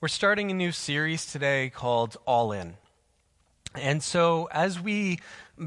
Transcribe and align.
We're 0.00 0.06
starting 0.06 0.52
a 0.52 0.54
new 0.54 0.70
series 0.70 1.26
today 1.26 1.70
called 1.70 2.18
All 2.24 2.52
In. 2.52 2.74
And 3.74 4.00
so, 4.00 4.48
as 4.52 4.78
we 4.78 5.18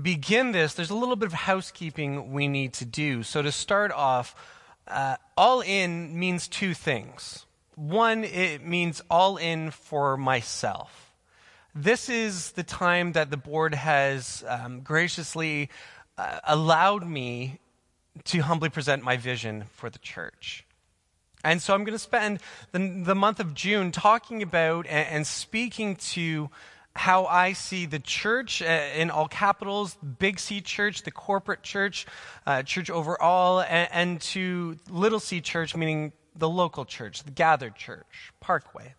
begin 0.02 0.54
this, 0.54 0.74
there's 0.74 0.90
a 0.90 0.96
little 0.96 1.18
bit 1.18 1.26
of 1.26 1.34
housekeeping 1.34 2.32
we 2.32 2.48
need 2.48 2.72
to 2.76 2.86
do. 2.86 3.24
So, 3.24 3.42
to 3.42 3.52
start 3.52 3.92
off, 3.92 4.34
uh, 4.88 5.18
all 5.36 5.60
in 5.60 6.18
means 6.18 6.48
two 6.48 6.74
things. 6.74 7.46
One, 7.76 8.24
it 8.24 8.66
means 8.66 9.02
all 9.10 9.36
in 9.36 9.70
for 9.70 10.16
myself. 10.16 11.12
This 11.76 12.08
is 12.08 12.52
the 12.52 12.64
time 12.64 13.12
that 13.12 13.32
the 13.32 13.38
board 13.38 13.76
has 13.76 14.46
um, 14.48 14.80
graciously 14.80 15.70
uh, 16.18 16.40
allowed 16.46 17.06
me 17.06 17.60
to 18.24 18.40
humbly 18.40 18.70
present 18.70 19.04
my 19.04 19.18
vision 19.18 19.66
for 19.74 19.90
the 19.90 20.00
church. 20.00 20.64
And 21.44 21.62
so 21.62 21.74
I'm 21.74 21.84
going 21.84 21.96
to 21.96 22.00
spend 22.00 22.40
the, 22.72 22.80
the 22.80 23.16
month 23.16 23.40
of 23.40 23.54
June 23.54 23.92
talking 23.92 24.44
about 24.44 24.86
and, 24.88 25.08
and 25.08 25.28
speaking 25.28 25.96
to 25.96 26.50
how 26.96 27.26
I 27.26 27.54
see 27.54 27.86
the 27.86 28.00
church 28.00 28.62
uh, 28.62 28.66
in 28.96 29.10
all 29.10 29.28
capitals, 29.28 29.96
Big 29.96 30.40
C 30.40 30.62
church, 30.62 31.04
the 31.04 31.12
corporate 31.12 31.64
church, 31.64 32.06
uh, 32.46 32.64
church 32.64 32.90
overall, 32.90 33.62
and, 33.62 33.90
and, 33.92 34.22
to 34.22 34.78
Little 34.90 35.22
C 35.22 35.40
church, 35.40 35.76
meaning 35.76 36.12
the 36.36 36.50
local 36.50 36.86
church, 36.86 37.24
the 37.24 37.32
gathered 37.32 37.76
church, 37.76 38.32
Parkway. 38.42 38.94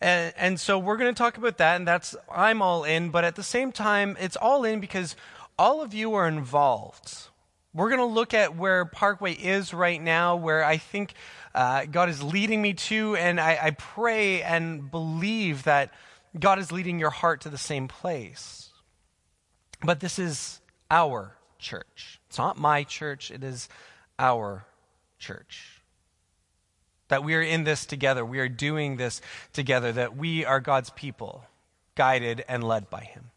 And, 0.00 0.32
and 0.36 0.60
so 0.60 0.78
we're 0.78 0.96
going 0.96 1.14
to 1.14 1.18
talk 1.18 1.36
about 1.36 1.58
that, 1.58 1.76
and 1.76 1.86
that's, 1.86 2.16
I'm 2.32 2.62
all 2.62 2.84
in, 2.84 3.10
but 3.10 3.24
at 3.24 3.36
the 3.36 3.42
same 3.42 3.72
time, 3.72 4.16
it's 4.18 4.36
all 4.36 4.64
in 4.64 4.80
because 4.80 5.16
all 5.58 5.82
of 5.82 5.92
you 5.92 6.14
are 6.14 6.26
involved. 6.26 7.28
We're 7.72 7.88
going 7.88 8.00
to 8.00 8.04
look 8.04 8.34
at 8.34 8.56
where 8.56 8.84
Parkway 8.84 9.32
is 9.32 9.72
right 9.72 10.02
now, 10.02 10.34
where 10.36 10.64
I 10.64 10.76
think 10.76 11.14
uh, 11.54 11.84
God 11.84 12.08
is 12.08 12.22
leading 12.22 12.60
me 12.60 12.74
to, 12.74 13.14
and 13.14 13.40
I, 13.40 13.58
I 13.62 13.70
pray 13.70 14.42
and 14.42 14.90
believe 14.90 15.62
that 15.64 15.92
God 16.38 16.58
is 16.58 16.72
leading 16.72 16.98
your 16.98 17.10
heart 17.10 17.42
to 17.42 17.48
the 17.48 17.58
same 17.58 17.86
place. 17.86 18.70
But 19.82 20.00
this 20.00 20.18
is 20.18 20.60
our 20.90 21.36
church. 21.58 22.20
It's 22.28 22.38
not 22.38 22.58
my 22.58 22.82
church, 22.82 23.30
it 23.30 23.44
is 23.44 23.68
our 24.18 24.66
church. 25.18 25.82
That 27.08 27.22
we 27.22 27.34
are 27.34 27.42
in 27.42 27.64
this 27.64 27.86
together, 27.86 28.24
we 28.24 28.40
are 28.40 28.48
doing 28.48 28.96
this 28.96 29.20
together, 29.52 29.92
that 29.92 30.16
we 30.16 30.44
are 30.44 30.60
God's 30.60 30.90
people, 30.90 31.44
guided 31.94 32.44
and 32.48 32.64
led 32.64 32.90
by 32.90 33.02
Him. 33.02 33.29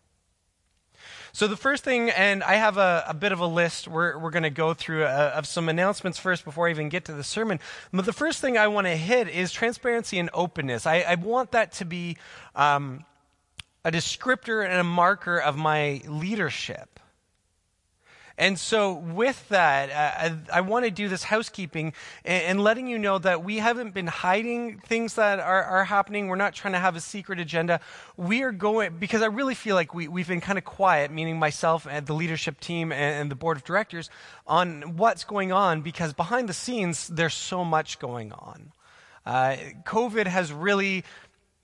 So, 1.36 1.48
the 1.48 1.58
first 1.58 1.84
thing, 1.84 2.12
and 2.12 2.44
I 2.44 2.58
have 2.58 2.78
a, 2.78 3.06
a 3.08 3.14
bit 3.16 3.32
of 3.32 3.40
a 3.40 3.48
list 3.48 3.88
we're, 3.88 4.16
we're 4.20 4.30
going 4.30 4.44
to 4.44 4.52
go 4.52 4.76
through 4.76 5.06
uh, 5.06 5.32
of 5.34 5.48
some 5.48 5.68
announcements 5.68 6.20
first 6.20 6.46
before 6.46 6.68
I 6.68 6.70
even 6.70 6.90
get 6.90 7.06
to 7.06 7.14
the 7.14 7.24
sermon. 7.24 7.60
But 7.92 8.06
the 8.06 8.14
first 8.14 8.40
thing 8.40 8.56
I 8.56 8.68
want 8.68 8.86
to 8.86 8.96
hit 8.96 9.28
is 9.28 9.52
transparency 9.52 10.20
and 10.20 10.30
openness. 10.32 10.86
I, 10.86 11.00
I 11.00 11.16
want 11.16 11.54
that 11.54 11.72
to 11.74 11.86
be 11.86 12.18
um, 12.56 13.04
a 13.84 13.92
descriptor 13.92 14.64
and 14.64 14.80
a 14.80 14.84
marker 14.84 15.40
of 15.40 15.58
my 15.58 16.04
leadership. 16.06 16.93
And 18.38 18.58
so, 18.58 18.94
with 18.94 19.48
that, 19.50 19.92
uh, 19.92 20.36
I, 20.52 20.58
I 20.58 20.62
want 20.62 20.86
to 20.86 20.92
do 20.92 21.08
this 21.08 21.24
housekeeping 21.24 21.94
and, 22.26 22.44
and, 22.44 22.64
letting 22.64 22.88
you 22.88 22.98
know 22.98 23.20
that 23.20 23.44
we 23.44 23.58
haven't 23.58 23.94
been 23.94 24.08
hiding 24.08 24.80
things 24.80 25.14
that 25.16 25.40
are, 25.40 25.64
are, 25.64 25.86
happening. 25.86 26.28
We're 26.28 26.36
not 26.36 26.56
trying 26.56 26.74
to 26.74 26.80
have 26.80 26.96
a 26.96 27.00
secret 27.00 27.40
agenda. 27.40 27.80
We 28.18 28.42
are 28.42 28.52
going, 28.52 28.98
because 28.98 29.22
I 29.22 29.28
really 29.28 29.54
feel 29.54 29.76
like 29.76 29.94
we, 29.94 30.08
we've 30.08 30.28
been 30.28 30.42
kind 30.42 30.58
of 30.58 30.66
quiet, 30.66 31.12
meaning 31.12 31.38
myself 31.38 31.86
and 31.88 32.08
the 32.08 32.14
leadership 32.14 32.60
team 32.60 32.92
and, 32.92 33.22
and 33.22 33.32
the 33.32 33.36
board 33.36 33.58
of 33.58 33.64
directors, 33.64 34.10
on 34.48 34.98
what's 34.98 35.24
going 35.24 35.52
on, 35.52 35.82
because 35.82 36.14
behind 36.14 36.50
the 36.50 36.54
scenes, 36.54 37.08
there's 37.10 37.36
so 37.36 37.64
much 37.64 38.00
going 38.00 38.32
on. 38.32 38.72
Uh, 39.28 39.58
COVID 39.86 40.26
has 40.26 40.52
really 40.52 41.04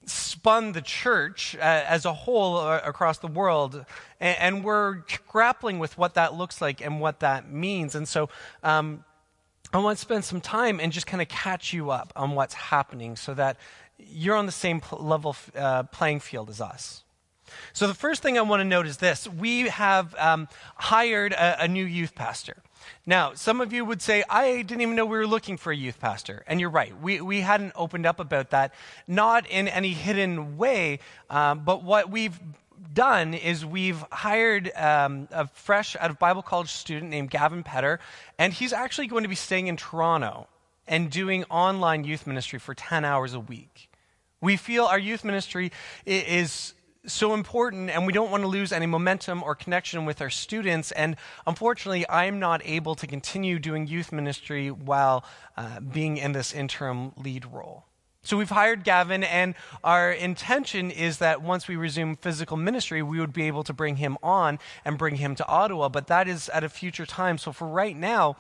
spun 0.06 0.72
the 0.72 0.82
church 0.82 1.56
uh, 1.56 1.60
as 1.60 2.06
a 2.06 2.14
whole 2.14 2.58
uh, 2.58 2.82
across 2.84 3.20
the 3.20 3.28
world, 3.28 3.86
and, 4.20 4.64
we're 4.64 5.04
grappling 5.28 5.80
with 5.80 5.98
what 5.98 6.16
that 6.16 6.34
looks 6.34 6.62
like 6.62 6.82
and 6.82 7.00
what 7.00 7.20
that 7.22 7.50
means. 7.50 7.96
And 7.96 8.08
so, 8.08 8.30
um, 8.64 9.04
I 9.72 9.78
want 9.78 9.98
to 9.98 10.02
spend 10.02 10.26
some 10.26 10.42
time 10.42 10.80
and 10.80 10.92
just 10.92 11.06
kind 11.06 11.22
of 11.22 11.28
catch 11.28 11.74
you 11.74 11.92
up 11.92 12.12
on 12.16 12.32
what's 12.32 12.56
happening 12.56 13.16
so 13.16 13.34
that 13.36 13.58
you're 13.98 14.36
on 14.36 14.46
the 14.48 14.52
same 14.52 14.82
level 14.92 15.36
uh, 15.56 15.84
playing 15.84 16.22
field 16.22 16.50
as 16.50 16.60
us. 16.60 17.04
So, 17.74 17.88
the 17.88 17.94
first 17.94 18.22
thing 18.22 18.38
I 18.38 18.42
want 18.42 18.62
to 18.62 18.66
note 18.66 18.88
is 18.88 18.98
this 18.98 19.28
we 19.28 19.62
have 19.70 20.16
um, 20.16 20.48
hired 20.76 21.34
a, 21.34 21.64
a 21.64 21.68
new 21.68 21.86
youth 21.86 22.16
pastor. 22.16 22.58
Now, 23.06 23.34
some 23.34 23.62
of 23.62 23.74
you 23.74 23.86
would 23.86 24.02
say, 24.02 24.24
I 24.30 24.62
didn't 24.62 24.82
even 24.82 24.96
know 24.96 25.06
we 25.06 25.18
were 25.18 25.28
looking 25.28 25.58
for 25.58 25.72
a 25.72 25.76
youth 25.76 26.00
pastor. 26.00 26.44
And 26.48 26.60
you're 26.60 26.70
right. 26.70 27.00
We, 27.02 27.22
we 27.22 27.42
hadn't 27.42 27.74
opened 27.76 28.06
up 28.06 28.20
about 28.20 28.52
that, 28.52 28.74
not 29.08 29.48
in 29.48 29.68
any 29.68 29.94
hidden 29.94 30.58
way, 30.58 31.00
um, 31.30 31.60
but 31.66 31.84
what 31.84 32.10
we've 32.10 32.40
done 32.94 33.34
is 33.34 33.66
we've 33.66 34.04
hired 34.12 34.72
um, 34.76 35.28
a 35.32 35.48
fresh 35.48 35.96
out 36.00 36.10
of 36.10 36.20
Bible 36.20 36.42
college 36.42 36.72
student 36.72 37.12
named 37.12 37.30
Gavin 37.30 37.64
Petter, 37.64 38.00
and 38.38 38.54
he's 38.54 38.74
actually 38.74 39.08
going 39.08 39.24
to 39.24 39.30
be 39.30 39.36
staying 39.36 39.68
in 39.68 39.78
Toronto 39.78 40.48
and 40.88 41.10
doing 41.10 41.44
online 41.46 42.04
youth 42.04 42.26
ministry 42.26 42.60
for 42.60 42.74
10 42.74 43.06
hours 43.06 43.34
a 43.34 43.40
week. 43.40 43.90
We 44.42 44.58
feel 44.58 44.86
our 44.86 45.00
youth 45.00 45.24
ministry 45.24 45.72
is 46.06 46.74
so 47.12 47.34
important 47.34 47.90
and 47.90 48.06
we 48.06 48.14
don't 48.14 48.32
want 48.32 48.44
to 48.44 48.48
lose 48.48 48.72
any 48.72 48.86
momentum 48.86 49.44
or 49.44 49.56
connection 49.56 50.06
with 50.06 50.22
our 50.22 50.30
students. 50.30 50.92
And 50.92 51.16
unfortunately, 51.46 52.06
I'm 52.10 52.40
not 52.40 52.62
able 52.66 52.96
to 52.96 53.08
continue 53.08 53.60
doing 53.60 53.88
youth 53.88 54.12
ministry 54.12 54.72
while 54.72 55.26
uh, 55.58 55.80
being 55.80 56.18
in 56.18 56.32
this 56.32 56.54
interim 56.54 57.12
lead 57.18 57.46
role. 57.46 57.86
So 58.22 58.36
we've 58.36 58.50
hired 58.50 58.84
Gavin, 58.84 59.24
and 59.24 59.56
our 59.82 60.12
intention 60.12 60.92
is 60.92 61.20
that 61.20 61.42
once 61.42 61.70
we 61.70 61.78
resume 61.78 62.18
physical 62.18 62.58
ministry, 62.58 63.02
we 63.02 63.20
would 63.20 63.32
be 63.32 63.44
able 63.44 63.64
to 63.64 63.74
bring 63.74 63.96
him 63.96 64.18
on 64.22 64.60
and 64.84 64.98
bring 64.98 65.16
him 65.16 65.36
to 65.36 65.48
Ottawa, 65.48 65.88
but 65.88 66.08
that 66.08 66.28
is 66.28 66.50
at 66.50 66.64
a 66.64 66.70
future 66.70 67.06
time. 67.06 67.38
So 67.38 67.54
for 67.54 67.68
right 67.68 67.96
now, 67.96 68.36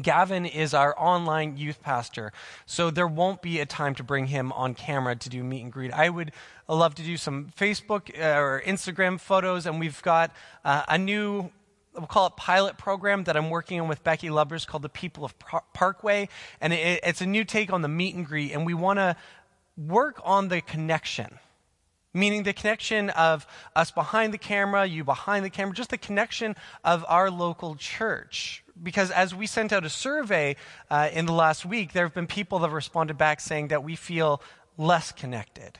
Gavin 0.00 0.46
is 0.46 0.72
our 0.72 0.98
online 0.98 1.56
youth 1.56 1.82
pastor, 1.82 2.32
so 2.64 2.90
there 2.90 3.06
won't 3.06 3.42
be 3.42 3.60
a 3.60 3.66
time 3.66 3.94
to 3.96 4.02
bring 4.02 4.26
him 4.26 4.50
on 4.52 4.74
camera 4.74 5.16
to 5.16 5.28
do 5.28 5.44
meet 5.44 5.62
and 5.62 5.72
greet. 5.72 5.92
I 5.92 6.08
would 6.08 6.32
love 6.66 6.94
to 6.94 7.02
do 7.02 7.16
some 7.16 7.52
Facebook 7.58 8.10
uh, 8.18 8.40
or 8.40 8.62
Instagram 8.64 9.20
photos, 9.20 9.66
and 9.66 9.78
we've 9.78 10.00
got 10.02 10.34
uh, 10.64 10.84
a 10.88 10.96
new 10.96 11.50
we'll 11.94 12.06
call 12.06 12.26
it 12.26 12.36
pilot 12.36 12.78
program 12.78 13.24
that 13.24 13.36
I'm 13.36 13.50
working 13.50 13.78
on 13.78 13.86
with 13.86 14.02
Becky 14.02 14.30
Lubbers 14.30 14.64
called 14.64 14.82
the 14.82 14.88
People 14.88 15.26
of 15.26 15.34
Parkway, 15.74 16.28
and 16.60 16.72
it, 16.72 17.00
it's 17.02 17.20
a 17.20 17.26
new 17.26 17.44
take 17.44 17.70
on 17.70 17.82
the 17.82 17.88
meet 17.88 18.14
and 18.14 18.24
greet, 18.24 18.52
and 18.52 18.64
we 18.64 18.72
want 18.72 18.98
to 18.98 19.14
work 19.76 20.20
on 20.24 20.48
the 20.48 20.62
connection 20.62 21.38
meaning 22.14 22.42
the 22.42 22.52
connection 22.52 23.10
of 23.10 23.46
us 23.74 23.90
behind 23.90 24.32
the 24.34 24.38
camera, 24.38 24.84
you 24.86 25.04
behind 25.04 25.44
the 25.44 25.50
camera, 25.50 25.74
just 25.74 25.90
the 25.90 25.98
connection 25.98 26.56
of 26.84 27.04
our 27.08 27.30
local 27.30 27.74
church. 27.74 28.64
Because 28.82 29.10
as 29.10 29.34
we 29.34 29.46
sent 29.46 29.72
out 29.72 29.84
a 29.84 29.90
survey 29.90 30.56
uh, 30.90 31.08
in 31.12 31.26
the 31.26 31.32
last 31.32 31.64
week, 31.64 31.92
there 31.92 32.04
have 32.04 32.14
been 32.14 32.26
people 32.26 32.58
that 32.60 32.66
have 32.66 32.72
responded 32.72 33.18
back 33.18 33.40
saying 33.40 33.68
that 33.68 33.84
we 33.84 33.96
feel 33.96 34.42
less 34.76 35.12
connected. 35.12 35.78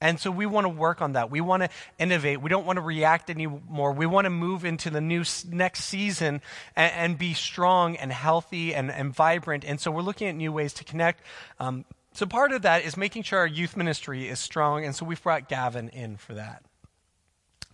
And 0.00 0.20
so 0.20 0.30
we 0.30 0.46
want 0.46 0.64
to 0.64 0.68
work 0.68 1.02
on 1.02 1.12
that. 1.12 1.28
We 1.30 1.40
want 1.40 1.64
to 1.64 1.70
innovate. 1.98 2.40
We 2.40 2.48
don't 2.48 2.64
want 2.64 2.76
to 2.76 2.82
react 2.82 3.30
anymore. 3.30 3.92
We 3.92 4.06
want 4.06 4.26
to 4.26 4.30
move 4.30 4.64
into 4.64 4.90
the 4.90 5.00
new 5.00 5.24
next 5.48 5.84
season 5.84 6.40
and, 6.76 6.92
and 6.92 7.18
be 7.18 7.34
strong 7.34 7.96
and 7.96 8.12
healthy 8.12 8.74
and, 8.74 8.92
and, 8.92 9.12
vibrant. 9.12 9.64
And 9.64 9.80
so 9.80 9.90
we're 9.90 10.02
looking 10.02 10.28
at 10.28 10.36
new 10.36 10.52
ways 10.52 10.72
to 10.74 10.84
connect. 10.84 11.22
Um, 11.58 11.84
so 12.18 12.26
part 12.26 12.50
of 12.50 12.62
that 12.62 12.84
is 12.84 12.96
making 12.96 13.22
sure 13.22 13.38
our 13.38 13.46
youth 13.46 13.76
ministry 13.76 14.28
is 14.28 14.40
strong, 14.40 14.84
and 14.84 14.92
so 14.92 15.06
we've 15.06 15.22
brought 15.22 15.48
Gavin 15.48 15.88
in 15.90 16.16
for 16.16 16.34
that. 16.34 16.64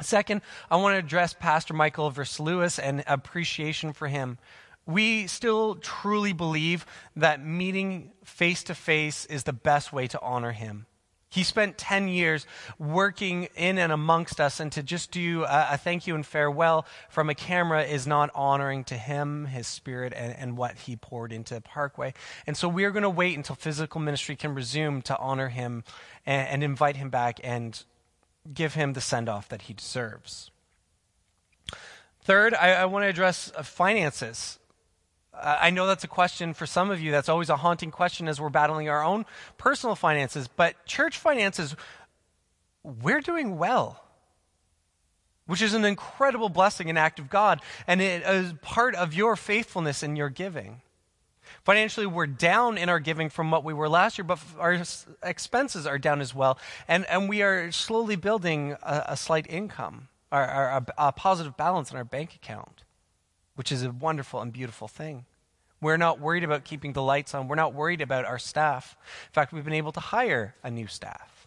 Second, 0.02 0.42
I 0.70 0.76
want 0.76 0.92
to 0.92 0.98
address 0.98 1.32
Pastor 1.32 1.72
Michael 1.72 2.12
Verslewis 2.12 2.78
and 2.78 3.02
appreciation 3.06 3.94
for 3.94 4.06
him. 4.06 4.36
We 4.84 5.28
still 5.28 5.76
truly 5.76 6.34
believe 6.34 6.84
that 7.16 7.42
meeting 7.42 8.12
face 8.22 8.62
to 8.64 8.74
face 8.74 9.24
is 9.24 9.44
the 9.44 9.54
best 9.54 9.94
way 9.94 10.08
to 10.08 10.20
honor 10.20 10.52
him. 10.52 10.84
He 11.34 11.42
spent 11.42 11.76
10 11.76 12.06
years 12.06 12.46
working 12.78 13.48
in 13.56 13.76
and 13.76 13.90
amongst 13.90 14.40
us, 14.40 14.60
and 14.60 14.70
to 14.70 14.84
just 14.84 15.10
do 15.10 15.42
a, 15.42 15.68
a, 15.72 15.76
thank 15.76 16.06
you 16.06 16.14
and 16.14 16.24
farewell 16.24 16.86
from 17.10 17.28
a 17.28 17.34
camera 17.34 17.82
is 17.82 18.06
not 18.06 18.30
honoring 18.36 18.84
to 18.84 18.96
him, 18.96 19.46
his 19.46 19.66
spirit, 19.66 20.12
and, 20.14 20.32
and 20.38 20.56
what 20.56 20.78
he 20.78 20.94
poured 20.94 21.32
into 21.32 21.60
Parkway. 21.60 22.14
And 22.46 22.56
so 22.56 22.68
we 22.68 22.84
are 22.84 22.92
going 22.92 23.02
to 23.02 23.10
wait 23.10 23.36
until 23.36 23.56
physical 23.56 24.00
ministry 24.00 24.36
can 24.36 24.54
resume 24.54 25.02
to 25.02 25.18
honor 25.18 25.48
him 25.48 25.82
and, 26.24 26.48
and 26.48 26.62
invite 26.62 26.98
him 26.98 27.10
back 27.10 27.40
and 27.42 27.82
give 28.52 28.74
him 28.74 28.92
the 28.92 29.00
send 29.00 29.28
off 29.28 29.48
that 29.48 29.62
he 29.62 29.74
deserves. 29.74 30.52
Third, 32.22 32.54
I, 32.54 32.74
I 32.74 32.84
want 32.84 33.02
to 33.02 33.08
address 33.08 33.50
uh, 33.56 33.64
finances. 33.64 34.60
I 35.42 35.70
know 35.70 35.86
that's 35.86 36.04
a 36.04 36.08
question 36.08 36.54
for 36.54 36.66
some 36.66 36.90
of 36.90 37.00
you. 37.00 37.10
That's 37.10 37.28
always 37.28 37.50
a 37.50 37.56
haunting 37.56 37.90
question 37.90 38.28
as 38.28 38.40
we're 38.40 38.50
battling 38.50 38.88
our 38.88 39.02
own 39.02 39.26
personal 39.58 39.96
finances. 39.96 40.48
But 40.48 40.86
church 40.86 41.18
finances, 41.18 41.74
we're 42.82 43.20
doing 43.20 43.58
well, 43.58 44.02
which 45.46 45.60
is 45.60 45.74
an 45.74 45.84
incredible 45.84 46.48
blessing 46.48 46.88
and 46.88 46.98
act 46.98 47.18
of 47.18 47.28
God. 47.28 47.60
And 47.86 48.00
it 48.00 48.22
is 48.22 48.54
part 48.62 48.94
of 48.94 49.12
your 49.12 49.36
faithfulness 49.36 50.02
and 50.02 50.16
your 50.16 50.30
giving. 50.30 50.80
Financially, 51.64 52.06
we're 52.06 52.26
down 52.26 52.78
in 52.78 52.88
our 52.88 53.00
giving 53.00 53.28
from 53.28 53.50
what 53.50 53.64
we 53.64 53.74
were 53.74 53.88
last 53.88 54.18
year, 54.18 54.24
but 54.24 54.38
our 54.58 54.82
expenses 55.22 55.86
are 55.86 55.98
down 55.98 56.20
as 56.20 56.34
well. 56.34 56.58
And, 56.88 57.06
and 57.06 57.28
we 57.28 57.42
are 57.42 57.72
slowly 57.72 58.16
building 58.16 58.76
a, 58.82 59.04
a 59.08 59.16
slight 59.16 59.46
income, 59.48 60.08
or, 60.30 60.40
or 60.40 60.64
a, 60.68 60.86
a 60.98 61.12
positive 61.12 61.56
balance 61.56 61.90
in 61.90 61.96
our 61.96 62.04
bank 62.04 62.34
account, 62.34 62.83
which 63.54 63.72
is 63.72 63.82
a 63.82 63.90
wonderful 63.90 64.40
and 64.40 64.52
beautiful 64.52 64.88
thing. 64.88 65.24
We're 65.80 65.96
not 65.96 66.18
worried 66.18 66.44
about 66.44 66.64
keeping 66.64 66.92
the 66.92 67.02
lights 67.02 67.34
on. 67.34 67.48
We're 67.48 67.56
not 67.56 67.74
worried 67.74 68.00
about 68.00 68.24
our 68.24 68.38
staff. 68.38 68.96
In 69.28 69.32
fact, 69.32 69.52
we've 69.52 69.64
been 69.64 69.74
able 69.74 69.92
to 69.92 70.00
hire 70.00 70.54
a 70.62 70.70
new 70.70 70.86
staff. 70.86 71.46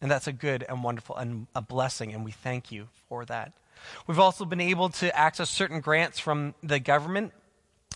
And 0.00 0.10
that's 0.10 0.26
a 0.26 0.32
good 0.32 0.64
and 0.68 0.84
wonderful 0.84 1.16
and 1.16 1.46
a 1.54 1.62
blessing, 1.62 2.12
and 2.12 2.24
we 2.24 2.30
thank 2.30 2.70
you 2.70 2.88
for 3.08 3.24
that. 3.24 3.52
We've 4.06 4.18
also 4.18 4.44
been 4.44 4.60
able 4.60 4.90
to 4.90 5.16
access 5.16 5.50
certain 5.50 5.80
grants 5.80 6.18
from 6.18 6.54
the 6.62 6.78
government 6.78 7.32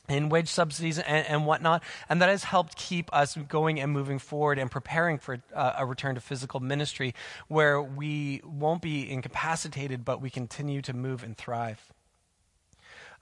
in 0.09 0.29
wage 0.29 0.49
subsidies 0.49 0.99
and, 0.99 1.27
and, 1.27 1.47
whatnot. 1.47 1.83
And 2.09 2.21
that 2.23 2.29
has 2.29 2.45
helped 2.45 2.77
keep 2.77 3.13
us 3.15 3.37
going 3.37 3.81
and 3.81 3.93
moving 3.93 4.19
forward 4.19 4.59
and 4.59 4.71
preparing 4.71 5.19
for 5.19 5.43
uh, 5.55 5.75
a 5.79 5.87
return 5.87 6.17
to 6.17 6.21
physical 6.21 6.61
ministry 6.61 7.15
where 7.49 7.81
we 7.81 8.41
won't 8.45 8.83
be 8.83 9.11
incapacitated, 9.11 10.05
but 10.05 10.21
we 10.21 10.31
continue 10.31 10.83
to 10.83 10.93
move 10.93 11.23
and 11.23 11.37
thrive. 11.37 11.93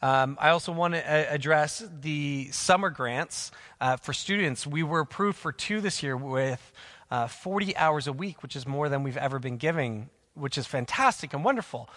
Um, 0.02 0.38
I 0.40 0.50
also 0.50 0.72
want 0.72 0.94
to 0.94 1.32
address 1.32 1.82
the 2.00 2.50
summer 2.52 2.90
grants 2.90 3.50
uh, 3.80 3.96
for 3.96 4.12
students. 4.12 4.66
We 4.66 4.82
were 4.82 5.00
approved 5.00 5.38
for 5.38 5.52
two 5.52 5.80
this 5.80 6.02
year 6.02 6.16
with 6.16 6.72
uh, 7.10 7.26
40 7.26 7.76
hours 7.76 8.06
a 8.06 8.12
week, 8.12 8.42
which 8.42 8.56
is 8.56 8.66
more 8.66 8.88
than 8.88 9.02
we've 9.02 9.16
ever 9.16 9.38
been 9.38 9.56
giving, 9.58 10.08
which 10.34 10.56
is 10.56 10.66
fantastic 10.66 11.34
and 11.34 11.44
wonderful. 11.44 11.90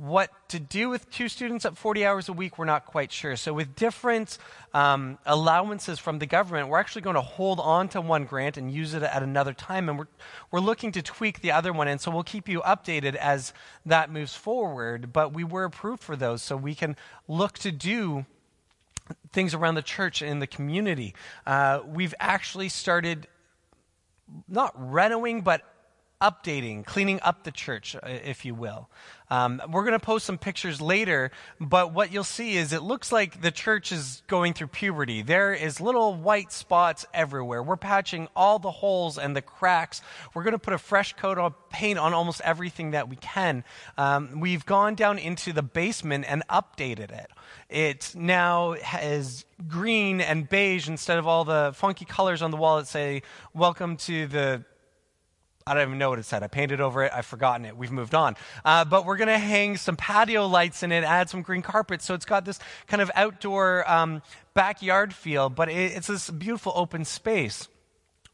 What 0.00 0.30
to 0.48 0.58
do 0.58 0.88
with 0.88 1.10
two 1.10 1.28
students 1.28 1.66
at 1.66 1.76
40 1.76 2.06
hours 2.06 2.30
a 2.30 2.32
week, 2.32 2.56
we're 2.56 2.64
not 2.64 2.86
quite 2.86 3.12
sure. 3.12 3.36
So, 3.36 3.52
with 3.52 3.76
different 3.76 4.38
um, 4.72 5.18
allowances 5.26 5.98
from 5.98 6.18
the 6.18 6.24
government, 6.24 6.68
we're 6.68 6.80
actually 6.80 7.02
going 7.02 7.16
to 7.16 7.20
hold 7.20 7.60
on 7.60 7.88
to 7.90 8.00
one 8.00 8.24
grant 8.24 8.56
and 8.56 8.72
use 8.72 8.94
it 8.94 9.02
at 9.02 9.22
another 9.22 9.52
time. 9.52 9.90
And 9.90 9.98
we're, 9.98 10.08
we're 10.50 10.60
looking 10.60 10.92
to 10.92 11.02
tweak 11.02 11.42
the 11.42 11.52
other 11.52 11.74
one. 11.74 11.86
And 11.86 12.00
so, 12.00 12.10
we'll 12.10 12.22
keep 12.22 12.48
you 12.48 12.62
updated 12.62 13.14
as 13.14 13.52
that 13.84 14.10
moves 14.10 14.34
forward. 14.34 15.12
But 15.12 15.34
we 15.34 15.44
were 15.44 15.64
approved 15.64 16.02
for 16.02 16.16
those, 16.16 16.40
so 16.40 16.56
we 16.56 16.74
can 16.74 16.96
look 17.28 17.58
to 17.58 17.70
do 17.70 18.24
things 19.34 19.52
around 19.52 19.74
the 19.74 19.82
church 19.82 20.22
and 20.22 20.40
the 20.40 20.46
community. 20.46 21.14
Uh, 21.46 21.80
we've 21.84 22.14
actually 22.18 22.70
started 22.70 23.26
not 24.48 24.72
renovating, 24.76 25.42
but 25.42 25.62
updating, 26.20 26.84
cleaning 26.84 27.18
up 27.22 27.44
the 27.44 27.50
church, 27.50 27.96
uh, 27.96 28.00
if 28.04 28.44
you 28.44 28.54
will. 28.54 28.88
Um, 29.30 29.62
we're 29.70 29.84
going 29.84 29.98
to 29.98 30.04
post 30.04 30.26
some 30.26 30.38
pictures 30.38 30.80
later, 30.80 31.30
but 31.60 31.94
what 31.94 32.12
you'll 32.12 32.24
see 32.24 32.56
is 32.56 32.72
it 32.72 32.82
looks 32.82 33.12
like 33.12 33.40
the 33.42 33.52
church 33.52 33.92
is 33.92 34.22
going 34.26 34.54
through 34.54 34.66
puberty. 34.68 35.22
There 35.22 35.54
is 35.54 35.80
little 35.80 36.14
white 36.14 36.52
spots 36.52 37.06
everywhere. 37.14 37.62
We're 37.62 37.76
patching 37.76 38.28
all 38.34 38.58
the 38.58 38.72
holes 38.72 39.18
and 39.18 39.36
the 39.36 39.42
cracks. 39.42 40.02
We're 40.34 40.42
going 40.42 40.52
to 40.52 40.58
put 40.58 40.74
a 40.74 40.78
fresh 40.78 41.14
coat 41.14 41.38
of 41.38 41.54
paint 41.70 41.98
on 41.98 42.12
almost 42.12 42.40
everything 42.40 42.90
that 42.90 43.08
we 43.08 43.16
can. 43.16 43.62
Um, 43.96 44.40
we've 44.40 44.66
gone 44.66 44.96
down 44.96 45.18
into 45.18 45.52
the 45.52 45.62
basement 45.62 46.24
and 46.28 46.42
updated 46.48 47.12
it. 47.12 47.30
It 47.68 48.12
now 48.16 48.72
has 48.82 49.44
green 49.68 50.20
and 50.20 50.48
beige 50.48 50.88
instead 50.88 51.18
of 51.18 51.28
all 51.28 51.44
the 51.44 51.72
funky 51.74 52.04
colors 52.04 52.42
on 52.42 52.50
the 52.50 52.56
wall 52.56 52.78
that 52.78 52.88
say, 52.88 53.22
Welcome 53.54 53.96
to 53.98 54.26
the 54.26 54.64
I 55.70 55.74
don't 55.74 55.86
even 55.86 55.98
know 55.98 56.10
what 56.10 56.18
it 56.18 56.24
said. 56.24 56.42
I 56.42 56.48
painted 56.48 56.80
over 56.80 57.04
it. 57.04 57.12
I've 57.14 57.26
forgotten 57.26 57.64
it. 57.64 57.76
We've 57.76 57.92
moved 57.92 58.12
on. 58.12 58.34
Uh, 58.64 58.84
but 58.84 59.06
we're 59.06 59.16
going 59.16 59.28
to 59.28 59.38
hang 59.38 59.76
some 59.76 59.94
patio 59.94 60.48
lights 60.48 60.82
in 60.82 60.90
it, 60.90 61.04
add 61.04 61.30
some 61.30 61.42
green 61.42 61.62
carpet. 61.62 62.02
So 62.02 62.12
it's 62.14 62.24
got 62.24 62.44
this 62.44 62.58
kind 62.88 63.00
of 63.00 63.08
outdoor 63.14 63.88
um, 63.88 64.20
backyard 64.52 65.14
feel, 65.14 65.48
but 65.48 65.68
it, 65.68 65.92
it's 65.92 66.08
this 66.08 66.28
beautiful 66.28 66.72
open 66.74 67.04
space. 67.04 67.68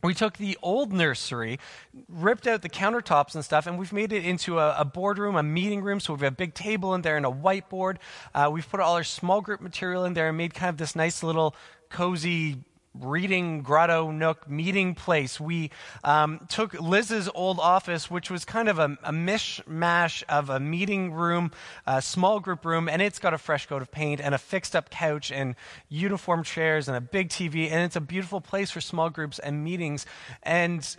We 0.02 0.14
took 0.14 0.38
the 0.38 0.56
old 0.62 0.94
nursery, 0.94 1.60
ripped 2.08 2.46
out 2.46 2.62
the 2.62 2.70
countertops 2.70 3.34
and 3.34 3.44
stuff, 3.44 3.66
and 3.66 3.78
we've 3.78 3.92
made 3.92 4.14
it 4.14 4.24
into 4.24 4.58
a, 4.58 4.74
a 4.78 4.86
boardroom, 4.86 5.36
a 5.36 5.42
meeting 5.42 5.82
room. 5.82 6.00
So 6.00 6.14
we've 6.14 6.22
got 6.22 6.28
a 6.28 6.30
big 6.30 6.54
table 6.54 6.94
in 6.94 7.02
there 7.02 7.18
and 7.18 7.26
a 7.26 7.30
whiteboard. 7.30 7.98
Uh, 8.34 8.48
we've 8.50 8.66
put 8.66 8.80
all 8.80 8.94
our 8.94 9.04
small 9.04 9.42
group 9.42 9.60
material 9.60 10.06
in 10.06 10.14
there 10.14 10.28
and 10.28 10.38
made 10.38 10.54
kind 10.54 10.70
of 10.70 10.78
this 10.78 10.96
nice 10.96 11.22
little 11.22 11.54
cozy 11.90 12.56
reading 13.00 13.62
grotto 13.62 14.10
nook 14.10 14.48
meeting 14.48 14.94
place. 14.94 15.40
We 15.40 15.70
um, 16.04 16.46
took 16.48 16.74
Liz's 16.80 17.28
old 17.34 17.58
office, 17.60 18.10
which 18.10 18.30
was 18.30 18.44
kind 18.44 18.68
of 18.68 18.78
a, 18.78 18.96
a 19.02 19.12
mishmash 19.12 20.22
of 20.28 20.50
a 20.50 20.60
meeting 20.60 21.12
room, 21.12 21.52
a 21.86 22.00
small 22.00 22.40
group 22.40 22.64
room, 22.64 22.88
and 22.88 23.02
it's 23.02 23.18
got 23.18 23.34
a 23.34 23.38
fresh 23.38 23.66
coat 23.66 23.82
of 23.82 23.90
paint 23.90 24.20
and 24.20 24.34
a 24.34 24.38
fixed 24.38 24.74
up 24.74 24.90
couch 24.90 25.30
and 25.30 25.54
uniform 25.88 26.42
chairs 26.42 26.88
and 26.88 26.96
a 26.96 27.00
big 27.00 27.28
TV, 27.28 27.70
and 27.70 27.84
it's 27.84 27.96
a 27.96 28.00
beautiful 28.00 28.40
place 28.40 28.70
for 28.70 28.80
small 28.80 29.10
groups 29.10 29.38
and 29.38 29.62
meetings. 29.64 30.06
And 30.42 30.96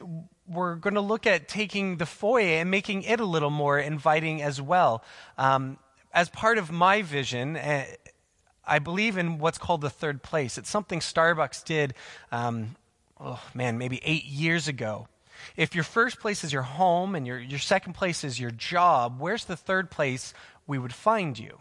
we're 0.47 0.75
going 0.75 0.95
to 0.95 1.01
look 1.01 1.27
at 1.27 1.47
taking 1.47 1.97
the 1.97 2.05
foyer 2.05 2.59
and 2.59 2.71
making 2.71 3.03
it 3.03 3.19
a 3.19 3.25
little 3.25 3.49
more 3.49 3.79
inviting 3.79 4.41
as 4.41 4.61
well. 4.61 5.03
Um, 5.37 5.77
as 6.13 6.29
part 6.29 6.57
of 6.57 6.71
my 6.71 7.01
vision, 7.01 7.57
uh, 7.57 7.85
I 8.67 8.79
believe 8.79 9.17
in 9.17 9.39
what's 9.39 9.57
called 9.57 9.81
the 9.81 9.89
third 9.89 10.21
place. 10.21 10.57
It's 10.57 10.69
something 10.69 10.99
Starbucks 10.99 11.63
did, 11.63 11.93
um, 12.31 12.75
oh 13.19 13.41
man, 13.53 13.77
maybe 13.77 14.01
eight 14.03 14.25
years 14.25 14.67
ago. 14.67 15.07
If 15.55 15.75
your 15.75 15.83
first 15.83 16.19
place 16.19 16.43
is 16.43 16.51
your 16.51 16.63
home 16.63 17.15
and 17.15 17.25
your, 17.25 17.39
your 17.39 17.59
second 17.59 17.93
place 17.93 18.23
is 18.23 18.39
your 18.39 18.51
job, 18.51 19.19
where's 19.19 19.45
the 19.45 19.55
third 19.55 19.89
place 19.89 20.33
we 20.65 20.77
would 20.77 20.93
find 20.93 21.37
you? 21.37 21.59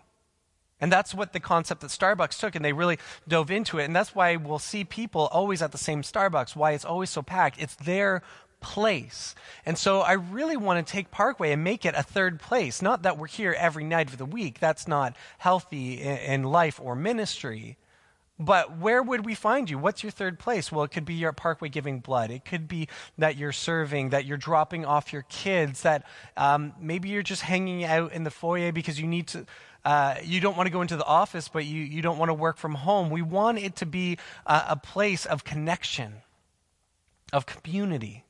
And 0.80 0.92
that's 0.92 1.14
what 1.14 1.32
the 1.32 1.40
concept 1.40 1.80
that 1.80 1.90
Starbucks 1.90 2.38
took, 2.38 2.54
and 2.54 2.64
they 2.64 2.74
really 2.74 2.98
dove 3.26 3.50
into 3.50 3.78
it. 3.78 3.84
And 3.84 3.96
that's 3.96 4.14
why 4.14 4.36
we'll 4.36 4.58
see 4.58 4.84
people 4.84 5.28
always 5.32 5.62
at 5.62 5.72
the 5.72 5.78
same 5.78 6.02
Starbucks, 6.02 6.54
why 6.54 6.72
it's 6.72 6.84
always 6.84 7.08
so 7.08 7.22
packed. 7.22 7.60
It's 7.60 7.76
their 7.76 8.22
place. 8.66 9.36
And 9.64 9.78
so 9.78 10.00
I 10.00 10.14
really 10.14 10.56
want 10.56 10.84
to 10.84 10.92
take 10.92 11.12
Parkway 11.12 11.52
and 11.52 11.62
make 11.62 11.86
it 11.86 11.94
a 11.96 12.02
third 12.02 12.40
place. 12.40 12.82
Not 12.82 13.02
that 13.02 13.16
we're 13.16 13.28
here 13.28 13.54
every 13.56 13.84
night 13.84 14.10
of 14.10 14.18
the 14.18 14.26
week, 14.26 14.58
that's 14.58 14.88
not 14.88 15.16
healthy 15.38 16.02
in, 16.02 16.42
life 16.42 16.80
or 16.82 16.96
ministry. 16.96 17.78
But 18.40 18.76
where 18.76 19.00
would 19.00 19.24
we 19.24 19.36
find 19.36 19.70
you? 19.70 19.78
What's 19.78 20.02
your 20.02 20.10
third 20.10 20.40
place? 20.40 20.72
Well, 20.72 20.82
it 20.82 20.90
could 20.90 21.04
be 21.04 21.14
your 21.14 21.32
Parkway 21.32 21.68
giving 21.68 22.00
blood. 22.00 22.32
It 22.32 22.44
could 22.44 22.66
be 22.66 22.88
that 23.18 23.36
you're 23.36 23.52
serving, 23.52 24.10
that 24.10 24.24
you're 24.26 24.36
dropping 24.36 24.84
off 24.84 25.12
your 25.12 25.24
kids, 25.28 25.82
that 25.82 26.04
um, 26.36 26.74
maybe 26.80 27.08
you're 27.08 27.22
just 27.22 27.42
hanging 27.42 27.84
out 27.84 28.12
in 28.12 28.24
the 28.24 28.32
foyer 28.32 28.72
because 28.72 29.00
you 29.00 29.06
need 29.06 29.28
to. 29.28 29.46
Uh, 29.84 30.16
you 30.24 30.40
don't 30.40 30.56
want 30.56 30.66
to 30.66 30.72
go 30.72 30.82
into 30.82 30.96
the 30.96 31.04
office, 31.04 31.46
but 31.46 31.64
you, 31.64 31.80
you 31.80 32.02
don't 32.02 32.18
want 32.18 32.30
to 32.30 32.34
work 32.34 32.58
from 32.58 32.74
home. 32.74 33.10
We 33.10 33.22
want 33.22 33.58
it 33.58 33.76
to 33.76 33.86
be 33.86 34.18
a, 34.44 34.64
a 34.70 34.76
place 34.76 35.24
of 35.24 35.44
connection, 35.44 36.14
of 37.32 37.46
community 37.46 38.25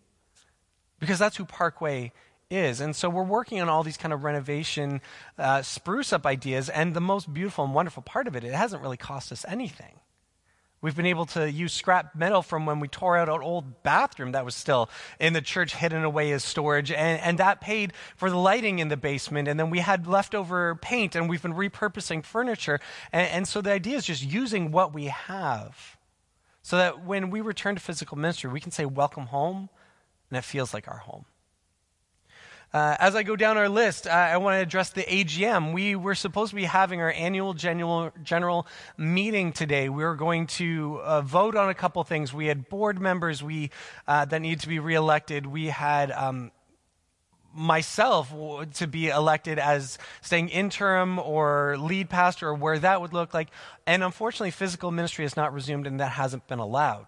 because 0.98 1.18
that's 1.18 1.36
who 1.36 1.44
Parkway 1.44 2.12
is. 2.50 2.80
And 2.80 2.94
so 2.94 3.08
we're 3.08 3.24
working 3.24 3.60
on 3.60 3.68
all 3.68 3.82
these 3.82 3.96
kind 3.96 4.12
of 4.12 4.24
renovation, 4.24 5.00
uh, 5.38 5.62
spruce 5.62 6.12
up 6.12 6.26
ideas. 6.26 6.68
And 6.68 6.94
the 6.94 7.00
most 7.00 7.32
beautiful 7.32 7.64
and 7.64 7.74
wonderful 7.74 8.02
part 8.02 8.26
of 8.26 8.36
it, 8.36 8.44
it 8.44 8.54
hasn't 8.54 8.82
really 8.82 8.96
cost 8.96 9.32
us 9.32 9.44
anything. 9.48 10.00
We've 10.82 10.94
been 10.94 11.06
able 11.06 11.26
to 11.26 11.50
use 11.50 11.72
scrap 11.72 12.14
metal 12.14 12.42
from 12.42 12.66
when 12.66 12.80
we 12.80 12.86
tore 12.86 13.16
out 13.16 13.28
an 13.28 13.40
old 13.40 13.82
bathroom 13.82 14.32
that 14.32 14.44
was 14.44 14.54
still 14.54 14.90
in 15.18 15.32
the 15.32 15.40
church 15.40 15.74
hidden 15.74 16.04
away 16.04 16.30
as 16.32 16.44
storage. 16.44 16.92
And, 16.92 17.20
and 17.20 17.38
that 17.38 17.60
paid 17.60 17.92
for 18.14 18.28
the 18.30 18.36
lighting 18.36 18.78
in 18.78 18.88
the 18.88 18.96
basement. 18.96 19.48
And 19.48 19.58
then 19.58 19.70
we 19.70 19.80
had 19.80 20.06
leftover 20.06 20.76
paint 20.76 21.16
and 21.16 21.28
we've 21.28 21.42
been 21.42 21.54
repurposing 21.54 22.24
furniture. 22.24 22.78
And, 23.10 23.28
and 23.28 23.48
so 23.48 23.60
the 23.62 23.72
idea 23.72 23.96
is 23.96 24.04
just 24.04 24.22
using 24.22 24.70
what 24.70 24.92
we 24.94 25.06
have 25.06 25.96
so 26.62 26.76
that 26.76 27.04
when 27.04 27.30
we 27.30 27.40
return 27.40 27.74
to 27.74 27.80
physical 27.80 28.18
ministry, 28.18 28.50
we 28.50 28.60
can 28.60 28.70
say, 28.70 28.84
Welcome 28.84 29.26
home 29.26 29.70
and 30.30 30.38
it 30.38 30.44
feels 30.44 30.74
like 30.74 30.88
our 30.88 30.98
home. 30.98 31.24
Uh, 32.72 32.96
as 32.98 33.14
I 33.14 33.22
go 33.22 33.36
down 33.36 33.56
our 33.56 33.68
list, 33.68 34.06
uh, 34.06 34.10
I 34.10 34.36
want 34.36 34.56
to 34.56 34.60
address 34.60 34.90
the 34.90 35.02
AGM. 35.02 35.72
We 35.72 35.96
were 35.96 36.14
supposed 36.14 36.50
to 36.50 36.56
be 36.56 36.64
having 36.64 37.00
our 37.00 37.10
annual 37.12 37.54
general, 37.54 38.12
general 38.22 38.66
meeting 38.98 39.52
today. 39.52 39.88
We 39.88 40.04
were 40.04 40.16
going 40.16 40.48
to 40.48 41.00
uh, 41.02 41.22
vote 41.22 41.56
on 41.56 41.70
a 41.70 41.74
couple 41.74 42.02
things. 42.04 42.34
We 42.34 42.46
had 42.46 42.68
board 42.68 43.00
members 43.00 43.42
we, 43.42 43.70
uh, 44.06 44.26
that 44.26 44.42
needed 44.42 44.60
to 44.60 44.68
be 44.68 44.78
reelected. 44.78 45.46
We 45.46 45.68
had 45.68 46.10
um, 46.10 46.50
myself 47.54 48.34
to 48.74 48.86
be 48.86 49.08
elected 49.08 49.58
as 49.58 49.96
staying 50.20 50.50
interim 50.50 51.18
or 51.18 51.76
lead 51.78 52.10
pastor 52.10 52.48
or 52.48 52.54
where 52.54 52.78
that 52.78 53.00
would 53.00 53.14
look 53.14 53.32
like. 53.32 53.48
And 53.86 54.04
unfortunately, 54.04 54.50
physical 54.50 54.90
ministry 54.90 55.24
has 55.24 55.36
not 55.36 55.54
resumed 55.54 55.86
and 55.86 56.00
that 56.00 56.12
hasn't 56.12 56.46
been 56.46 56.58
allowed. 56.58 57.06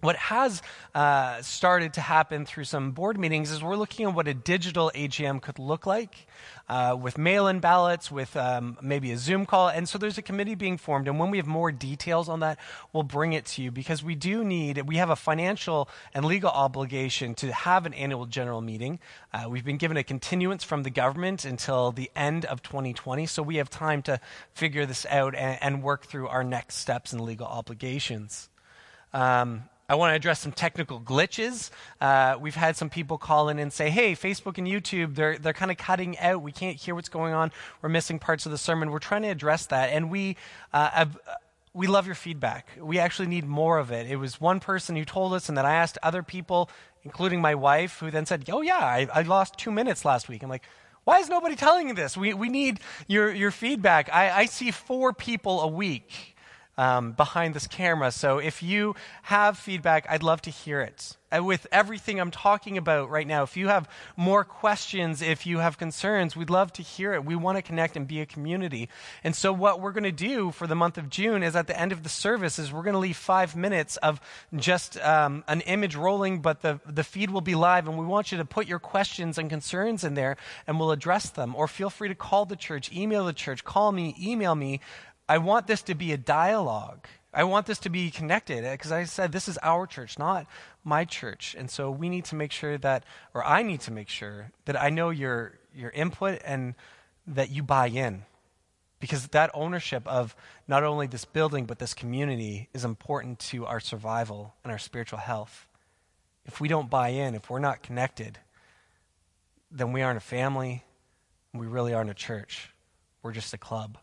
What 0.00 0.16
has 0.16 0.62
uh, 0.94 1.42
started 1.42 1.94
to 1.94 2.00
happen 2.00 2.46
through 2.46 2.64
some 2.64 2.92
board 2.92 3.18
meetings 3.18 3.50
is 3.50 3.62
we're 3.62 3.76
looking 3.76 4.06
at 4.06 4.14
what 4.14 4.28
a 4.28 4.34
digital 4.34 4.90
AGM 4.94 5.42
could 5.42 5.58
look 5.58 5.86
like 5.86 6.26
uh, 6.70 6.96
with 6.98 7.18
mail 7.18 7.48
in 7.48 7.60
ballots, 7.60 8.10
with 8.10 8.34
um, 8.34 8.78
maybe 8.80 9.12
a 9.12 9.18
Zoom 9.18 9.44
call. 9.44 9.68
And 9.68 9.86
so 9.86 9.98
there's 9.98 10.16
a 10.16 10.22
committee 10.22 10.54
being 10.54 10.78
formed. 10.78 11.06
And 11.06 11.18
when 11.18 11.30
we 11.30 11.36
have 11.36 11.46
more 11.46 11.70
details 11.70 12.30
on 12.30 12.40
that, 12.40 12.58
we'll 12.94 13.02
bring 13.02 13.34
it 13.34 13.44
to 13.46 13.62
you 13.62 13.70
because 13.70 14.02
we 14.02 14.14
do 14.14 14.42
need, 14.42 14.80
we 14.88 14.96
have 14.96 15.10
a 15.10 15.16
financial 15.16 15.90
and 16.14 16.24
legal 16.24 16.50
obligation 16.50 17.34
to 17.34 17.52
have 17.52 17.84
an 17.84 17.92
annual 17.92 18.24
general 18.24 18.62
meeting. 18.62 19.00
Uh, 19.34 19.50
we've 19.50 19.66
been 19.66 19.76
given 19.76 19.98
a 19.98 20.02
continuance 20.02 20.64
from 20.64 20.82
the 20.82 20.90
government 20.90 21.44
until 21.44 21.92
the 21.92 22.10
end 22.16 22.46
of 22.46 22.62
2020. 22.62 23.26
So 23.26 23.42
we 23.42 23.56
have 23.56 23.68
time 23.68 24.00
to 24.02 24.18
figure 24.54 24.86
this 24.86 25.04
out 25.10 25.34
and, 25.34 25.58
and 25.60 25.82
work 25.82 26.06
through 26.06 26.28
our 26.28 26.42
next 26.42 26.76
steps 26.76 27.12
and 27.12 27.20
legal 27.20 27.46
obligations. 27.46 28.48
Um, 29.12 29.64
I 29.90 29.96
want 29.96 30.12
to 30.12 30.14
address 30.14 30.38
some 30.38 30.52
technical 30.52 31.00
glitches. 31.00 31.70
Uh, 32.00 32.36
we've 32.40 32.54
had 32.54 32.76
some 32.76 32.88
people 32.88 33.18
call 33.18 33.48
in 33.48 33.58
and 33.58 33.72
say, 33.72 33.90
hey, 33.90 34.12
Facebook 34.12 34.56
and 34.56 34.64
YouTube, 34.64 35.16
they're, 35.16 35.36
they're 35.36 35.52
kind 35.52 35.72
of 35.72 35.78
cutting 35.78 36.16
out. 36.20 36.42
We 36.42 36.52
can't 36.52 36.76
hear 36.76 36.94
what's 36.94 37.08
going 37.08 37.34
on. 37.34 37.50
We're 37.82 37.88
missing 37.88 38.20
parts 38.20 38.46
of 38.46 38.52
the 38.52 38.58
sermon. 38.58 38.92
We're 38.92 39.00
trying 39.00 39.22
to 39.22 39.28
address 39.28 39.66
that. 39.66 39.90
And 39.90 40.08
we, 40.08 40.36
uh, 40.72 40.90
have, 40.90 41.18
we 41.74 41.88
love 41.88 42.06
your 42.06 42.14
feedback. 42.14 42.68
We 42.80 43.00
actually 43.00 43.26
need 43.26 43.44
more 43.44 43.78
of 43.78 43.90
it. 43.90 44.06
It 44.08 44.14
was 44.14 44.40
one 44.40 44.60
person 44.60 44.94
who 44.94 45.04
told 45.04 45.34
us, 45.34 45.48
and 45.48 45.58
then 45.58 45.66
I 45.66 45.74
asked 45.74 45.98
other 46.04 46.22
people, 46.22 46.70
including 47.02 47.40
my 47.40 47.56
wife, 47.56 47.98
who 47.98 48.12
then 48.12 48.26
said, 48.26 48.48
oh, 48.48 48.60
yeah, 48.60 48.78
I, 48.78 49.08
I 49.12 49.22
lost 49.22 49.58
two 49.58 49.72
minutes 49.72 50.04
last 50.04 50.28
week. 50.28 50.44
I'm 50.44 50.48
like, 50.48 50.62
why 51.02 51.18
is 51.18 51.28
nobody 51.28 51.56
telling 51.56 51.88
you 51.88 51.94
this? 51.94 52.16
We, 52.16 52.32
we 52.32 52.48
need 52.48 52.78
your, 53.08 53.32
your 53.32 53.50
feedback. 53.50 54.08
I, 54.12 54.30
I 54.30 54.46
see 54.46 54.70
four 54.70 55.12
people 55.12 55.62
a 55.62 55.66
week 55.66 56.36
um, 56.80 57.12
behind 57.12 57.52
this 57.52 57.66
camera. 57.66 58.10
So 58.10 58.38
if 58.38 58.62
you 58.62 58.94
have 59.24 59.58
feedback, 59.58 60.06
I'd 60.08 60.22
love 60.22 60.40
to 60.42 60.50
hear 60.50 60.80
it. 60.80 61.18
And 61.30 61.46
with 61.46 61.66
everything 61.70 62.18
I'm 62.18 62.30
talking 62.30 62.76
about 62.76 63.10
right 63.10 63.26
now, 63.26 63.42
if 63.44 63.56
you 63.56 63.68
have 63.68 63.88
more 64.16 64.44
questions, 64.44 65.22
if 65.22 65.46
you 65.46 65.58
have 65.58 65.78
concerns, 65.78 66.34
we'd 66.34 66.50
love 66.50 66.72
to 66.72 66.82
hear 66.82 67.12
it. 67.12 67.24
We 67.24 67.36
want 67.36 67.56
to 67.56 67.62
connect 67.62 67.96
and 67.96 68.08
be 68.08 68.20
a 68.20 68.26
community. 68.26 68.88
And 69.22 69.36
so 69.36 69.52
what 69.52 69.80
we're 69.80 69.92
going 69.92 70.04
to 70.04 70.10
do 70.10 70.50
for 70.50 70.66
the 70.66 70.74
month 70.74 70.98
of 70.98 71.08
June 71.08 71.42
is 71.42 71.54
at 71.54 71.68
the 71.68 71.78
end 71.78 71.92
of 71.92 72.02
the 72.02 72.08
service 72.08 72.58
is 72.58 72.72
we're 72.72 72.82
going 72.82 72.94
to 72.94 72.98
leave 72.98 73.16
five 73.16 73.54
minutes 73.54 73.96
of 73.98 74.20
just 74.56 74.98
um, 75.02 75.44
an 75.46 75.60
image 75.60 75.94
rolling, 75.94 76.40
but 76.40 76.62
the, 76.62 76.80
the 76.84 77.04
feed 77.04 77.30
will 77.30 77.42
be 77.42 77.54
live. 77.54 77.86
And 77.86 77.96
we 77.96 78.06
want 78.06 78.32
you 78.32 78.38
to 78.38 78.44
put 78.44 78.66
your 78.66 78.80
questions 78.80 79.38
and 79.38 79.48
concerns 79.48 80.02
in 80.02 80.14
there 80.14 80.36
and 80.66 80.80
we'll 80.80 80.90
address 80.90 81.30
them. 81.30 81.54
Or 81.54 81.68
feel 81.68 81.90
free 81.90 82.08
to 82.08 82.14
call 82.16 82.44
the 82.44 82.56
church, 82.56 82.90
email 82.90 83.24
the 83.24 83.32
church, 83.32 83.62
call 83.64 83.92
me, 83.92 84.16
email 84.18 84.56
me. 84.56 84.80
I 85.30 85.38
want 85.38 85.68
this 85.68 85.82
to 85.82 85.94
be 85.94 86.10
a 86.10 86.16
dialogue. 86.16 87.06
I 87.32 87.44
want 87.44 87.66
this 87.66 87.78
to 87.80 87.88
be 87.88 88.10
connected 88.10 88.64
eh, 88.64 88.72
because 88.72 88.90
I 88.90 89.04
said 89.04 89.30
this 89.30 89.46
is 89.46 89.60
our 89.62 89.86
church, 89.86 90.18
not 90.18 90.44
my 90.82 91.04
church. 91.04 91.54
And 91.56 91.70
so 91.70 91.88
we 91.88 92.08
need 92.08 92.24
to 92.26 92.34
make 92.34 92.50
sure 92.50 92.76
that, 92.78 93.04
or 93.32 93.46
I 93.46 93.62
need 93.62 93.80
to 93.82 93.92
make 93.92 94.08
sure 94.08 94.50
that 94.64 94.74
I 94.82 94.90
know 94.90 95.10
your, 95.10 95.60
your 95.72 95.90
input 95.90 96.40
and 96.44 96.74
that 97.28 97.48
you 97.48 97.62
buy 97.62 97.86
in. 97.86 98.24
Because 98.98 99.28
that 99.28 99.52
ownership 99.54 100.04
of 100.08 100.34
not 100.66 100.82
only 100.82 101.06
this 101.06 101.24
building, 101.24 101.64
but 101.64 101.78
this 101.78 101.94
community 101.94 102.68
is 102.74 102.84
important 102.84 103.38
to 103.50 103.66
our 103.66 103.78
survival 103.78 104.54
and 104.64 104.72
our 104.72 104.78
spiritual 104.78 105.20
health. 105.20 105.64
If 106.44 106.60
we 106.60 106.66
don't 106.66 106.90
buy 106.90 107.10
in, 107.10 107.36
if 107.36 107.48
we're 107.48 107.60
not 107.60 107.84
connected, 107.84 108.40
then 109.70 109.92
we 109.92 110.02
aren't 110.02 110.18
a 110.18 110.26
family. 110.38 110.82
We 111.54 111.68
really 111.68 111.94
aren't 111.94 112.10
a 112.10 112.14
church. 112.14 112.74
We're 113.22 113.30
just 113.30 113.54
a 113.54 113.58
club. 113.58 113.96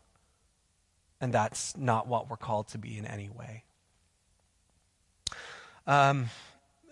And 1.20 1.32
that's 1.32 1.76
not 1.76 2.06
what 2.06 2.30
we're 2.30 2.36
called 2.36 2.68
to 2.68 2.78
be 2.78 2.96
in 2.96 3.04
any 3.04 3.28
way. 3.28 3.64
Um, 5.86 6.30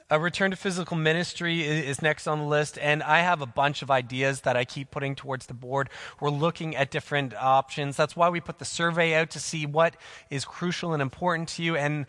a 0.09 0.21
return 0.21 0.53
to 0.53 0.57
physical 0.57 0.97
ministry 0.97 1.63
is 1.63 2.01
next 2.01 2.27
on 2.27 2.39
the 2.39 2.45
list, 2.45 2.79
and 2.81 3.03
I 3.03 3.21
have 3.21 3.43
a 3.43 3.47
bunch 3.47 3.83
of 3.83 3.91
ideas 3.91 4.43
that 4.43 4.57
I 4.57 4.65
keep 4.65 4.91
putting 4.91 5.17
towards 5.17 5.47
the 5.47 5.55
board. 5.55 5.91
We're 6.21 6.31
looking 6.31 6.77
at 6.77 6.91
different 6.93 7.35
options. 7.35 7.97
That's 7.97 8.15
why 8.15 8.29
we 8.29 8.41
put 8.41 8.59
the 8.59 8.65
survey 8.65 9.15
out 9.15 9.31
to 9.31 9.41
see 9.41 9.67
what 9.67 9.97
is 10.31 10.45
crucial 10.45 10.93
and 10.93 11.03
important 11.03 11.49
to 11.51 11.63
you, 11.65 11.77
and 11.77 12.07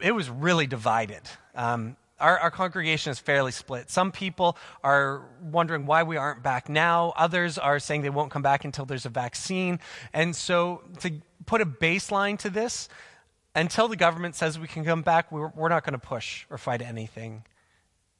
it 0.00 0.12
was 0.12 0.28
really 0.28 0.66
divided. 0.66 1.22
Um, 1.54 1.96
our, 2.18 2.36
our, 2.38 2.50
congregation 2.50 3.12
is 3.12 3.20
fairly 3.20 3.52
split. 3.52 3.90
Some 3.90 4.10
people 4.10 4.58
are 4.82 5.22
wondering 5.40 5.86
why 5.86 6.02
we 6.02 6.16
aren't 6.16 6.42
back 6.42 6.68
now. 6.68 7.12
Others 7.16 7.58
are 7.58 7.78
saying 7.78 8.02
they 8.02 8.10
won't 8.10 8.32
come 8.32 8.42
back 8.42 8.64
until 8.64 8.84
there's 8.84 9.06
a 9.06 9.10
vaccine. 9.10 9.78
And 10.12 10.34
so, 10.34 10.82
to 10.98 11.12
put 11.48 11.62
a 11.62 11.66
baseline 11.66 12.38
to 12.38 12.50
this, 12.50 12.88
until 13.54 13.88
the 13.88 13.96
government 13.96 14.36
says 14.36 14.58
we 14.58 14.68
can 14.68 14.84
come 14.84 15.02
back, 15.02 15.32
we're, 15.32 15.48
we're 15.48 15.70
not 15.70 15.82
going 15.82 15.94
to 15.94 15.98
push 15.98 16.44
or 16.50 16.58
fight 16.58 16.82
anything. 16.82 17.42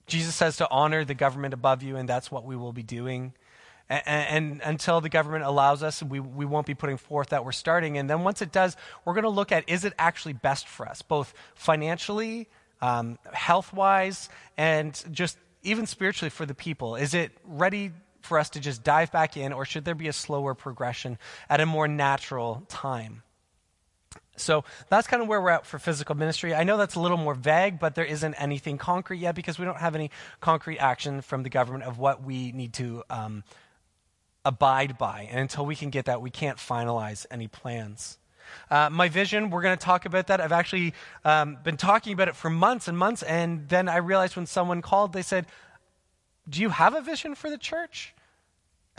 Jesus 0.07 0.35
says 0.35 0.57
to 0.57 0.71
honor 0.71 1.05
the 1.05 1.15
government 1.15 1.53
above 1.53 1.83
you, 1.83 1.97
and 1.97 2.09
that's 2.09 2.31
what 2.31 2.45
we 2.45 2.57
will 2.57 2.73
be 2.73 2.83
doing. 2.83 3.35
And, 3.91 4.03
and, 4.07 4.61
until 4.65 5.01
the 5.01 5.11
government 5.11 5.45
allows 5.45 5.83
us, 5.83 6.03
we, 6.03 6.21
we 6.21 6.45
won't 6.45 6.67
be 6.67 6.75
putting 6.75 6.97
forth 6.97 7.29
that 7.29 7.45
we're 7.45 7.53
starting. 7.53 7.99
And 7.99 8.09
then 8.09 8.23
once 8.23 8.43
it 8.43 8.51
does, 8.51 8.77
we're 9.05 9.15
going 9.15 9.25
to 9.25 9.31
look 9.31 9.53
at 9.53 9.69
is 9.69 9.85
it 9.85 9.93
actually 9.99 10.35
best 10.35 10.67
for 10.67 10.89
us, 10.89 11.03
both 11.03 11.33
financially, 11.55 12.49
um, 12.81 13.19
health 13.33 13.73
wise, 13.73 14.29
and 14.57 15.03
just 15.11 15.39
even 15.63 15.87
spiritually 15.87 16.31
for 16.31 16.47
the 16.47 16.55
people? 16.55 16.97
Is 16.97 17.15
it 17.15 17.33
ready 17.45 17.93
for 18.29 18.39
us 18.39 18.51
to 18.51 18.61
just 18.61 18.85
dive 18.85 19.11
back 19.11 19.37
in, 19.37 19.53
or 19.53 19.65
should 19.65 19.85
there 19.85 19.95
be 19.95 20.09
a 20.09 20.13
slower 20.13 20.55
progression 20.55 21.19
at 21.51 21.61
a 21.61 21.67
more 21.67 21.89
natural 21.89 22.63
time? 22.69 23.23
So 24.37 24.65
that's 24.89 25.07
kind 25.07 25.23
of 25.23 25.29
where 25.29 25.41
we're 25.41 25.51
at 25.51 25.67
for 25.67 25.79
physical 25.79 26.15
ministry. 26.15 26.55
I 26.55 26.65
know 26.65 26.77
that's 26.77 26.95
a 26.95 27.01
little 27.01 27.17
more 27.17 27.35
vague, 27.35 27.79
but 27.79 27.95
there 27.95 28.05
isn't 28.05 28.35
anything 28.35 28.79
concrete 28.79 29.19
yet 29.19 29.35
because 29.35 29.59
we 29.59 29.65
don't 29.65 29.79
have 29.79 29.95
any 29.95 30.11
concrete 30.41 30.79
action 30.79 31.21
from 31.21 31.43
the 31.43 31.51
government 31.51 31.85
of 31.85 31.99
what 31.99 32.23
we 32.23 32.53
need 32.53 32.73
to 32.75 33.03
um, 33.11 33.43
abide 34.45 34.97
by. 34.99 35.29
And 35.31 35.41
until 35.41 35.67
we 35.67 35.75
can 35.75 35.91
get 35.91 36.07
that, 36.07 36.23
we 36.23 36.31
can't 36.31 36.59
finalize 36.59 37.27
any 37.31 37.49
plans. 37.49 38.19
Uh, 38.71 38.89
my 38.91 39.09
vision, 39.09 39.51
we're 39.51 39.63
going 39.63 39.77
to 39.77 39.85
talk 39.85 40.07
about 40.07 40.29
that. 40.29 40.41
I've 40.41 40.53
actually 40.53 40.95
um, 41.25 41.59
been 41.63 41.77
talking 41.77 42.13
about 42.13 42.29
it 42.29 42.37
for 42.37 42.49
months 42.49 42.89
and 42.89 42.97
months, 42.97 43.23
and 43.23 43.69
then 43.69 43.89
I 43.89 43.99
realized 43.99 44.37
when 44.37 44.47
someone 44.47 44.81
called, 44.81 45.13
they 45.13 45.23
said, 45.23 45.47
Do 46.49 46.63
you 46.63 46.71
have 46.71 46.95
a 46.95 47.03
vision 47.03 47.35
for 47.35 47.51
the 47.51 47.59
church? 47.59 48.15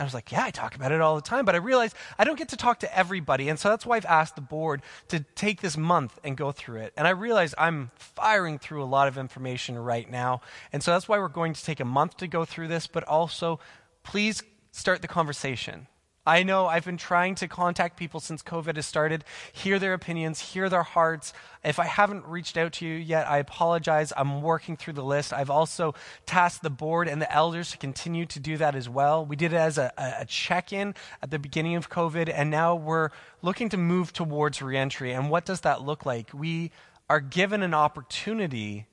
I 0.00 0.04
was 0.04 0.14
like, 0.14 0.32
yeah, 0.32 0.44
I 0.44 0.50
talk 0.50 0.74
about 0.74 0.92
it 0.92 1.00
all 1.00 1.14
the 1.14 1.22
time. 1.22 1.44
But 1.44 1.54
I 1.54 1.58
realized 1.58 1.94
I 2.18 2.24
don't 2.24 2.38
get 2.38 2.48
to 2.48 2.56
talk 2.56 2.80
to 2.80 2.96
everybody. 2.96 3.48
And 3.48 3.58
so 3.58 3.68
that's 3.68 3.84
why 3.84 3.96
I've 3.96 4.06
asked 4.06 4.34
the 4.34 4.40
board 4.42 4.82
to 5.08 5.20
take 5.20 5.60
this 5.60 5.76
month 5.76 6.18
and 6.24 6.36
go 6.36 6.52
through 6.52 6.80
it. 6.80 6.92
And 6.96 7.06
I 7.06 7.10
realize 7.10 7.54
I'm 7.58 7.90
firing 7.96 8.58
through 8.58 8.82
a 8.82 8.86
lot 8.86 9.08
of 9.08 9.18
information 9.18 9.78
right 9.78 10.10
now. 10.10 10.40
And 10.72 10.82
so 10.82 10.92
that's 10.92 11.08
why 11.08 11.18
we're 11.18 11.28
going 11.28 11.52
to 11.52 11.64
take 11.64 11.80
a 11.80 11.84
month 11.84 12.16
to 12.18 12.26
go 12.26 12.44
through 12.44 12.68
this. 12.68 12.86
But 12.86 13.04
also, 13.04 13.60
please 14.02 14.42
start 14.72 15.02
the 15.02 15.08
conversation. 15.08 15.86
I 16.30 16.44
know 16.44 16.68
I've 16.68 16.84
been 16.84 16.96
trying 16.96 17.34
to 17.36 17.48
contact 17.48 17.96
people 17.96 18.20
since 18.20 18.40
COVID 18.40 18.76
has 18.76 18.86
started, 18.86 19.24
hear 19.52 19.80
their 19.80 19.94
opinions, 19.94 20.38
hear 20.38 20.68
their 20.68 20.84
hearts. 20.84 21.32
If 21.64 21.80
I 21.80 21.86
haven't 21.86 22.24
reached 22.24 22.56
out 22.56 22.74
to 22.74 22.86
you 22.86 22.94
yet, 22.94 23.28
I 23.28 23.38
apologize. 23.38 24.12
I'm 24.16 24.40
working 24.40 24.76
through 24.76 24.92
the 24.92 25.02
list. 25.02 25.32
I've 25.32 25.50
also 25.50 25.92
tasked 26.26 26.62
the 26.62 26.70
board 26.70 27.08
and 27.08 27.20
the 27.20 27.32
elders 27.34 27.72
to 27.72 27.78
continue 27.78 28.26
to 28.26 28.38
do 28.38 28.56
that 28.58 28.76
as 28.76 28.88
well. 28.88 29.26
We 29.26 29.34
did 29.34 29.52
it 29.52 29.56
as 29.56 29.76
a, 29.76 29.92
a 29.98 30.24
check 30.24 30.72
in 30.72 30.94
at 31.20 31.32
the 31.32 31.40
beginning 31.40 31.74
of 31.74 31.90
COVID, 31.90 32.32
and 32.32 32.48
now 32.48 32.76
we're 32.76 33.08
looking 33.42 33.68
to 33.70 33.76
move 33.76 34.12
towards 34.12 34.62
reentry. 34.62 35.12
And 35.12 35.30
what 35.30 35.44
does 35.44 35.62
that 35.62 35.82
look 35.82 36.06
like? 36.06 36.30
We 36.32 36.70
are 37.08 37.18
given 37.18 37.64
an 37.64 37.74
opportunity 37.74 38.86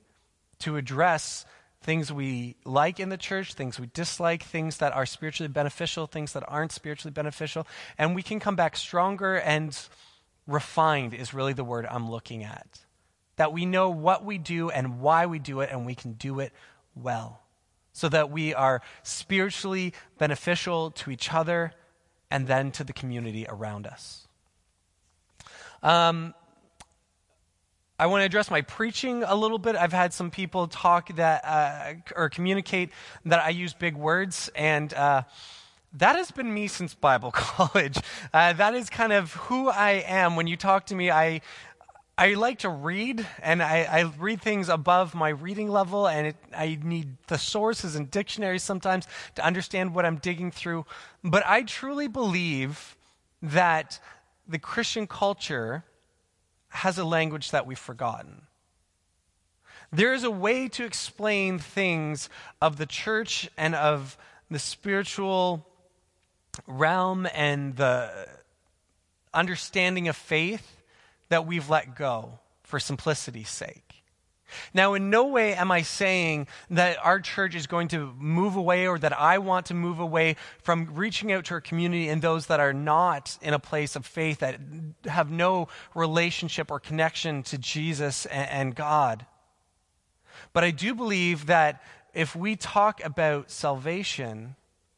to 0.58 0.76
address 0.76 1.46
things 1.80 2.12
we 2.12 2.56
like 2.64 3.00
in 3.00 3.08
the 3.08 3.16
church, 3.16 3.54
things 3.54 3.78
we 3.78 3.86
dislike, 3.94 4.42
things 4.42 4.78
that 4.78 4.92
are 4.92 5.06
spiritually 5.06 5.48
beneficial, 5.48 6.06
things 6.06 6.32
that 6.32 6.44
aren't 6.48 6.72
spiritually 6.72 7.12
beneficial. 7.12 7.66
And 7.96 8.14
we 8.14 8.22
can 8.22 8.40
come 8.40 8.56
back 8.56 8.76
stronger 8.76 9.36
and 9.36 9.78
refined, 10.46 11.14
is 11.14 11.32
really 11.32 11.52
the 11.52 11.64
word 11.64 11.86
I'm 11.88 12.10
looking 12.10 12.42
at. 12.44 12.80
That 13.36 13.52
we 13.52 13.66
know 13.66 13.90
what 13.90 14.24
we 14.24 14.38
do 14.38 14.70
and 14.70 15.00
why 15.00 15.26
we 15.26 15.38
do 15.38 15.60
it, 15.60 15.70
and 15.70 15.86
we 15.86 15.94
can 15.94 16.14
do 16.14 16.40
it 16.40 16.52
well. 16.94 17.42
So 17.92 18.08
that 18.08 18.30
we 18.30 18.54
are 18.54 18.82
spiritually 19.02 19.92
beneficial 20.18 20.90
to 20.92 21.10
each 21.10 21.32
other 21.32 21.72
and 22.30 22.46
then 22.46 22.70
to 22.72 22.84
the 22.84 22.92
community 22.92 23.46
around 23.48 23.86
us. 23.86 24.26
Um, 25.82 26.34
I 28.00 28.06
want 28.06 28.20
to 28.20 28.26
address 28.26 28.48
my 28.48 28.60
preaching 28.60 29.24
a 29.24 29.34
little 29.34 29.58
bit. 29.58 29.74
I've 29.74 29.92
had 29.92 30.12
some 30.12 30.30
people 30.30 30.68
talk 30.68 31.12
that, 31.16 31.44
uh, 31.44 31.94
or 32.14 32.28
communicate 32.28 32.90
that 33.24 33.40
I 33.40 33.48
use 33.48 33.72
big 33.72 33.96
words, 33.96 34.48
and 34.54 34.94
uh, 34.94 35.22
that 35.94 36.14
has 36.14 36.30
been 36.30 36.54
me 36.54 36.68
since 36.68 36.94
Bible 36.94 37.30
college. 37.34 37.98
Uh, 38.32 38.52
that 38.52 38.74
is 38.74 38.88
kind 38.88 39.12
of 39.12 39.32
who 39.32 39.68
I 39.68 40.04
am. 40.06 40.36
When 40.36 40.46
you 40.46 40.56
talk 40.56 40.86
to 40.86 40.94
me, 40.94 41.10
I, 41.10 41.40
I 42.16 42.34
like 42.34 42.60
to 42.60 42.68
read, 42.68 43.26
and 43.42 43.60
I, 43.60 43.88
I 43.90 44.02
read 44.16 44.40
things 44.42 44.68
above 44.68 45.16
my 45.16 45.30
reading 45.30 45.68
level, 45.68 46.06
and 46.06 46.28
it, 46.28 46.36
I 46.56 46.78
need 46.80 47.16
the 47.26 47.36
sources 47.36 47.96
and 47.96 48.08
dictionaries 48.08 48.62
sometimes 48.62 49.08
to 49.34 49.44
understand 49.44 49.92
what 49.92 50.06
I'm 50.06 50.18
digging 50.18 50.52
through. 50.52 50.86
But 51.24 51.44
I 51.46 51.62
truly 51.62 52.06
believe 52.06 52.96
that 53.42 53.98
the 54.46 54.60
Christian 54.60 55.08
culture 55.08 55.82
has 56.78 56.96
a 56.96 57.04
language 57.04 57.50
that 57.50 57.66
we've 57.66 57.78
forgotten. 57.78 58.42
There 59.92 60.14
is 60.14 60.22
a 60.22 60.30
way 60.30 60.68
to 60.68 60.84
explain 60.84 61.58
things 61.58 62.28
of 62.60 62.76
the 62.76 62.86
church 62.86 63.48
and 63.56 63.74
of 63.74 64.16
the 64.50 64.58
spiritual 64.58 65.66
realm 66.66 67.26
and 67.34 67.76
the 67.76 68.28
understanding 69.34 70.08
of 70.08 70.16
faith 70.16 70.76
that 71.30 71.46
we've 71.46 71.68
let 71.68 71.96
go 71.96 72.38
for 72.62 72.78
simplicity's 72.78 73.48
sake. 73.48 73.87
Now, 74.72 74.94
in 74.94 75.10
no 75.10 75.26
way 75.26 75.54
am 75.54 75.70
I 75.70 75.82
saying 75.82 76.48
that 76.70 76.98
our 77.04 77.20
church 77.20 77.54
is 77.54 77.66
going 77.66 77.88
to 77.88 78.12
move 78.18 78.56
away 78.56 78.86
or 78.86 78.98
that 78.98 79.18
I 79.18 79.38
want 79.38 79.66
to 79.66 79.74
move 79.74 79.98
away 79.98 80.36
from 80.62 80.94
reaching 80.94 81.32
out 81.32 81.46
to 81.46 81.54
our 81.54 81.60
community 81.60 82.08
and 82.08 82.22
those 82.22 82.46
that 82.46 82.60
are 82.60 82.72
not 82.72 83.38
in 83.42 83.54
a 83.54 83.58
place 83.58 83.96
of 83.96 84.06
faith, 84.06 84.38
that 84.38 84.60
have 85.04 85.30
no 85.30 85.68
relationship 85.94 86.70
or 86.70 86.80
connection 86.80 87.42
to 87.44 87.58
Jesus 87.58 88.26
and, 88.26 88.74
God. 88.74 89.26
But 90.52 90.64
I 90.64 90.70
do 90.70 90.94
believe 90.94 91.46
that 91.46 91.82
if 92.14 92.36
we 92.36 92.56
talk 92.56 93.04
about 93.04 93.50
salvation, 93.50 94.56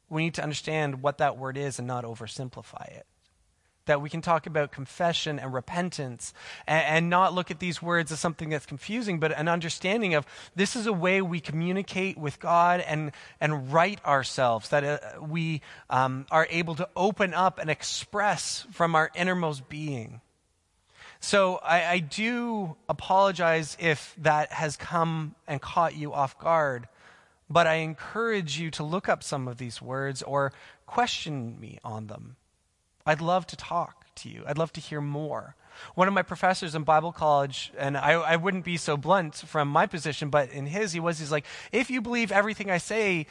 we 0.09 0.25
need 0.25 0.35
to 0.35 0.43
understand 0.43 1.03
what 1.03 1.19
that 1.19 1.39
word 1.39 1.57
is 1.57 1.79
and 1.79 1.87
not 1.89 2.05
oversimplify 2.05 2.87
it 2.89 3.07
that 3.91 4.01
we 4.01 4.09
can 4.09 4.21
talk 4.21 4.47
about 4.47 4.71
confession 4.71 5.41
and 5.41 5.53
repentance 5.53 6.33
and, 6.69 6.85
and, 6.87 7.11
not 7.11 7.35
look 7.35 7.51
at 7.51 7.59
these 7.59 7.83
words 7.83 8.13
as 8.13 8.21
something 8.21 8.49
that's 8.49 8.65
confusing, 8.65 9.19
but 9.19 9.37
an 9.37 9.49
understanding 9.49 10.15
of 10.15 10.25
this 10.55 10.77
is 10.77 10.87
a 10.87 10.93
way 10.93 11.21
we 11.21 11.41
communicate 11.41 12.17
with 12.17 12.39
God 12.39 12.79
and, 12.79 13.11
and 13.41 13.73
right 13.73 13.99
ourselves, 14.05 14.69
that 14.69 14.85
uh, 14.85 15.21
we 15.21 15.61
um, 15.91 16.25
are 16.31 16.47
able 16.51 16.77
to 16.77 16.89
open 16.95 17.35
up 17.35 17.59
and 17.59 17.69
express 17.69 18.65
from 18.71 18.95
our 18.95 19.11
innermost 19.17 19.69
being. 19.69 20.21
So 21.19 21.57
I, 21.57 21.85
I 21.85 21.99
do 21.99 22.77
apologize 22.89 23.77
if 23.81 24.15
that 24.19 24.53
has 24.53 24.77
come 24.77 25.35
and 25.49 25.61
caught 25.61 25.97
you 25.97 26.13
off 26.13 26.39
guard, 26.39 26.87
but 27.51 27.67
I 27.67 27.75
encourage 27.83 28.57
you 28.57 28.71
to 28.71 28.85
look 28.85 29.09
up 29.09 29.25
some 29.25 29.49
of 29.49 29.59
these 29.59 29.83
words 29.83 30.23
or 30.23 30.53
question 30.87 31.59
me 31.59 31.81
on 31.83 32.07
them. 32.07 32.37
I'd 33.07 33.21
love 33.21 33.47
to 33.49 33.57
talk 33.57 34.07
to 34.17 34.29
you. 34.29 34.45
I'd 34.47 34.59
love 34.59 34.73
to 34.75 34.81
hear 34.81 35.01
more. 35.01 35.57
One 35.95 36.09
of 36.09 36.15
my 36.15 36.23
professors 36.23 36.75
in 36.75 36.83
Bible 36.83 37.13
college, 37.13 37.73
and 37.79 37.97
I, 37.97 38.13
I 38.13 38.37
wouldn't 38.37 38.65
be 38.65 38.77
so 38.77 38.97
blunt 38.97 39.37
from 39.37 39.69
my 39.69 39.87
position, 39.87 40.29
but 40.29 40.51
in 40.51 40.67
his, 40.67 40.93
he 40.93 41.01
was, 41.01 41.19
he's 41.19 41.33
like, 41.33 41.47
if 41.73 41.91
you 41.91 42.01
believe 42.01 42.33
everything 42.33 42.71
I 42.71 42.79
say 42.79 43.27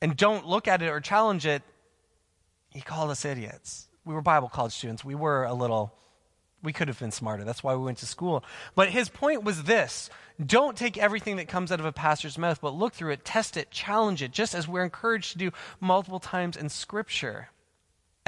and 0.00 0.16
don't 0.16 0.46
look 0.46 0.68
at 0.68 0.82
it 0.82 0.88
or 0.88 1.00
challenge 1.00 1.46
it, 1.46 1.62
he 2.70 2.80
called 2.80 3.10
us 3.10 3.24
idiots. 3.24 3.88
We 4.04 4.14
were 4.14 4.22
Bible 4.22 4.48
college 4.48 4.72
students. 4.72 5.04
We 5.04 5.14
were 5.14 5.44
a 5.44 5.54
little, 5.54 5.92
we 6.62 6.72
could 6.72 6.88
have 6.88 6.98
been 6.98 7.10
smarter. 7.10 7.44
That's 7.44 7.62
why 7.62 7.74
we 7.74 7.84
went 7.84 7.98
to 7.98 8.06
school. 8.06 8.44
But 8.74 8.88
his 8.88 9.08
point 9.08 9.42
was 9.42 9.64
this 9.64 10.10
don't 10.44 10.76
take 10.76 10.96
everything 10.96 11.36
that 11.36 11.48
comes 11.48 11.72
out 11.72 11.80
of 11.80 11.86
a 11.86 11.92
pastor's 11.92 12.38
mouth, 12.38 12.60
but 12.60 12.74
look 12.74 12.94
through 12.94 13.12
it, 13.12 13.24
test 13.24 13.56
it, 13.56 13.70
challenge 13.70 14.22
it, 14.22 14.30
just 14.30 14.54
as 14.54 14.68
we're 14.68 14.84
encouraged 14.84 15.32
to 15.32 15.38
do 15.38 15.50
multiple 15.80 16.20
times 16.20 16.56
in 16.56 16.68
Scripture. 16.68 17.48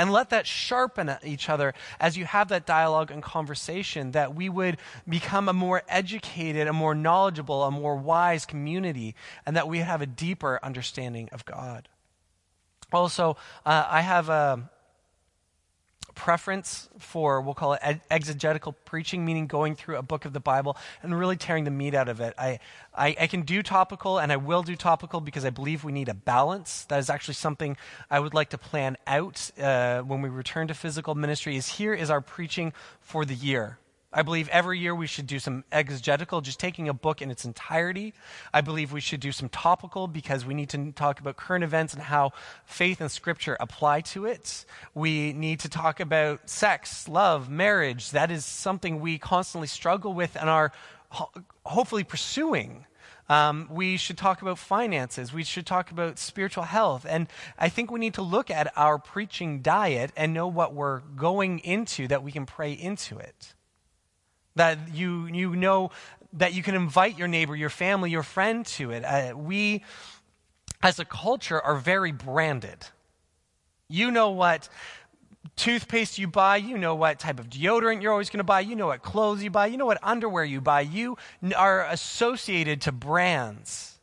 And 0.01 0.11
let 0.11 0.31
that 0.31 0.47
sharpen 0.47 1.15
each 1.23 1.51
other 1.51 1.75
as 2.01 2.17
you 2.17 2.25
have 2.25 2.49
that 2.49 2.65
dialogue 2.65 3.11
and 3.11 3.23
conversation, 3.23 4.13
that 4.13 4.35
we 4.35 4.49
would 4.49 4.79
become 5.07 5.47
a 5.47 5.53
more 5.53 5.83
educated, 5.91 6.67
a 6.67 6.73
more 6.73 6.95
knowledgeable, 6.95 7.65
a 7.65 7.71
more 7.71 7.97
wise 7.97 8.47
community, 8.47 9.15
and 9.45 9.55
that 9.57 9.69
we 9.69 9.81
have 9.81 10.01
a 10.01 10.07
deeper 10.07 10.59
understanding 10.63 11.29
of 11.33 11.45
God. 11.45 11.87
Also, 12.91 13.37
uh, 13.67 13.89
I 13.91 14.01
have 14.01 14.31
a 14.31 14.71
preference 16.15 16.89
for, 16.99 17.41
we'll 17.41 17.55
call 17.55 17.75
it 17.75 18.01
exegetical 18.11 18.73
preaching, 18.85 19.25
meaning 19.25 19.47
going 19.47 19.75
through 19.75 19.97
a 19.97 20.03
book 20.03 20.25
of 20.25 20.33
the 20.33 20.41
Bible 20.41 20.77
and 21.03 21.19
really 21.19 21.37
tearing 21.37 21.65
the 21.65 21.71
meat 21.71 21.95
out 21.95 22.09
of 22.09 22.21
it. 22.21 22.35
I, 22.39 22.59
I, 22.95 23.17
I, 23.21 23.27
can 23.27 23.43
do 23.43 23.63
topical, 23.63 24.19
and 24.19 24.33
I 24.33 24.37
will 24.37 24.63
do 24.63 24.77
topical 24.77 25.21
because 25.21 25.45
I 25.45 25.51
believe 25.51 25.85
we 25.85 25.93
need 25.93 26.09
a 26.09 26.15
balance. 26.15 26.85
That 26.85 26.99
is 26.99 27.11
actually 27.11 27.35
something 27.35 27.77
I 28.11 28.21
would 28.21 28.35
like 28.35 28.51
to 28.51 28.59
plan 28.59 28.97
out 29.07 29.51
uh, 29.61 30.01
when 30.03 30.23
we 30.23 30.29
return 30.29 30.69
to 30.69 30.75
physical 30.75 31.15
ministry. 31.15 31.57
Is 31.57 31.69
here 31.69 31.95
is 31.95 32.11
our 32.11 32.21
preaching 32.21 32.73
for 33.01 33.25
the 33.25 33.35
year. 33.35 33.79
I 34.13 34.23
believe 34.23 34.49
every 34.49 34.81
year 34.81 34.93
we 34.93 35.07
should 35.07 35.29
do 35.29 35.39
some 35.39 35.63
exegetical, 35.71 36.41
just 36.41 36.59
taking 36.59 36.89
a 36.89 36.93
book 36.93 37.23
in 37.23 37.31
its 37.31 37.45
entirety. 37.45 38.13
I 38.53 38.61
believe 38.61 38.91
we 38.93 39.01
should 39.01 39.21
do 39.21 39.31
some 39.31 39.49
topical 39.49 40.09
because 40.09 40.45
we 40.45 40.53
need 40.53 40.69
to 40.71 40.91
talk 40.91 41.21
about 41.21 41.37
current 41.37 41.63
events 41.63 41.95
and 41.95 42.03
how 42.03 42.33
faith 42.65 43.01
and 43.01 43.09
scripture 43.09 43.57
apply 43.61 44.01
to 44.01 44.25
it. 44.25 44.65
We 44.95 45.33
need 45.33 45.61
to 45.61 45.69
talk 45.69 46.01
about 46.01 46.51
sex, 46.51 47.07
love, 47.07 47.49
marriage. 47.49 48.11
That 48.11 48.33
is 48.33 48.45
something 48.45 48.99
we 48.99 49.17
constantly 49.17 49.69
struggle 49.69 50.13
with 50.13 50.37
and 50.37 50.51
are 50.51 50.73
ho- 51.11 51.31
hopefully 51.65 52.03
pursuing. 52.03 52.87
Um, 53.29 53.69
we 53.71 53.97
should 53.97 54.19
talk 54.19 54.43
about 54.43 54.59
finances. 54.59 55.33
We 55.33 55.45
should 55.45 55.67
talk 55.67 55.93
about 55.93 56.19
spiritual 56.19 56.65
health. 56.65 57.07
And 57.09 57.29
I 57.57 57.69
think 57.69 57.93
we 57.93 58.01
need 58.01 58.15
to 58.15 58.23
look 58.23 58.51
at 58.51 58.73
our 58.77 58.99
preaching 58.99 59.63
diet 59.63 60.11
and 60.17 60.35
know 60.35 60.49
what 60.49 60.75
we're 60.75 60.99
going 60.99 61.61
into 61.61 62.09
that 62.09 62.25
we 62.25 62.33
can 62.33 62.45
pray 62.45 62.73
into 62.73 63.17
it. 63.17 63.55
That 64.57 64.79
you, 64.93 65.27
you 65.27 65.55
know 65.57 65.91
that 66.35 66.55
you 66.55 66.63
can 66.63 66.75
invite 66.75 67.19
your 67.19 67.29
neighbor, 67.29 67.57
your 67.57 67.71
family, 67.71 68.11
your 68.11 68.23
friend 68.23 68.65
to 68.67 68.91
it. 68.91 69.05
Uh, 69.05 69.37
we, 69.37 69.85
as 70.83 70.99
a 70.99 71.05
culture, 71.05 71.61
are 71.61 71.77
very 71.77 72.13
branded. 72.13 72.87
You 73.89 74.11
know 74.11 74.31
what 74.31 74.69
toothpaste 75.57 76.19
you 76.19 76.27
buy, 76.27 76.57
you 76.57 76.79
know 76.79 76.95
what 76.95 77.19
type 77.19 77.41
of 77.41 77.49
deodorant 77.49 78.03
you're 78.03 78.13
always 78.13 78.31
going 78.31 78.39
to 78.39 78.45
buy, 78.45 78.61
you 78.61 78.77
know 78.77 78.87
what 78.87 79.03
clothes 79.03 79.43
you 79.43 79.51
buy, 79.51 79.67
you 79.67 79.77
know 79.77 79.87
what 79.87 79.99
underwear 80.03 80.45
you 80.45 80.61
buy. 80.61 80.81
You 80.81 81.17
are 81.57 81.85
associated 81.87 82.81
to 82.83 82.93
brands. 82.93 83.99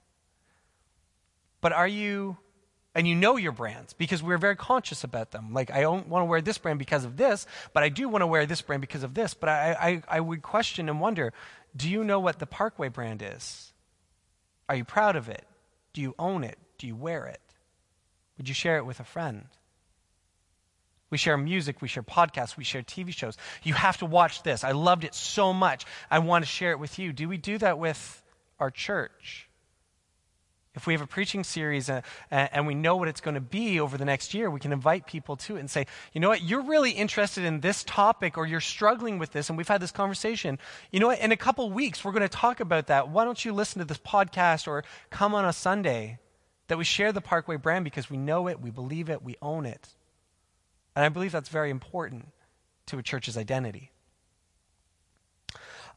But 1.61 1.73
are 1.73 1.87
you 1.87 2.37
and 2.97 3.07
you 3.07 3.13
know 3.13 3.37
your 3.37 3.51
brands 3.51 3.93
because 3.93 4.23
we're 4.23 4.39
very 4.39 4.55
conscious 4.55 5.03
about 5.03 5.29
them. 5.29 5.53
Like, 5.53 5.69
I 5.69 5.81
don't 5.81 6.07
want 6.07 6.23
to 6.23 6.25
wear 6.25 6.41
this 6.41 6.57
brand 6.57 6.79
because 6.79 7.05
of 7.05 7.15
this, 7.15 7.45
but 7.71 7.83
I 7.83 7.89
do 7.89 8.09
want 8.09 8.23
to 8.23 8.27
wear 8.27 8.47
this 8.47 8.63
brand 8.63 8.81
because 8.81 9.03
of 9.03 9.13
this. 9.13 9.35
But 9.35 9.49
I, 9.49 9.77
I, 9.79 10.17
I 10.17 10.19
would 10.19 10.41
question 10.41 10.89
and 10.89 10.99
wonder 10.99 11.31
do 11.75 11.87
you 11.87 12.03
know 12.03 12.19
what 12.19 12.39
the 12.39 12.47
Parkway 12.47 12.89
brand 12.89 13.21
is? 13.23 13.71
Are 14.67 14.75
you 14.75 14.83
proud 14.83 15.15
of 15.15 15.29
it? 15.29 15.45
Do 15.93 16.01
you 16.01 16.15
own 16.17 16.43
it? 16.43 16.57
Do 16.79 16.87
you 16.87 16.95
wear 16.95 17.27
it? 17.27 17.39
Would 18.39 18.49
you 18.49 18.55
share 18.55 18.77
it 18.77 18.85
with 18.85 18.99
a 18.99 19.03
friend? 19.03 19.45
We 21.11 21.19
share 21.19 21.37
music, 21.37 21.83
we 21.83 21.87
share 21.87 22.03
podcasts, 22.03 22.57
we 22.57 22.63
share 22.63 22.81
TV 22.81 23.13
shows. 23.13 23.37
You 23.61 23.75
have 23.75 23.97
to 23.97 24.07
watch 24.07 24.41
this. 24.41 24.63
I 24.63 24.71
loved 24.71 25.03
it 25.03 25.13
so 25.13 25.53
much. 25.53 25.85
I 26.09 26.17
want 26.17 26.43
to 26.43 26.49
share 26.49 26.71
it 26.71 26.79
with 26.79 26.97
you. 26.97 27.13
Do 27.13 27.29
we 27.29 27.37
do 27.37 27.59
that 27.59 27.77
with 27.77 28.23
our 28.59 28.71
church? 28.71 29.46
If 30.77 30.87
we 30.87 30.93
have 30.93 31.01
a 31.01 31.07
preaching 31.07 31.43
series 31.43 31.89
uh, 31.89 32.01
and 32.29 32.67
we 32.67 32.75
know 32.75 32.95
what 32.95 33.07
it's 33.07 33.19
going 33.19 33.35
to 33.35 33.41
be 33.41 33.79
over 33.79 33.97
the 33.97 34.05
next 34.05 34.33
year, 34.33 34.49
we 34.49 34.59
can 34.59 34.71
invite 34.71 35.07
people 35.07 35.35
to 35.37 35.57
it 35.57 35.59
and 35.59 35.69
say, 35.69 35.87
you 36.13 36.21
know 36.21 36.29
what, 36.29 36.43
you're 36.43 36.61
really 36.61 36.91
interested 36.91 37.43
in 37.43 37.59
this 37.59 37.83
topic 37.83 38.37
or 38.37 38.45
you're 38.45 38.61
struggling 38.61 39.17
with 39.17 39.31
this, 39.31 39.49
and 39.49 39.57
we've 39.57 39.67
had 39.67 39.81
this 39.81 39.91
conversation. 39.91 40.59
You 40.91 40.99
know 40.99 41.07
what, 41.07 41.19
in 41.19 41.31
a 41.31 41.37
couple 41.37 41.69
weeks, 41.71 42.05
we're 42.05 42.11
going 42.11 42.21
to 42.21 42.29
talk 42.29 42.59
about 42.59 42.87
that. 42.87 43.09
Why 43.09 43.25
don't 43.25 43.43
you 43.43 43.51
listen 43.51 43.79
to 43.79 43.85
this 43.85 43.97
podcast 43.97 44.67
or 44.67 44.83
come 45.09 45.33
on 45.33 45.43
a 45.45 45.51
Sunday 45.51 46.19
that 46.67 46.77
we 46.77 46.83
share 46.83 47.11
the 47.11 47.21
Parkway 47.21 47.57
brand 47.57 47.83
because 47.83 48.09
we 48.09 48.17
know 48.17 48.47
it, 48.47 48.61
we 48.61 48.69
believe 48.69 49.09
it, 49.09 49.23
we 49.23 49.35
own 49.41 49.65
it. 49.65 49.89
And 50.95 51.03
I 51.03 51.09
believe 51.09 51.31
that's 51.31 51.49
very 51.49 51.69
important 51.69 52.27
to 52.87 52.97
a 52.97 53.03
church's 53.03 53.37
identity. 53.37 53.91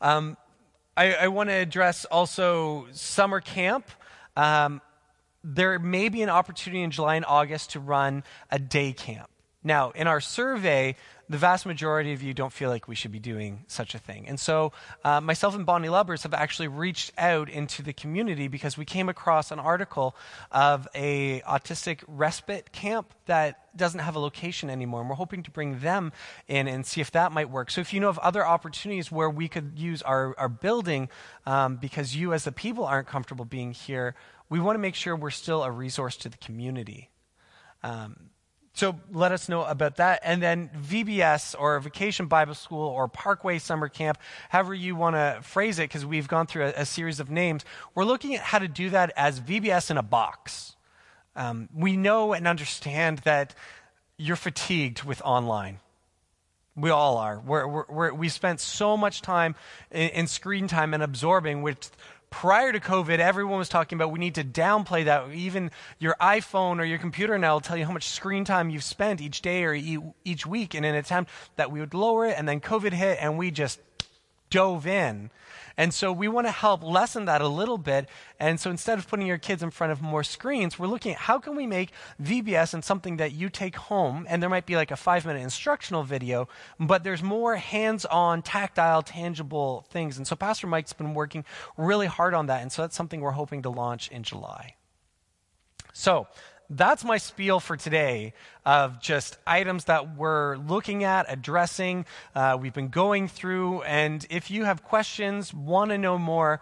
Um, 0.01 0.37
I, 0.97 1.15
I 1.15 1.29
want 1.29 1.51
to 1.51 1.55
address 1.55 2.05
also 2.05 2.87
summer 2.93 3.41
camp. 3.41 3.91
Um, 4.37 4.81
there 5.43 5.79
may 5.79 6.09
be 6.09 6.23
an 6.23 6.29
opportunity 6.29 6.83
in 6.83 6.91
July 6.91 7.17
and 7.17 7.25
August 7.25 7.71
to 7.71 7.81
run 7.81 8.25
a 8.51 8.59
day 8.59 8.93
camp. 8.93 9.31
Now, 9.63 9.91
in 9.91 10.07
our 10.07 10.21
survey, 10.21 10.97
the 11.31 11.39
vast 11.39 11.65
majority 11.65 12.13
of 12.13 12.25
you 12.25 12.35
don't 12.35 12.53
feel 12.53 12.69
like 12.69 12.89
we 12.89 12.97
should 12.97 13.13
be 13.13 13.21
doing 13.21 13.65
such 13.69 13.95
a 13.95 13.99
thing. 13.99 14.27
And 14.27 14.39
so, 14.39 14.73
uh, 15.05 15.21
myself 15.21 15.55
and 15.55 15.65
Bonnie 15.65 15.89
Lubbers 15.89 16.25
have 16.25 16.35
actually 16.35 16.67
reached 16.67 17.13
out 17.17 17.49
into 17.49 17.83
the 17.83 17.93
community 17.93 18.49
because 18.49 18.77
we 18.77 18.85
came 18.85 19.09
across 19.09 19.53
an 19.53 19.61
article 19.61 20.17
of 20.51 20.89
a 20.93 21.41
autistic 21.43 22.03
respite 22.09 22.73
camp 22.73 23.15
that 23.27 23.77
doesn't 23.77 24.01
have 24.01 24.17
a 24.17 24.19
location 24.19 24.69
anymore. 24.69 25.03
And 25.03 25.09
we're 25.09 25.15
hoping 25.15 25.45
to 25.45 25.53
bring 25.53 25.79
them 25.79 26.13
in 26.49 26.67
and 26.67 26.85
see 26.85 27.01
if 27.01 27.13
that 27.13 27.31
might 27.31 27.49
work. 27.49 27.71
So, 27.71 27.81
if 27.81 27.95
you 27.95 28.01
know 28.01 28.09
of 28.09 28.19
other 28.19 28.45
opportunities 28.45 29.13
where 29.13 29.31
we 29.31 29.47
could 29.47 29.79
use 29.79 30.03
our, 30.03 30.35
our 30.37 30.49
building 30.49 31.09
um, 31.47 31.77
because 31.77 32.17
you, 32.17 32.33
as 32.33 32.43
the 32.43 32.51
people, 32.51 32.85
aren't 32.85 33.07
comfortable 33.07 33.45
being 33.45 33.71
here, 33.71 34.17
we 34.49 34.59
want 34.59 34.75
to 34.75 34.81
make 34.81 34.97
sure 34.97 35.15
we're 35.15 35.31
still 35.31 35.63
a 35.63 35.71
resource 35.71 36.17
to 36.17 36.29
the 36.29 36.39
community. 36.39 37.09
Um, 37.85 38.31
so 38.73 38.99
let 39.13 39.33
us 39.33 39.49
know 39.49 39.65
about 39.65 39.97
that. 39.97 40.21
And 40.25 40.43
then 40.43 40.71
VBS 40.81 41.55
or 41.59 41.79
Vacation 41.81 42.27
Bible 42.27 42.55
School 42.55 42.87
or 42.87 43.09
Parkway 43.09 43.59
Summer 43.59 43.89
Camp, 43.89 44.19
however 44.49 44.75
you 44.75 44.95
want 44.95 45.17
to 45.17 45.41
phrase 45.43 45.79
it, 45.79 45.85
because 45.85 46.07
we've 46.07 46.29
gone 46.29 46.47
through 46.47 46.67
a, 46.67 46.73
a, 46.77 46.87
series 46.87 47.21
of 47.21 47.31
names. 47.31 47.65
We're 47.95 48.05
looking 48.05 48.35
at 48.35 48.41
how 48.41 48.59
to 48.59 48.69
do 48.69 48.91
that 48.91 49.13
as 49.17 49.41
VBS 49.41 49.91
in 49.91 49.99
a 49.99 50.03
box. 50.03 50.77
Um, 51.35 51.69
we 51.75 51.97
know 51.97 52.33
and 52.33 52.47
understand 52.47 53.19
that 53.21 53.55
you're 54.17 54.37
fatigued 54.37 55.03
with 55.03 55.21
online. 55.23 55.81
We 56.77 56.91
all 56.91 57.19
are. 57.19 57.41
We're, 57.41 57.67
we're, 57.67 57.85
we're, 57.89 58.15
we 58.15 58.29
spent 58.29 58.61
so 58.61 58.97
much 58.97 59.23
time 59.23 59.57
in, 59.91 60.11
in 60.11 60.27
screen 60.27 60.69
time 60.69 60.95
and 60.95 61.03
absorbing, 61.03 61.63
which 61.63 61.89
prior 62.31 62.73
to 62.73 62.81
COVID, 62.81 63.19
everyone 63.19 63.59
was 63.59 63.69
talking 63.69 63.97
about 63.97 64.13
we 64.13 64.19
need 64.19 64.37
to 64.37 64.45
downplay 64.45 65.05
that. 65.05 65.31
Even 65.33 65.71
your 65.99 66.17
iPhone 66.21 66.79
or 66.79 66.85
your 66.85 66.99
computer 66.99 67.39
now 67.39 67.55
will 67.55 67.61
tell 67.61 67.77
you 67.77 67.85
how 67.85 67.93
much 67.93 68.09
screen 68.09 68.45
time 68.45 68.71
you've 68.71 68.85
spent 68.85 69.21
each 69.21 69.43
day 69.43 69.65
or 69.65 69.75
each 70.25 70.47
week 70.47 70.75
in 70.75 70.85
an 70.85 70.95
attempt 70.95 71.31
that 71.57 71.71
we 71.71 71.81
would 71.81 71.93
lower 71.93 72.27
it. 72.27 72.37
And 72.39 72.49
then 72.49 72.61
COVID 72.61 72.93
hit 72.93 73.19
and 73.21 73.37
we 73.37 73.51
just 73.51 73.81
dove 74.51 74.87
in. 74.87 75.31
And 75.77 75.95
so 75.95 76.13
we 76.13 76.29
want 76.29 76.47
to 76.47 76.51
help 76.51 76.83
lessen 76.83 77.25
that 77.25 77.41
a 77.41 77.49
little 77.49 77.79
bit. 77.79 78.07
And 78.39 78.61
so 78.61 78.71
instead 78.71 78.99
of 78.99 79.09
putting 79.09 79.27
your 79.27 79.39
kids 79.39 79.63
in 79.63 79.71
front 79.71 79.93
of 79.93 80.03
more 80.03 80.23
screens, 80.23 80.79
we're 80.79 80.89
looking 80.89 81.13
at 81.13 81.19
how 81.19 81.39
can 81.39 81.57
we 81.57 81.67
make 81.67 81.93
VBS 82.23 82.75
and 82.75 82.85
something 82.85 83.17
that 83.17 83.33
you 83.33 83.49
take 83.49 83.77
home. 83.77 84.27
And 84.29 84.43
there 84.43 84.51
might 84.51 84.67
be 84.67 84.77
like 84.77 84.91
a 84.91 84.97
five 84.97 85.25
minute 85.25 85.41
instructional 85.41 86.03
video, 86.03 86.49
but 86.79 87.03
there's 87.03 87.23
more 87.23 87.57
hands 87.57 88.05
on, 88.05 88.43
tactile, 88.43 89.03
tangible 89.03 89.87
things. 89.89 90.19
And 90.19 90.27
so 90.27 90.37
Pastor 90.37 90.67
Mike's 90.67 90.93
been 90.93 91.15
working 91.15 91.47
really 91.79 92.09
hard 92.09 92.35
on 92.35 92.47
that. 92.47 92.61
And 92.61 92.71
so 92.71 92.83
that's 92.83 92.97
something 92.97 93.23
we're 93.23 93.31
hoping 93.31 93.63
to 93.63 93.71
launch 93.71 94.11
in 94.11 94.23
July. 94.23 94.75
So 95.95 96.27
that's 96.71 97.05
my 97.05 97.19
spiel 97.19 97.59
for 97.59 97.77
today 97.77 98.33
of 98.65 99.01
just 99.01 99.37
items 99.47 99.87
that 99.87 100.17
we're 100.17 100.57
looking 100.57 101.03
at, 101.03 101.27
addressing, 101.29 102.07
uh, 102.35 102.57
we've 102.61 102.73
been 102.73 102.89
going 102.89 103.27
through. 103.27 103.83
And 103.83 104.25
if 104.31 104.51
you 104.51 104.65
have 104.65 104.85
questions, 104.85 105.53
want 105.53 105.91
to 105.91 105.99
know 105.99 106.17
more, 106.17 106.61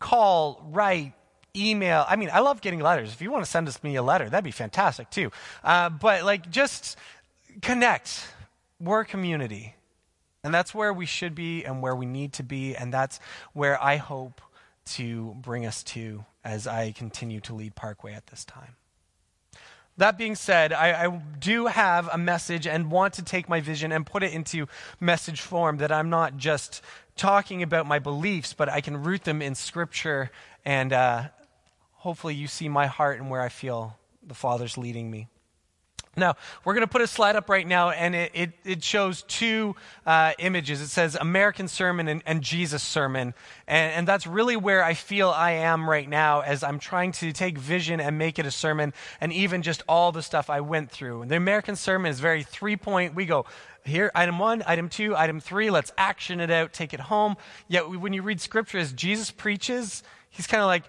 call, 0.00 0.66
write, 0.70 1.12
email. 1.56 2.04
I 2.08 2.16
mean, 2.16 2.30
I 2.32 2.40
love 2.40 2.60
getting 2.60 2.80
letters. 2.80 3.12
If 3.12 3.22
you 3.22 3.30
want 3.30 3.44
to 3.44 3.50
send 3.50 3.68
us 3.68 3.82
me 3.82 3.96
a 3.96 4.02
letter, 4.02 4.28
that'd 4.28 4.44
be 4.44 4.50
fantastic 4.50 5.08
too. 5.10 5.30
Uh, 5.62 5.88
but 5.88 6.24
like, 6.24 6.50
just 6.50 6.96
connect. 7.62 8.26
We're 8.80 9.00
a 9.00 9.06
community. 9.06 9.74
And 10.44 10.54
that's 10.54 10.74
where 10.74 10.92
we 10.92 11.06
should 11.06 11.34
be 11.34 11.64
and 11.64 11.82
where 11.82 11.94
we 11.94 12.06
need 12.06 12.32
to 12.34 12.42
be. 12.42 12.74
And 12.74 12.92
that's 12.92 13.20
where 13.52 13.82
I 13.82 13.96
hope 13.96 14.40
to 14.92 15.34
bring 15.40 15.66
us 15.66 15.82
to 15.84 16.24
as 16.44 16.66
I 16.66 16.92
continue 16.92 17.40
to 17.40 17.54
lead 17.54 17.74
Parkway 17.74 18.14
at 18.14 18.28
this 18.28 18.44
time. 18.44 18.76
That 19.98 20.16
being 20.16 20.36
said, 20.36 20.72
I, 20.72 21.06
I, 21.06 21.22
do 21.40 21.66
have 21.66 22.08
a 22.12 22.16
message 22.16 22.68
and 22.68 22.88
want 22.90 23.14
to 23.14 23.22
take 23.22 23.48
my 23.48 23.60
vision 23.60 23.90
and 23.90 24.06
put 24.06 24.22
it 24.22 24.32
into 24.32 24.68
message 25.00 25.40
form 25.40 25.78
that 25.78 25.90
I'm 25.90 26.08
not 26.08 26.36
just 26.36 26.82
talking 27.16 27.64
about 27.64 27.84
my 27.84 27.98
beliefs, 27.98 28.52
but 28.52 28.68
I 28.68 28.80
can 28.80 29.02
root 29.02 29.24
them 29.24 29.42
in 29.42 29.56
Scripture 29.56 30.30
and 30.64 30.92
uh, 30.92 31.24
hopefully 31.94 32.34
you 32.34 32.46
see 32.46 32.68
my 32.68 32.86
heart 32.86 33.20
and 33.20 33.28
where 33.28 33.40
I 33.40 33.48
feel 33.48 33.96
the 34.24 34.34
Father's 34.34 34.78
leading 34.78 35.10
me. 35.10 35.26
Now, 36.18 36.36
we're 36.64 36.74
going 36.74 36.86
to 36.86 36.90
put 36.90 37.02
a 37.02 37.06
slide 37.06 37.36
up 37.36 37.48
right 37.48 37.66
now, 37.66 37.90
and 37.90 38.14
it, 38.14 38.30
it, 38.34 38.50
it 38.64 38.84
shows 38.84 39.22
two 39.22 39.76
uh, 40.06 40.32
images. 40.38 40.80
It 40.80 40.88
says 40.88 41.16
American 41.20 41.68
Sermon 41.68 42.08
and, 42.08 42.22
and 42.26 42.42
Jesus 42.42 42.82
Sermon. 42.82 43.34
And, 43.66 43.92
and, 43.92 44.08
that's 44.08 44.26
really 44.26 44.56
where 44.56 44.82
I 44.82 44.94
feel 44.94 45.28
I 45.28 45.52
am 45.52 45.88
right 45.88 46.08
now 46.08 46.40
as 46.40 46.62
I'm 46.62 46.78
trying 46.78 47.12
to 47.12 47.32
take 47.32 47.58
vision 47.58 48.00
and 48.00 48.16
make 48.16 48.38
it 48.38 48.46
a 48.46 48.50
sermon, 48.50 48.94
and 49.20 49.32
even 49.32 49.62
just 49.62 49.82
all 49.88 50.12
the 50.12 50.22
stuff 50.22 50.48
I 50.50 50.60
went 50.60 50.90
through. 50.90 51.26
The 51.26 51.36
American 51.36 51.76
Sermon 51.76 52.10
is 52.10 52.20
very 52.20 52.42
three 52.42 52.76
point. 52.76 53.14
We 53.14 53.26
go 53.26 53.44
here, 53.84 54.10
item 54.14 54.38
one, 54.38 54.62
item 54.66 54.88
two, 54.88 55.16
item 55.16 55.40
three, 55.40 55.70
let's 55.70 55.92
action 55.98 56.40
it 56.40 56.50
out, 56.50 56.72
take 56.72 56.94
it 56.94 57.00
home. 57.00 57.36
Yet 57.68 57.88
when 57.90 58.12
you 58.12 58.22
read 58.22 58.40
scripture, 58.40 58.78
as 58.78 58.92
Jesus 58.92 59.30
preaches, 59.30 60.02
he's 60.30 60.46
kind 60.46 60.62
of 60.62 60.66
like, 60.66 60.84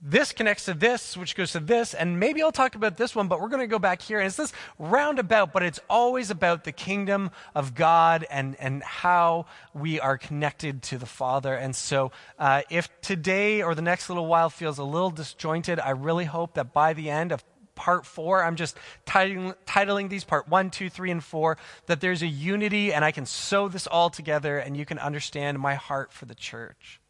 this 0.00 0.30
connects 0.30 0.66
to 0.66 0.74
this, 0.74 1.16
which 1.16 1.34
goes 1.34 1.52
to 1.52 1.60
this, 1.60 1.92
and 1.92 2.20
maybe 2.20 2.40
I'll 2.40 2.52
talk 2.52 2.76
about 2.76 2.96
this 2.96 3.16
one, 3.16 3.26
but 3.26 3.40
we're 3.40 3.48
going 3.48 3.62
to 3.62 3.66
go 3.66 3.80
back 3.80 4.00
here. 4.00 4.18
And 4.18 4.28
it's 4.28 4.36
this 4.36 4.52
roundabout, 4.78 5.52
but 5.52 5.64
it's 5.64 5.80
always 5.90 6.30
about 6.30 6.62
the 6.62 6.70
kingdom 6.70 7.30
of 7.54 7.74
God 7.74 8.24
and, 8.30 8.54
and 8.60 8.82
how 8.84 9.46
we 9.74 9.98
are 9.98 10.16
connected 10.16 10.82
to 10.84 10.98
the 10.98 11.06
Father. 11.06 11.52
And 11.52 11.74
so, 11.74 12.12
uh, 12.38 12.62
if 12.70 12.88
today 13.00 13.62
or 13.62 13.74
the 13.74 13.82
next 13.82 14.08
little 14.08 14.26
while 14.26 14.50
feels 14.50 14.78
a 14.78 14.84
little 14.84 15.10
disjointed, 15.10 15.80
I 15.80 15.90
really 15.90 16.26
hope 16.26 16.54
that 16.54 16.72
by 16.72 16.92
the 16.92 17.10
end 17.10 17.32
of 17.32 17.42
part 17.74 18.06
four, 18.06 18.44
I'm 18.44 18.54
just 18.54 18.76
titling, 19.04 19.54
titling 19.66 20.08
these 20.10 20.22
part 20.22 20.48
one, 20.48 20.70
two, 20.70 20.90
three, 20.90 21.10
and 21.10 21.22
four, 21.22 21.58
that 21.86 22.00
there's 22.00 22.22
a 22.22 22.26
unity 22.26 22.92
and 22.92 23.04
I 23.04 23.10
can 23.10 23.26
sew 23.26 23.68
this 23.68 23.88
all 23.88 24.10
together 24.10 24.58
and 24.58 24.76
you 24.76 24.84
can 24.84 24.98
understand 25.00 25.58
my 25.58 25.74
heart 25.74 26.12
for 26.12 26.26
the 26.26 26.34
church 26.36 27.00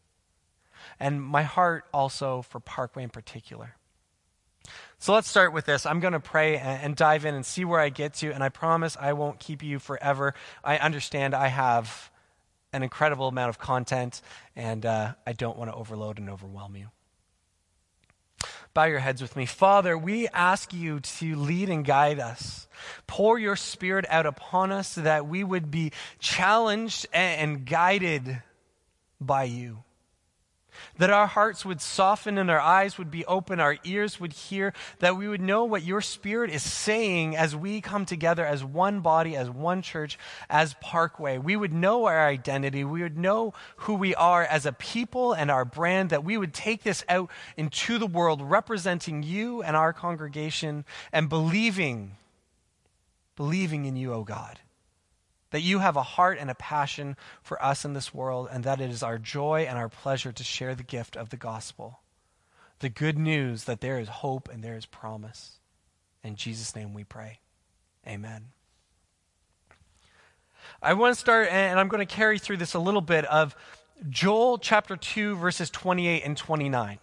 and 0.99 1.21
my 1.21 1.43
heart 1.43 1.85
also 1.93 2.41
for 2.41 2.59
Parkway 2.59 3.03
in 3.03 3.09
particular. 3.09 3.75
So 4.99 5.13
let's 5.13 5.29
start 5.29 5.53
with 5.53 5.65
this. 5.65 5.85
I'm 5.85 5.99
going 5.99 6.13
to 6.13 6.19
pray 6.19 6.57
and, 6.57 6.95
dive 6.95 7.25
in 7.25 7.33
and 7.33 7.45
see 7.45 7.63
where 7.63 7.79
I 7.79 7.89
get 7.89 8.15
to, 8.15 8.31
and 8.33 8.43
I 8.43 8.49
promise 8.49 8.97
I 8.99 9.13
won't 9.13 9.39
keep 9.39 9.63
you 9.63 9.79
forever. 9.79 10.33
I 10.63 10.77
understand 10.77 11.33
I 11.33 11.47
have 11.47 12.11
an 12.73 12.83
incredible 12.83 13.29
amount 13.29 13.49
of 13.49 13.57
content, 13.57 14.21
and 14.55 14.85
uh, 14.85 15.13
I 15.25 15.33
don't 15.33 15.57
want 15.57 15.71
to 15.71 15.75
overload 15.75 16.19
and 16.19 16.29
overwhelm 16.29 16.75
you. 16.75 16.87
Bow 18.73 18.85
your 18.85 18.99
heads 18.99 19.21
with 19.21 19.35
me. 19.35 19.45
Father, 19.45 19.97
we 19.97 20.27
ask 20.27 20.73
you 20.73 20.99
to 20.99 21.35
lead 21.35 21.69
and 21.69 21.83
guide 21.83 22.19
us. 22.19 22.67
Pour 23.07 23.39
your 23.39 23.55
spirit 23.55 24.05
out 24.09 24.25
upon 24.25 24.71
us 24.71 24.89
so 24.89 25.01
that 25.01 25.27
we 25.27 25.43
would 25.43 25.71
be 25.71 25.91
challenged 26.19 27.07
and 27.11 27.65
guided 27.65 28.43
by 29.19 29.45
you 29.45 29.83
that 30.97 31.09
our 31.09 31.27
hearts 31.27 31.65
would 31.65 31.81
soften 31.81 32.37
and 32.37 32.49
our 32.49 32.59
eyes 32.59 32.97
would 32.97 33.11
be 33.11 33.25
open, 33.25 33.59
our 33.59 33.77
ears 33.83 34.19
would 34.19 34.33
hear, 34.33 34.73
that 34.99 35.17
we 35.17 35.27
would 35.27 35.41
know 35.41 35.63
what 35.65 35.83
your 35.83 36.01
Spirit 36.01 36.51
is 36.51 36.63
saying 36.63 37.35
as 37.35 37.55
we 37.55 37.81
come 37.81 38.05
together 38.05 38.45
as 38.45 38.63
one 38.63 39.01
body, 39.01 39.35
as 39.35 39.49
one 39.49 39.81
church, 39.81 40.17
as 40.49 40.75
Parkway. 40.81 41.37
We 41.37 41.55
would 41.55 41.73
know 41.73 42.05
our 42.05 42.27
identity. 42.27 42.83
We 42.83 43.01
would 43.01 43.17
know 43.17 43.53
who 43.77 43.95
we 43.95 44.15
are 44.15 44.43
as 44.43 44.65
a 44.65 44.73
people 44.73 45.33
and 45.33 45.51
our 45.51 45.65
brand, 45.65 46.09
that 46.09 46.23
we 46.23 46.37
would 46.37 46.53
take 46.53 46.83
this 46.83 47.03
out 47.09 47.29
into 47.57 47.97
the 47.97 48.07
world 48.07 48.41
representing 48.41 49.23
you 49.23 49.61
and 49.61 49.75
our 49.75 49.93
congregation 49.93 50.85
and 51.11 51.29
believing, 51.29 52.15
believing 53.35 53.85
in 53.85 53.95
you, 53.95 54.13
O 54.13 54.17
oh 54.17 54.23
God 54.23 54.59
that 55.51 55.61
you 55.61 55.79
have 55.79 55.95
a 55.95 56.03
heart 56.03 56.37
and 56.39 56.49
a 56.49 56.55
passion 56.55 57.17
for 57.41 57.63
us 57.63 57.85
in 57.85 57.93
this 57.93 58.13
world, 58.13 58.49
and 58.51 58.63
that 58.63 58.81
it 58.81 58.89
is 58.89 59.03
our 59.03 59.17
joy 59.17 59.65
and 59.67 59.77
our 59.77 59.89
pleasure 59.89 60.31
to 60.31 60.43
share 60.43 60.75
the 60.75 60.83
gift 60.83 61.15
of 61.15 61.29
the 61.29 61.37
gospel. 61.37 61.99
The 62.79 62.89
good 62.89 63.17
news 63.17 63.65
that 63.65 63.81
there 63.81 63.99
is 63.99 64.07
hope 64.07 64.49
and 64.49 64.63
there 64.63 64.77
is 64.77 64.85
promise. 64.85 65.59
In 66.23 66.35
Jesus' 66.35 66.75
name 66.75 66.93
we 66.93 67.03
pray. 67.03 67.39
Amen. 68.07 68.47
I 70.81 70.93
want 70.93 71.13
to 71.13 71.19
start, 71.19 71.49
and 71.51 71.79
I'm 71.79 71.87
going 71.87 72.05
to 72.05 72.13
carry 72.13 72.39
through 72.39 72.57
this 72.57 72.73
a 72.73 72.79
little 72.79 73.01
bit 73.01 73.25
of 73.25 73.55
Joel 74.09 74.57
chapter 74.57 74.95
2, 74.95 75.35
verses 75.35 75.69
28 75.69 76.23
and 76.23 76.37
29. 76.37 76.99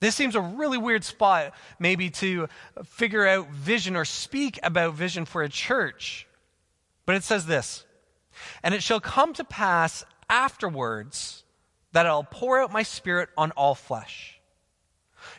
This 0.00 0.16
seems 0.16 0.34
a 0.34 0.40
really 0.40 0.78
weird 0.78 1.04
spot, 1.04 1.52
maybe, 1.78 2.10
to 2.10 2.48
figure 2.84 3.24
out 3.24 3.48
vision 3.50 3.94
or 3.94 4.04
speak 4.04 4.58
about 4.64 4.94
vision 4.94 5.24
for 5.24 5.44
a 5.44 5.48
church. 5.48 6.26
But 7.06 7.16
it 7.16 7.24
says 7.24 7.46
this 7.46 7.84
And 8.62 8.74
it 8.74 8.82
shall 8.82 9.00
come 9.00 9.32
to 9.34 9.44
pass 9.44 10.04
afterwards 10.28 11.44
that 11.92 12.06
I'll 12.06 12.24
pour 12.24 12.60
out 12.60 12.72
my 12.72 12.82
spirit 12.82 13.28
on 13.36 13.50
all 13.52 13.74
flesh. 13.74 14.40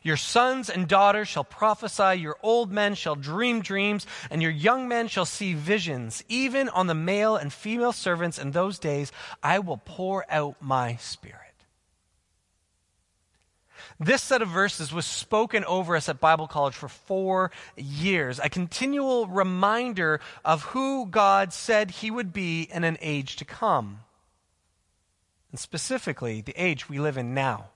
Your 0.01 0.17
sons 0.17 0.69
and 0.69 0.87
daughters 0.87 1.27
shall 1.27 1.43
prophesy, 1.43 2.19
your 2.19 2.37
old 2.41 2.71
men 2.71 2.95
shall 2.95 3.15
dream 3.15 3.61
dreams, 3.61 4.07
and 4.29 4.41
your 4.41 4.51
young 4.51 4.87
men 4.87 5.07
shall 5.07 5.25
see 5.25 5.53
visions. 5.53 6.23
Even 6.29 6.69
on 6.69 6.87
the 6.87 6.95
male 6.95 7.35
and 7.35 7.51
female 7.51 7.91
servants 7.91 8.39
in 8.39 8.51
those 8.51 8.79
days, 8.79 9.11
I 9.41 9.59
will 9.59 9.81
pour 9.83 10.25
out 10.31 10.55
my 10.61 10.95
spirit. 10.97 11.42
This 13.99 14.23
set 14.23 14.41
of 14.41 14.49
verses 14.49 14.91
was 14.91 15.05
spoken 15.05 15.63
over 15.65 15.95
us 15.95 16.09
at 16.09 16.19
Bible 16.19 16.47
College 16.47 16.73
for 16.73 16.89
four 16.89 17.51
years, 17.77 18.39
a 18.39 18.49
continual 18.49 19.27
reminder 19.27 20.19
of 20.43 20.63
who 20.63 21.05
God 21.05 21.53
said 21.53 21.91
he 21.91 22.09
would 22.09 22.33
be 22.33 22.63
in 22.63 22.83
an 22.83 22.97
age 23.01 23.35
to 23.37 23.45
come. 23.45 23.99
And 25.51 25.59
specifically, 25.59 26.41
the 26.41 26.55
age 26.61 26.89
we 26.89 26.99
live 26.99 27.17
in 27.17 27.33
now. 27.33 27.67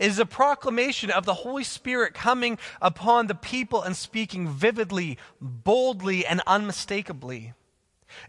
It 0.00 0.08
is 0.08 0.18
a 0.18 0.26
proclamation 0.26 1.10
of 1.10 1.24
the 1.24 1.34
Holy 1.34 1.62
Spirit 1.62 2.12
coming 2.12 2.58
upon 2.82 3.28
the 3.28 3.34
people 3.36 3.82
and 3.82 3.96
speaking 3.96 4.48
vividly, 4.48 5.18
boldly, 5.40 6.26
and 6.26 6.42
unmistakably. 6.46 7.54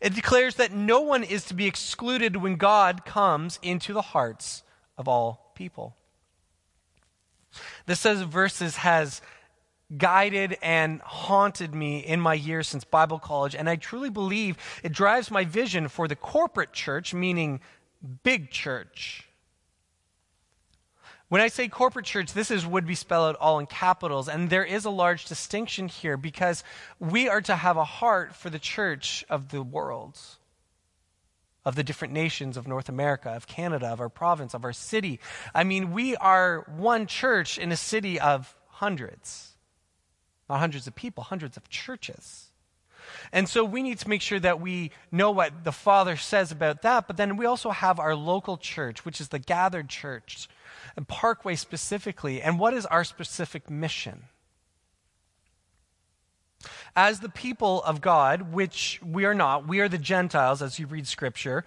It 0.01 0.13
declares 0.13 0.55
that 0.55 0.71
no 0.71 1.01
one 1.01 1.23
is 1.23 1.45
to 1.45 1.53
be 1.55 1.65
excluded 1.65 2.35
when 2.35 2.57
God 2.57 3.05
comes 3.05 3.57
into 3.63 3.93
the 3.93 4.01
hearts 4.01 4.63
of 4.97 5.07
all 5.07 5.51
people. 5.55 5.95
This 7.85 7.99
set 7.99 8.17
of 8.17 8.29
verses 8.29 8.77
has 8.77 9.21
guided 9.97 10.57
and 10.61 11.01
haunted 11.01 11.73
me 11.73 11.99
in 11.99 12.21
my 12.21 12.35
years 12.35 12.67
since 12.67 12.83
Bible 12.83 13.19
college, 13.19 13.55
and 13.55 13.69
I 13.69 13.75
truly 13.75 14.09
believe 14.09 14.57
it 14.83 14.91
drives 14.91 15.31
my 15.31 15.45
vision 15.45 15.87
for 15.87 16.07
the 16.07 16.15
corporate 16.15 16.73
church, 16.73 17.13
meaning 17.13 17.59
big 18.23 18.51
church. 18.51 19.25
When 21.27 21.41
I 21.41 21.47
say 21.47 21.67
corporate 21.67 22.05
church, 22.05 22.33
this 22.33 22.49
is 22.49 22.65
would 22.65 22.87
be 22.87 22.95
spelled 22.95 23.35
out 23.35 23.41
all 23.41 23.59
in 23.59 23.67
capitals, 23.67 24.27
and 24.27 24.49
there 24.49 24.65
is 24.65 24.85
a 24.85 24.89
large 24.89 25.25
distinction 25.25 25.87
here 25.87 26.17
because 26.17 26.63
we 26.99 27.29
are 27.29 27.41
to 27.41 27.55
have 27.55 27.77
a 27.77 27.83
heart 27.83 28.35
for 28.35 28.49
the 28.49 28.59
church 28.59 29.23
of 29.29 29.49
the 29.49 29.61
world 29.61 30.19
of 31.69 31.75
the 31.75 31.83
different 31.83 32.15
nations 32.15 32.57
of 32.57 32.67
North 32.67 32.89
America, 32.89 33.29
of 33.29 33.45
Canada, 33.45 33.89
of 33.89 34.01
our 34.01 34.09
province, 34.09 34.55
of 34.55 34.65
our 34.65 34.73
city. 34.73 35.19
I 35.53 35.63
mean, 35.63 35.91
we 35.91 36.15
are 36.15 36.65
one 36.75 37.05
church 37.05 37.59
in 37.59 37.71
a 37.71 37.77
city 37.77 38.19
of 38.19 38.55
hundreds. 38.69 39.51
Not 40.49 40.59
hundreds 40.59 40.87
of 40.87 40.95
people, 40.95 41.23
hundreds 41.23 41.57
of 41.57 41.69
churches. 41.69 42.47
And 43.31 43.47
so 43.47 43.63
we 43.63 43.83
need 43.83 43.99
to 43.99 44.09
make 44.09 44.23
sure 44.23 44.39
that 44.39 44.59
we 44.59 44.89
know 45.11 45.29
what 45.29 45.63
the 45.63 45.71
Father 45.71 46.17
says 46.17 46.51
about 46.51 46.81
that. 46.81 47.05
But 47.05 47.17
then 47.17 47.37
we 47.37 47.45
also 47.45 47.69
have 47.69 47.99
our 47.99 48.15
local 48.15 48.57
church, 48.57 49.05
which 49.05 49.21
is 49.21 49.27
the 49.27 49.37
gathered 49.37 49.89
church, 49.89 50.49
and 50.97 51.07
Parkway 51.07 51.53
specifically. 51.53 52.41
And 52.41 52.57
what 52.57 52.73
is 52.73 52.87
our 52.87 53.03
specific 53.03 53.69
mission? 53.69 54.23
As 56.95 57.19
the 57.19 57.29
people 57.29 57.81
of 57.83 58.01
God, 58.01 58.53
which 58.53 58.99
we 59.03 59.25
are 59.25 59.33
not, 59.33 59.67
we 59.67 59.79
are 59.79 59.89
the 59.89 59.97
Gentiles, 59.97 60.61
as 60.61 60.79
you 60.79 60.87
read 60.87 61.07
Scripture. 61.07 61.65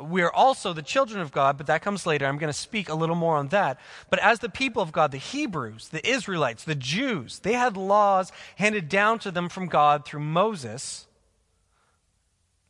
We 0.00 0.22
are 0.22 0.32
also 0.32 0.72
the 0.72 0.82
children 0.82 1.20
of 1.20 1.32
God, 1.32 1.58
but 1.58 1.66
that 1.66 1.82
comes 1.82 2.06
later. 2.06 2.26
I'm 2.26 2.38
going 2.38 2.52
to 2.52 2.58
speak 2.58 2.88
a 2.88 2.94
little 2.94 3.16
more 3.16 3.36
on 3.36 3.48
that. 3.48 3.78
But 4.08 4.20
as 4.20 4.38
the 4.38 4.48
people 4.48 4.80
of 4.80 4.92
God, 4.92 5.10
the 5.10 5.18
Hebrews, 5.18 5.88
the 5.88 6.08
Israelites, 6.08 6.64
the 6.64 6.74
Jews, 6.74 7.40
they 7.40 7.54
had 7.54 7.76
laws 7.76 8.32
handed 8.56 8.88
down 8.88 9.18
to 9.20 9.30
them 9.30 9.48
from 9.48 9.66
God 9.66 10.04
through 10.04 10.20
Moses 10.20 11.06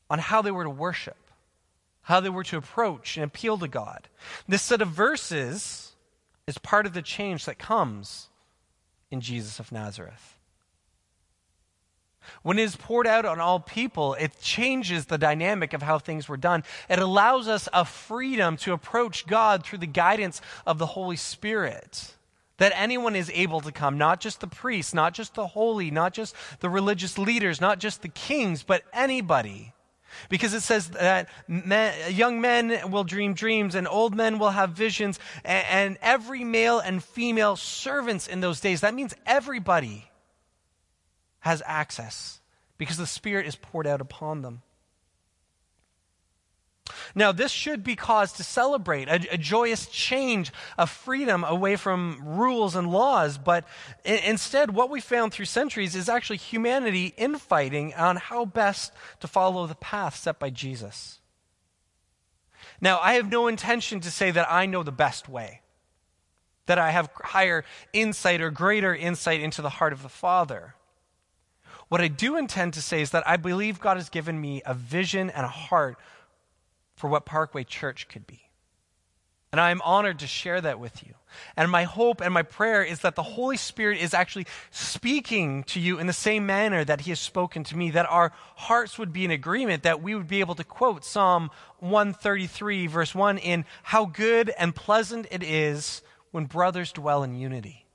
on 0.08 0.18
how 0.18 0.42
they 0.42 0.50
were 0.50 0.64
to 0.64 0.70
worship, 0.70 1.30
how 2.02 2.20
they 2.20 2.30
were 2.30 2.44
to 2.44 2.56
approach 2.56 3.16
and 3.16 3.24
appeal 3.24 3.58
to 3.58 3.68
God. 3.68 4.08
This 4.48 4.62
set 4.62 4.82
of 4.82 4.88
verses 4.88 5.92
is 6.46 6.58
part 6.58 6.86
of 6.86 6.94
the 6.94 7.02
change 7.02 7.44
that 7.44 7.58
comes 7.58 8.28
in 9.10 9.20
Jesus 9.20 9.60
of 9.60 9.70
Nazareth. 9.70 10.36
When 12.42 12.58
it 12.58 12.62
is 12.62 12.76
poured 12.76 13.06
out 13.06 13.24
on 13.24 13.40
all 13.40 13.60
people, 13.60 14.14
it 14.14 14.40
changes 14.40 15.06
the 15.06 15.18
dynamic 15.18 15.72
of 15.72 15.82
how 15.82 15.98
things 15.98 16.28
were 16.28 16.36
done. 16.36 16.64
It 16.88 16.98
allows 16.98 17.48
us 17.48 17.68
a 17.72 17.84
freedom 17.84 18.56
to 18.58 18.72
approach 18.72 19.26
God 19.26 19.64
through 19.64 19.78
the 19.78 19.86
guidance 19.86 20.40
of 20.66 20.78
the 20.78 20.86
Holy 20.86 21.16
Spirit. 21.16 22.14
That 22.58 22.72
anyone 22.74 23.16
is 23.16 23.30
able 23.32 23.60
to 23.62 23.72
come, 23.72 23.96
not 23.96 24.20
just 24.20 24.40
the 24.40 24.46
priests, 24.46 24.92
not 24.92 25.14
just 25.14 25.34
the 25.34 25.46
holy, 25.46 25.90
not 25.90 26.12
just 26.12 26.34
the 26.60 26.68
religious 26.68 27.16
leaders, 27.16 27.60
not 27.60 27.78
just 27.78 28.02
the 28.02 28.08
kings, 28.08 28.62
but 28.62 28.82
anybody. 28.92 29.72
Because 30.28 30.52
it 30.52 30.60
says 30.60 30.88
that 30.90 31.28
men, 31.48 31.94
young 32.12 32.40
men 32.40 32.90
will 32.90 33.04
dream 33.04 33.32
dreams 33.32 33.74
and 33.74 33.88
old 33.88 34.14
men 34.14 34.38
will 34.38 34.50
have 34.50 34.70
visions, 34.70 35.18
and, 35.44 35.66
and 35.70 35.98
every 36.02 36.44
male 36.44 36.80
and 36.80 37.02
female 37.02 37.56
servants 37.56 38.26
in 38.26 38.40
those 38.40 38.60
days. 38.60 38.82
That 38.82 38.94
means 38.94 39.14
everybody 39.24 40.09
has 41.40 41.62
access 41.66 42.40
because 42.78 42.96
the 42.96 43.06
Spirit 43.06 43.46
is 43.46 43.56
poured 43.56 43.86
out 43.86 44.00
upon 44.00 44.42
them. 44.42 44.62
Now, 47.14 47.32
this 47.32 47.50
should 47.50 47.82
be 47.82 47.96
cause 47.96 48.32
to 48.34 48.44
celebrate 48.44 49.08
a, 49.08 49.34
a, 49.34 49.38
joyous 49.38 49.86
change 49.86 50.52
of 50.78 50.90
freedom 50.90 51.44
away 51.44 51.76
from 51.76 52.20
rules 52.24 52.74
and 52.76 52.90
laws. 52.90 53.38
But 53.38 53.64
I- 54.04 54.22
instead, 54.26 54.74
what 54.74 54.90
we 54.90 55.00
found 55.00 55.32
through 55.32 55.46
centuries 55.46 55.94
is 55.94 56.08
actually 56.08 56.38
humanity 56.38 57.14
infighting 57.16 57.94
on 57.94 58.16
how 58.16 58.44
best 58.44 58.92
to 59.20 59.28
follow 59.28 59.66
the 59.66 59.74
path 59.74 60.16
set 60.16 60.38
by 60.38 60.50
Jesus. 60.50 61.20
Now, 62.80 62.98
I 63.00 63.14
have 63.14 63.30
no 63.30 63.46
intention 63.46 64.00
to 64.00 64.10
say 64.10 64.30
that 64.30 64.50
I 64.50 64.66
know 64.66 64.82
the 64.82 64.92
best 64.92 65.28
way, 65.28 65.60
that 66.66 66.78
I 66.78 66.90
have 66.90 67.10
higher 67.14 67.64
insight 67.92 68.40
or 68.40 68.50
greater 68.50 68.94
insight 68.94 69.40
into 69.40 69.62
the 69.62 69.68
heart 69.68 69.92
of 69.92 70.02
the 70.02 70.08
Father. 70.08 70.74
What 71.90 72.00
I 72.00 72.06
do 72.06 72.36
intend 72.36 72.74
to 72.74 72.82
say 72.82 73.02
is 73.02 73.10
that 73.10 73.26
I 73.26 73.36
believe 73.36 73.80
God 73.80 73.96
has 73.96 74.08
given 74.08 74.40
me 74.40 74.62
a 74.64 74.74
vision 74.74 75.28
and 75.28 75.44
a 75.44 75.48
heart 75.48 75.98
for 76.94 77.10
what 77.10 77.26
Parkway 77.26 77.64
Church 77.64 78.06
could 78.06 78.28
be. 78.28 78.42
And 79.50 79.60
I 79.60 79.72
am 79.72 79.82
honored 79.82 80.20
to 80.20 80.28
share 80.28 80.60
that 80.60 80.78
with 80.78 81.04
you. 81.04 81.14
And 81.56 81.68
my 81.68 81.82
hope 81.82 82.20
and 82.20 82.32
my 82.32 82.44
prayer 82.44 82.84
is 82.84 83.00
that 83.00 83.16
the 83.16 83.24
Holy 83.24 83.56
Spirit 83.56 84.00
is 84.00 84.14
actually 84.14 84.46
speaking 84.70 85.64
to 85.64 85.80
you 85.80 85.98
in 85.98 86.06
the 86.06 86.12
same 86.12 86.46
manner 86.46 86.84
that 86.84 87.00
He 87.00 87.10
has 87.10 87.18
spoken 87.18 87.64
to 87.64 87.76
me, 87.76 87.90
that 87.90 88.08
our 88.08 88.30
hearts 88.54 88.96
would 88.96 89.12
be 89.12 89.24
in 89.24 89.32
agreement, 89.32 89.82
that 89.82 90.00
we 90.00 90.14
would 90.14 90.28
be 90.28 90.38
able 90.38 90.54
to 90.54 90.62
quote 90.62 91.04
Psalm 91.04 91.50
133, 91.80 92.86
verse 92.86 93.16
1 93.16 93.38
in 93.38 93.64
How 93.82 94.04
good 94.04 94.52
and 94.56 94.76
pleasant 94.76 95.26
it 95.32 95.42
is 95.42 96.02
when 96.30 96.44
brothers 96.44 96.92
dwell 96.92 97.24
in 97.24 97.34
unity. 97.34 97.89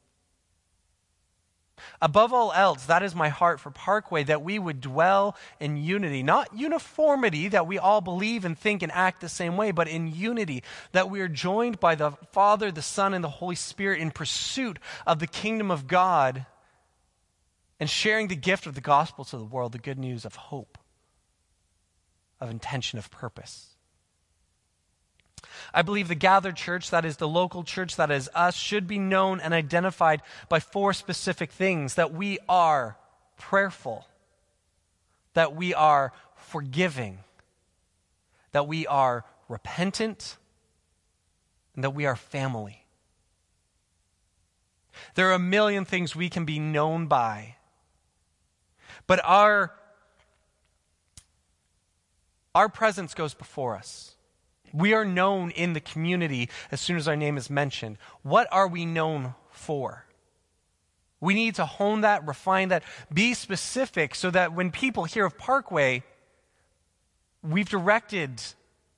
Above 2.01 2.33
all 2.33 2.51
else, 2.53 2.85
that 2.85 3.03
is 3.03 3.13
my 3.13 3.29
heart 3.29 3.59
for 3.59 3.71
Parkway, 3.71 4.23
that 4.23 4.41
we 4.41 4.57
would 4.57 4.81
dwell 4.81 5.35
in 5.59 5.77
unity. 5.77 6.23
Not 6.23 6.53
uniformity, 6.55 7.47
that 7.49 7.67
we 7.67 7.77
all 7.77 8.01
believe 8.01 8.45
and 8.45 8.57
think 8.57 8.81
and 8.81 8.91
act 8.91 9.21
the 9.21 9.29
same 9.29 9.57
way, 9.57 9.71
but 9.71 9.87
in 9.87 10.13
unity, 10.13 10.63
that 10.91 11.09
we 11.09 11.21
are 11.21 11.27
joined 11.27 11.79
by 11.79 11.95
the 11.95 12.11
Father, 12.31 12.71
the 12.71 12.81
Son, 12.81 13.13
and 13.13 13.23
the 13.23 13.29
Holy 13.29 13.55
Spirit 13.55 13.99
in 13.99 14.11
pursuit 14.11 14.79
of 15.05 15.19
the 15.19 15.27
kingdom 15.27 15.71
of 15.71 15.87
God 15.87 16.45
and 17.79 17.89
sharing 17.89 18.27
the 18.27 18.35
gift 18.35 18.67
of 18.67 18.75
the 18.75 18.81
gospel 18.81 19.25
to 19.25 19.37
the 19.37 19.43
world, 19.43 19.71
the 19.71 19.77
good 19.77 19.99
news 19.99 20.25
of 20.25 20.35
hope, 20.35 20.77
of 22.39 22.49
intention, 22.49 22.99
of 22.99 23.11
purpose. 23.11 23.74
I 25.73 25.81
believe 25.81 26.07
the 26.07 26.15
gathered 26.15 26.55
church, 26.55 26.89
that 26.89 27.05
is 27.05 27.17
the 27.17 27.27
local 27.27 27.63
church, 27.63 27.95
that 27.95 28.11
is 28.11 28.29
us, 28.33 28.55
should 28.55 28.87
be 28.87 28.99
known 28.99 29.39
and 29.39 29.53
identified 29.53 30.21
by 30.49 30.59
four 30.59 30.93
specific 30.93 31.51
things. 31.51 31.95
That 31.95 32.13
we 32.13 32.39
are 32.47 32.97
prayerful, 33.37 34.07
that 35.33 35.55
we 35.55 35.73
are 35.73 36.13
forgiving, 36.35 37.19
that 38.51 38.67
we 38.67 38.87
are 38.87 39.25
repentant, 39.49 40.37
and 41.75 41.83
that 41.83 41.91
we 41.91 42.05
are 42.05 42.15
family. 42.15 42.85
There 45.15 45.29
are 45.29 45.33
a 45.33 45.39
million 45.39 45.85
things 45.85 46.15
we 46.15 46.29
can 46.29 46.45
be 46.45 46.59
known 46.59 47.07
by, 47.07 47.55
but 49.07 49.19
our, 49.23 49.73
our 52.53 52.69
presence 52.69 53.13
goes 53.13 53.33
before 53.33 53.75
us. 53.75 54.14
We 54.75 54.93
are 54.93 55.05
known 55.05 55.51
in 55.51 55.71
the 55.71 55.79
community 55.79 56.49
as 56.69 56.81
soon 56.81 56.97
as 56.97 57.07
our 57.07 57.15
name 57.15 57.37
is 57.37 57.49
mentioned. 57.49 57.97
What 58.23 58.47
are 58.51 58.67
we 58.67 58.85
known 58.85 59.33
for? 59.49 60.05
We 61.21 61.33
need 61.33 61.55
to 61.55 61.65
hone 61.65 62.01
that, 62.01 62.27
refine 62.27 62.69
that, 62.69 62.83
be 63.11 63.33
specific 63.33 64.15
so 64.15 64.29
that 64.31 64.53
when 64.53 64.71
people 64.71 65.05
hear 65.05 65.25
of 65.25 65.37
Parkway, 65.37 66.03
we've 67.41 67.69
directed 67.69 68.41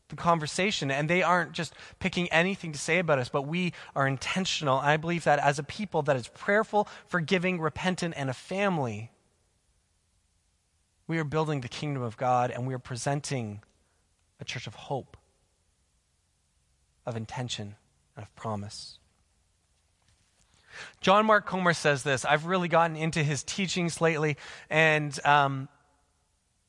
the 0.10 0.16
conversation 0.16 0.90
and 0.90 1.08
they 1.08 1.22
aren't 1.22 1.52
just 1.52 1.76
picking 2.00 2.28
anything 2.30 2.72
to 2.72 2.80
say 2.80 2.98
about 2.98 3.20
us, 3.20 3.30
but 3.30 3.44
we 3.44 3.72
are 3.96 4.08
intentional. 4.08 4.80
I 4.80 4.98
believe 4.98 5.26
that 5.26 5.38
as 5.38 5.60
a 5.60 5.64
people 5.64 6.02
that 6.04 6.16
is 6.16 6.28
prayerful, 6.30 6.88
forgiving, 7.08 7.62
repentant, 7.62 8.16
and 8.18 8.32
a 8.32 8.34
family, 8.34 9.12
we 11.06 11.20
are 11.20 11.24
building 11.24 11.62
the 11.62 11.68
kingdom 11.68 12.02
of 12.02 12.18
God 12.18 12.50
and 12.50 12.66
we 12.66 12.74
are 12.74 12.80
presenting 12.80 13.62
a 14.40 14.44
church 14.44 14.66
of 14.66 14.74
hope 14.74 15.18
of 17.08 17.16
intention 17.16 17.76
and 18.16 18.24
of 18.24 18.36
promise. 18.36 19.00
John 21.02 21.26
Mark 21.26 21.48
Comer 21.48 21.74
says 21.74 22.04
this. 22.04 22.24
I've 22.24 22.46
really 22.46 22.68
gotten 22.68 22.96
into 22.96 23.24
his 23.24 23.42
teachings 23.42 24.00
lately, 24.00 24.38
and 24.70 25.18
um, 25.26 25.70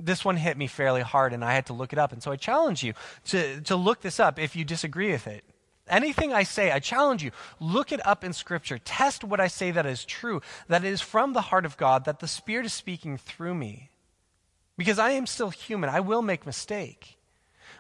this 0.01 0.25
one 0.25 0.37
hit 0.37 0.57
me 0.57 0.67
fairly 0.67 1.03
hard, 1.03 1.35
and 1.35 1.45
I 1.45 1.53
had 1.53 1.67
to 1.67 1.75
look 1.75 1.93
it 1.93 1.99
up. 1.99 2.13
And 2.13 2.23
so 2.23 2.31
I 2.31 2.37
challenge 2.37 2.83
you 2.83 2.95
to, 3.27 3.61
to 3.63 3.77
look 3.77 4.01
this 4.01 4.19
up 4.19 4.39
if 4.39 4.57
you 4.57 4.65
disagree 4.65 5.11
with 5.11 5.27
it. 5.27 5.45
Anything 5.89 6.33
I 6.33 6.45
say, 6.45 6.71
I 6.71 6.79
challenge 6.79 7.23
you. 7.23 7.33
Look 7.61 7.93
it 7.93 8.07
up 8.07 8.23
in 8.23 8.33
Scripture. 8.33 8.79
Test 8.79 9.25
what 9.25 9.41
I 9.41 9.49
say 9.49 9.71
that 9.71 9.87
is 9.87 10.05
true, 10.05 10.41
that 10.69 10.85
it 10.85 10.93
is 10.93 11.01
from 11.01 11.33
the 11.33 11.41
heart 11.41 11.67
of 11.67 11.77
God, 11.77 12.05
that 12.05 12.21
the 12.21 12.29
Spirit 12.29 12.67
is 12.67 12.73
speaking 12.73 13.19
through 13.19 13.55
me. 13.55 13.91
Because 14.77 14.99
I 14.99 15.11
am 15.11 15.27
still 15.27 15.51
human, 15.51 15.91
I 15.91 16.01
will 16.01 16.23
make 16.23 16.47
mistake. 16.47 17.18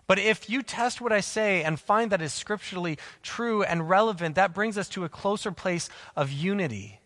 But 0.08 0.18
if 0.18 0.48
you 0.48 0.62
test 0.62 1.02
what 1.02 1.12
I 1.12 1.20
say 1.20 1.62
and 1.62 1.78
find 1.78 2.10
that 2.10 2.22
is 2.22 2.32
scripturally 2.32 2.98
true 3.22 3.62
and 3.62 3.88
relevant, 3.88 4.34
that 4.36 4.54
brings 4.54 4.78
us 4.78 4.88
to 4.90 5.04
a 5.04 5.08
closer 5.08 5.52
place 5.52 5.90
of 6.16 6.32
unity, 6.32 6.98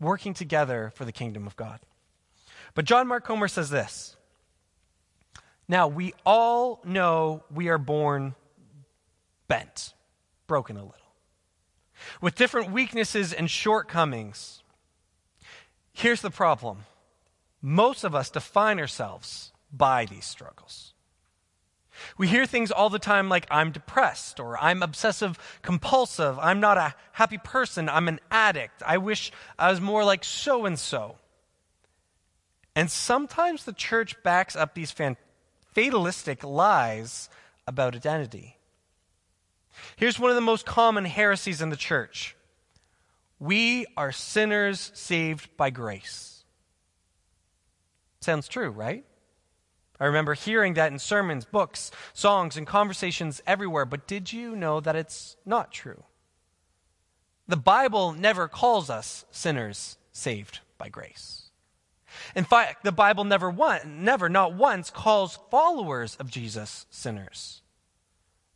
working 0.00 0.34
together 0.34 0.92
for 0.96 1.04
the 1.04 1.12
kingdom 1.12 1.46
of 1.46 1.56
God. 1.56 1.78
But 2.74 2.84
John 2.84 3.06
Mark 3.06 3.24
Comer 3.24 3.46
says 3.46 3.70
this 3.70 4.16
Now, 5.68 5.86
we 5.86 6.12
all 6.26 6.80
know 6.84 7.44
we 7.48 7.68
are 7.68 7.78
born 7.78 8.34
bent, 9.46 9.94
broken 10.48 10.76
a 10.76 10.82
little, 10.82 11.14
with 12.20 12.34
different 12.34 12.72
weaknesses 12.72 13.32
and 13.32 13.48
shortcomings. 13.48 14.64
Here's 15.92 16.22
the 16.22 16.30
problem 16.30 16.86
most 17.62 18.02
of 18.02 18.16
us 18.16 18.30
define 18.30 18.80
ourselves 18.80 19.52
by 19.72 20.06
these 20.06 20.24
struggles. 20.24 20.94
We 22.16 22.28
hear 22.28 22.46
things 22.46 22.70
all 22.70 22.90
the 22.90 22.98
time 22.98 23.28
like, 23.28 23.46
I'm 23.50 23.72
depressed, 23.72 24.40
or 24.40 24.58
I'm 24.58 24.82
obsessive 24.82 25.38
compulsive, 25.62 26.38
I'm 26.38 26.60
not 26.60 26.78
a 26.78 26.94
happy 27.12 27.38
person, 27.38 27.88
I'm 27.88 28.08
an 28.08 28.20
addict, 28.30 28.82
I 28.84 28.98
wish 28.98 29.32
I 29.58 29.70
was 29.70 29.80
more 29.80 30.04
like 30.04 30.24
so 30.24 30.66
and 30.66 30.78
so. 30.78 31.16
And 32.74 32.90
sometimes 32.90 33.64
the 33.64 33.72
church 33.72 34.22
backs 34.22 34.54
up 34.54 34.74
these 34.74 34.90
fan- 34.90 35.16
fatalistic 35.72 36.44
lies 36.44 37.28
about 37.66 37.96
identity. 37.96 38.56
Here's 39.96 40.18
one 40.18 40.30
of 40.30 40.36
the 40.36 40.40
most 40.40 40.66
common 40.66 41.04
heresies 41.04 41.60
in 41.60 41.70
the 41.70 41.76
church 41.76 42.34
we 43.40 43.86
are 43.96 44.10
sinners 44.10 44.90
saved 44.94 45.48
by 45.56 45.70
grace. 45.70 46.44
Sounds 48.20 48.48
true, 48.48 48.70
right? 48.70 49.04
I 50.00 50.06
remember 50.06 50.34
hearing 50.34 50.74
that 50.74 50.92
in 50.92 50.98
sermons, 50.98 51.44
books, 51.44 51.90
songs, 52.12 52.56
and 52.56 52.66
conversations 52.66 53.42
everywhere, 53.46 53.84
but 53.84 54.06
did 54.06 54.32
you 54.32 54.54
know 54.54 54.80
that 54.80 54.96
it's 54.96 55.36
not 55.44 55.72
true? 55.72 56.04
The 57.48 57.56
Bible 57.56 58.12
never 58.12 58.46
calls 58.46 58.90
us 58.90 59.24
sinners 59.30 59.96
saved 60.12 60.60
by 60.76 60.88
grace. 60.88 61.50
In 62.34 62.44
fact, 62.44 62.84
the 62.84 62.92
Bible 62.92 63.24
never, 63.24 63.50
one, 63.50 64.04
never, 64.04 64.28
not 64.28 64.54
once, 64.54 64.90
calls 64.90 65.38
followers 65.50 66.16
of 66.16 66.30
Jesus 66.30 66.86
sinners. 66.90 67.62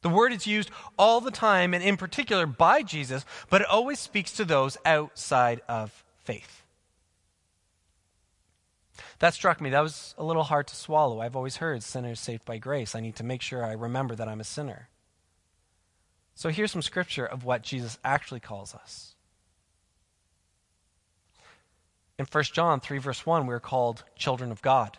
The 0.03 0.09
word 0.09 0.33
is 0.33 0.47
used 0.47 0.71
all 0.99 1.21
the 1.21 1.31
time, 1.31 1.75
and 1.75 1.83
in 1.83 1.97
particular 1.97 2.47
by 2.47 2.83
Jesus, 2.83 3.25
but 3.49 3.61
it 3.61 3.69
always 3.69 3.99
speaks 3.99 4.33
to 4.33 4.45
those 4.45 4.77
outside 4.85 5.61
of 5.69 6.05
faith. 6.19 6.62
That 9.23 9.35
struck 9.35 9.61
me. 9.61 9.71
That 9.71 9.85
was 9.85 10.17
a 10.19 10.25
little 10.25 10.43
hard 10.43 10.67
to 10.67 10.75
swallow. 10.75 11.21
I've 11.21 11.37
always 11.37 11.59
heard 11.59 11.85
sinners 11.85 12.19
saved 12.19 12.45
by 12.45 12.59
grace. 12.59 12.97
I 12.97 13.01
need 13.01 13.15
to 13.17 13.25
make 13.25 13.41
sure 13.41 13.65
I 13.65 13.71
remember 13.71 14.17
that 14.17 14.27
I'm 14.27 14.41
a 14.41 14.45
sinner. 14.45 14.89
So 16.35 16.49
here's 16.49 16.73
some 16.73 16.83
scripture 16.83 17.25
of 17.25 17.45
what 17.45 17.63
Jesus 17.63 18.01
actually 18.03 18.41
calls 18.41 18.75
us. 18.75 19.15
In 22.19 22.27
1 22.27 22.45
John 22.53 22.81
3, 22.81 22.99
verse 22.99 23.25
1, 23.25 23.47
we're 23.47 23.61
called 23.61 24.03
children 24.17 24.51
of 24.51 24.61
God. 24.61 24.99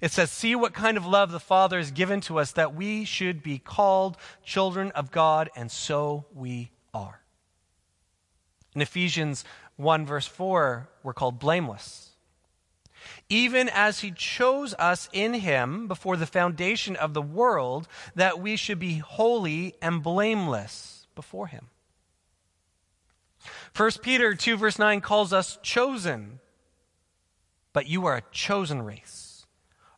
It 0.00 0.10
says, 0.10 0.32
See 0.32 0.56
what 0.56 0.74
kind 0.74 0.96
of 0.96 1.06
love 1.06 1.30
the 1.30 1.38
Father 1.38 1.78
has 1.78 1.92
given 1.92 2.20
to 2.22 2.40
us 2.40 2.50
that 2.50 2.74
we 2.74 3.04
should 3.04 3.44
be 3.44 3.60
called 3.60 4.16
children 4.44 4.90
of 4.96 5.12
God, 5.12 5.50
and 5.54 5.70
so 5.70 6.24
we 6.34 6.72
are. 6.92 7.20
In 8.74 8.82
Ephesians 8.82 9.44
1, 9.76 10.04
verse 10.04 10.26
4, 10.26 10.88
we're 11.04 11.14
called 11.14 11.38
blameless. 11.38 12.11
Even 13.32 13.70
as 13.70 14.00
he 14.00 14.10
chose 14.10 14.74
us 14.78 15.08
in 15.10 15.32
him 15.32 15.88
before 15.88 16.18
the 16.18 16.26
foundation 16.26 16.96
of 16.96 17.14
the 17.14 17.22
world, 17.22 17.88
that 18.14 18.38
we 18.38 18.56
should 18.56 18.78
be 18.78 18.98
holy 18.98 19.74
and 19.80 20.02
blameless 20.02 21.06
before 21.14 21.46
him. 21.46 21.68
1 23.74 23.90
Peter 24.02 24.34
2, 24.34 24.58
verse 24.58 24.78
9 24.78 25.00
calls 25.00 25.32
us 25.32 25.58
chosen, 25.62 26.40
but 27.72 27.86
you 27.86 28.04
are 28.04 28.18
a 28.18 28.22
chosen 28.32 28.82
race 28.82 29.46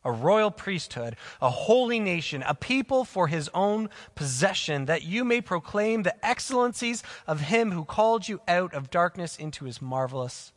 a 0.05 0.13
royal 0.13 0.51
priesthood, 0.51 1.17
a 1.41 1.51
holy 1.51 1.99
nation, 1.99 2.45
a 2.47 2.55
people 2.55 3.05
for 3.05 3.27
his 3.27 3.49
own 3.55 3.89
possession, 4.15 4.85
that 4.85 5.03
you 5.03 5.25
may 5.25 5.41
proclaim 5.41 6.03
the 6.03 6.25
excellencies 6.25 7.03
of 7.27 7.41
him 7.41 7.73
who 7.73 7.85
called 7.85 8.29
you 8.29 8.41
out 8.47 8.75
of 8.75 8.91
darkness 8.91 9.37
into 9.39 9.65
his 9.65 9.81
marvelous. 9.81 10.53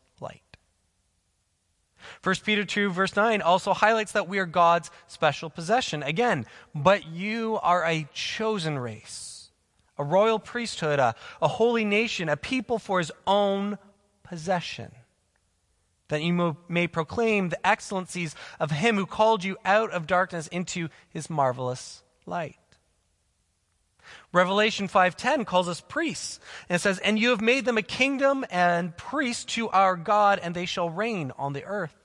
1 2.23 2.35
Peter 2.43 2.63
2, 2.63 2.89
verse 2.89 3.15
9 3.15 3.41
also 3.41 3.73
highlights 3.73 4.11
that 4.13 4.27
we 4.27 4.39
are 4.39 4.45
God's 4.45 4.91
special 5.07 5.49
possession. 5.49 6.03
Again, 6.03 6.45
but 6.73 7.07
you 7.07 7.59
are 7.61 7.83
a 7.85 8.07
chosen 8.13 8.77
race, 8.79 9.49
a 9.97 10.03
royal 10.03 10.39
priesthood, 10.39 10.99
a, 10.99 11.15
a 11.41 11.47
holy 11.47 11.85
nation, 11.85 12.29
a 12.29 12.37
people 12.37 12.79
for 12.79 12.99
his 12.99 13.11
own 13.25 13.77
possession 14.23 14.91
that 16.09 16.23
you 16.23 16.57
may 16.69 16.87
proclaim 16.87 17.49
the 17.49 17.67
excellencies 17.67 18.35
of 18.59 18.71
him 18.71 18.95
who 18.95 19.05
called 19.05 19.43
you 19.43 19.57
out 19.65 19.91
of 19.91 20.07
darkness 20.07 20.47
into 20.47 20.89
his 21.09 21.29
marvelous 21.29 22.01
light. 22.25 22.57
Revelation 24.31 24.87
5:10 24.87 25.45
calls 25.45 25.67
us 25.67 25.81
priests 25.81 26.39
and 26.69 26.81
says 26.81 26.99
and 26.99 27.17
you 27.19 27.29
have 27.29 27.41
made 27.41 27.65
them 27.65 27.77
a 27.77 27.81
kingdom 27.81 28.45
and 28.49 28.95
priests 28.97 29.45
to 29.55 29.69
our 29.69 29.95
God 29.95 30.39
and 30.39 30.55
they 30.55 30.65
shall 30.65 30.89
reign 30.89 31.31
on 31.37 31.53
the 31.53 31.63
earth. 31.63 31.95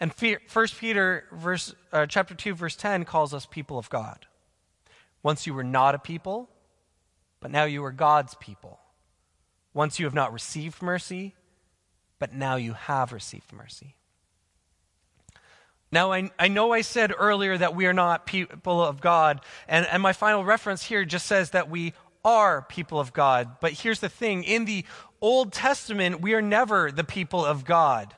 And 0.00 0.12
1 0.12 0.66
Peter 0.78 1.24
verse, 1.32 1.74
uh, 1.92 2.06
chapter 2.06 2.34
2 2.34 2.54
verse 2.54 2.76
10 2.76 3.04
calls 3.04 3.32
us 3.34 3.46
people 3.46 3.78
of 3.78 3.90
God. 3.90 4.26
Once 5.22 5.46
you 5.46 5.54
were 5.54 5.64
not 5.64 5.94
a 5.94 5.98
people, 5.98 6.48
but 7.40 7.50
now 7.50 7.64
you 7.64 7.84
are 7.84 7.92
God's 7.92 8.34
people. 8.36 8.78
Once 9.74 9.98
you 9.98 10.06
have 10.06 10.14
not 10.14 10.32
received 10.32 10.80
mercy, 10.80 11.34
but 12.18 12.32
now 12.32 12.56
you 12.56 12.72
have 12.72 13.12
received 13.12 13.52
mercy. 13.52 13.96
Now, 15.92 16.12
I, 16.12 16.30
I 16.38 16.48
know 16.48 16.72
I 16.72 16.80
said 16.80 17.12
earlier 17.16 17.56
that 17.56 17.76
we 17.76 17.86
are 17.86 17.92
not 17.92 18.26
people 18.26 18.82
of 18.82 19.00
God, 19.00 19.40
and, 19.68 19.86
and 19.86 20.02
my 20.02 20.12
final 20.12 20.44
reference 20.44 20.82
here 20.82 21.04
just 21.04 21.26
says 21.26 21.50
that 21.50 21.70
we 21.70 21.94
are 22.24 22.62
people 22.62 22.98
of 22.98 23.12
God. 23.12 23.56
But 23.60 23.72
here's 23.72 24.00
the 24.00 24.08
thing 24.08 24.42
in 24.42 24.64
the 24.64 24.84
Old 25.20 25.52
Testament, 25.52 26.20
we 26.20 26.34
are 26.34 26.42
never 26.42 26.90
the 26.90 27.04
people 27.04 27.44
of 27.44 27.64
God. 27.64 28.14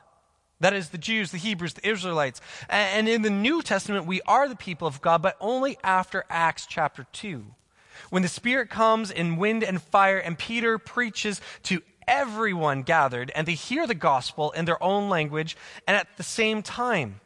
That 0.61 0.73
is 0.73 0.89
the 0.89 0.97
Jews, 0.97 1.31
the 1.31 1.37
Hebrews, 1.37 1.75
the 1.75 1.87
Israelites. 1.87 2.41
And 2.67 3.07
in 3.07 3.21
the 3.21 3.29
New 3.29 3.61
Testament, 3.61 4.05
we 4.05 4.21
are 4.23 4.49
the 4.49 4.55
people 4.55 4.87
of 4.87 4.99
God, 4.99 5.21
but 5.21 5.37
only 5.39 5.77
after 5.83 6.25
Acts 6.29 6.65
chapter 6.65 7.05
2. 7.13 7.45
When 8.09 8.23
the 8.23 8.27
Spirit 8.27 8.69
comes 8.69 9.11
in 9.11 9.37
wind 9.37 9.63
and 9.63 9.81
fire, 9.81 10.17
and 10.17 10.37
Peter 10.37 10.77
preaches 10.77 11.39
to 11.63 11.81
everyone 12.07 12.81
gathered 12.81 13.31
and 13.35 13.47
they 13.47 13.53
hear 13.53 13.85
the 13.85 13.93
gospel 13.93 14.51
in 14.51 14.65
their 14.65 14.81
own 14.83 15.09
language 15.09 15.55
and 15.87 15.95
at 15.95 16.07
the 16.17 16.23
same 16.23 16.63
time. 16.63 17.21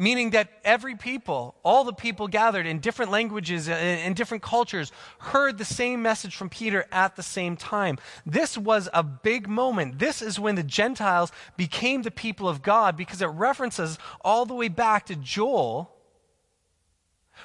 Meaning 0.00 0.30
that 0.30 0.48
every 0.62 0.94
people, 0.94 1.56
all 1.64 1.82
the 1.82 1.92
people 1.92 2.28
gathered 2.28 2.66
in 2.66 2.78
different 2.78 3.10
languages 3.10 3.68
uh, 3.68 3.72
and 3.72 4.14
different 4.14 4.44
cultures, 4.44 4.92
heard 5.18 5.58
the 5.58 5.64
same 5.64 6.02
message 6.02 6.36
from 6.36 6.48
Peter 6.48 6.86
at 6.92 7.16
the 7.16 7.22
same 7.22 7.56
time. 7.56 7.98
This 8.24 8.56
was 8.56 8.88
a 8.94 9.02
big 9.02 9.48
moment. 9.48 9.98
This 9.98 10.22
is 10.22 10.38
when 10.38 10.54
the 10.54 10.62
Gentiles 10.62 11.32
became 11.56 12.02
the 12.02 12.12
people 12.12 12.48
of 12.48 12.62
God 12.62 12.96
because 12.96 13.20
it 13.20 13.26
references 13.26 13.98
all 14.20 14.46
the 14.46 14.54
way 14.54 14.68
back 14.68 15.06
to 15.06 15.16
Joel, 15.16 15.92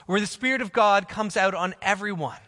where 0.05 0.19
the 0.19 0.27
Spirit 0.27 0.61
of 0.61 0.71
God 0.71 1.09
comes 1.09 1.35
out 1.35 1.55
on 1.55 1.73
everyone 1.81 2.39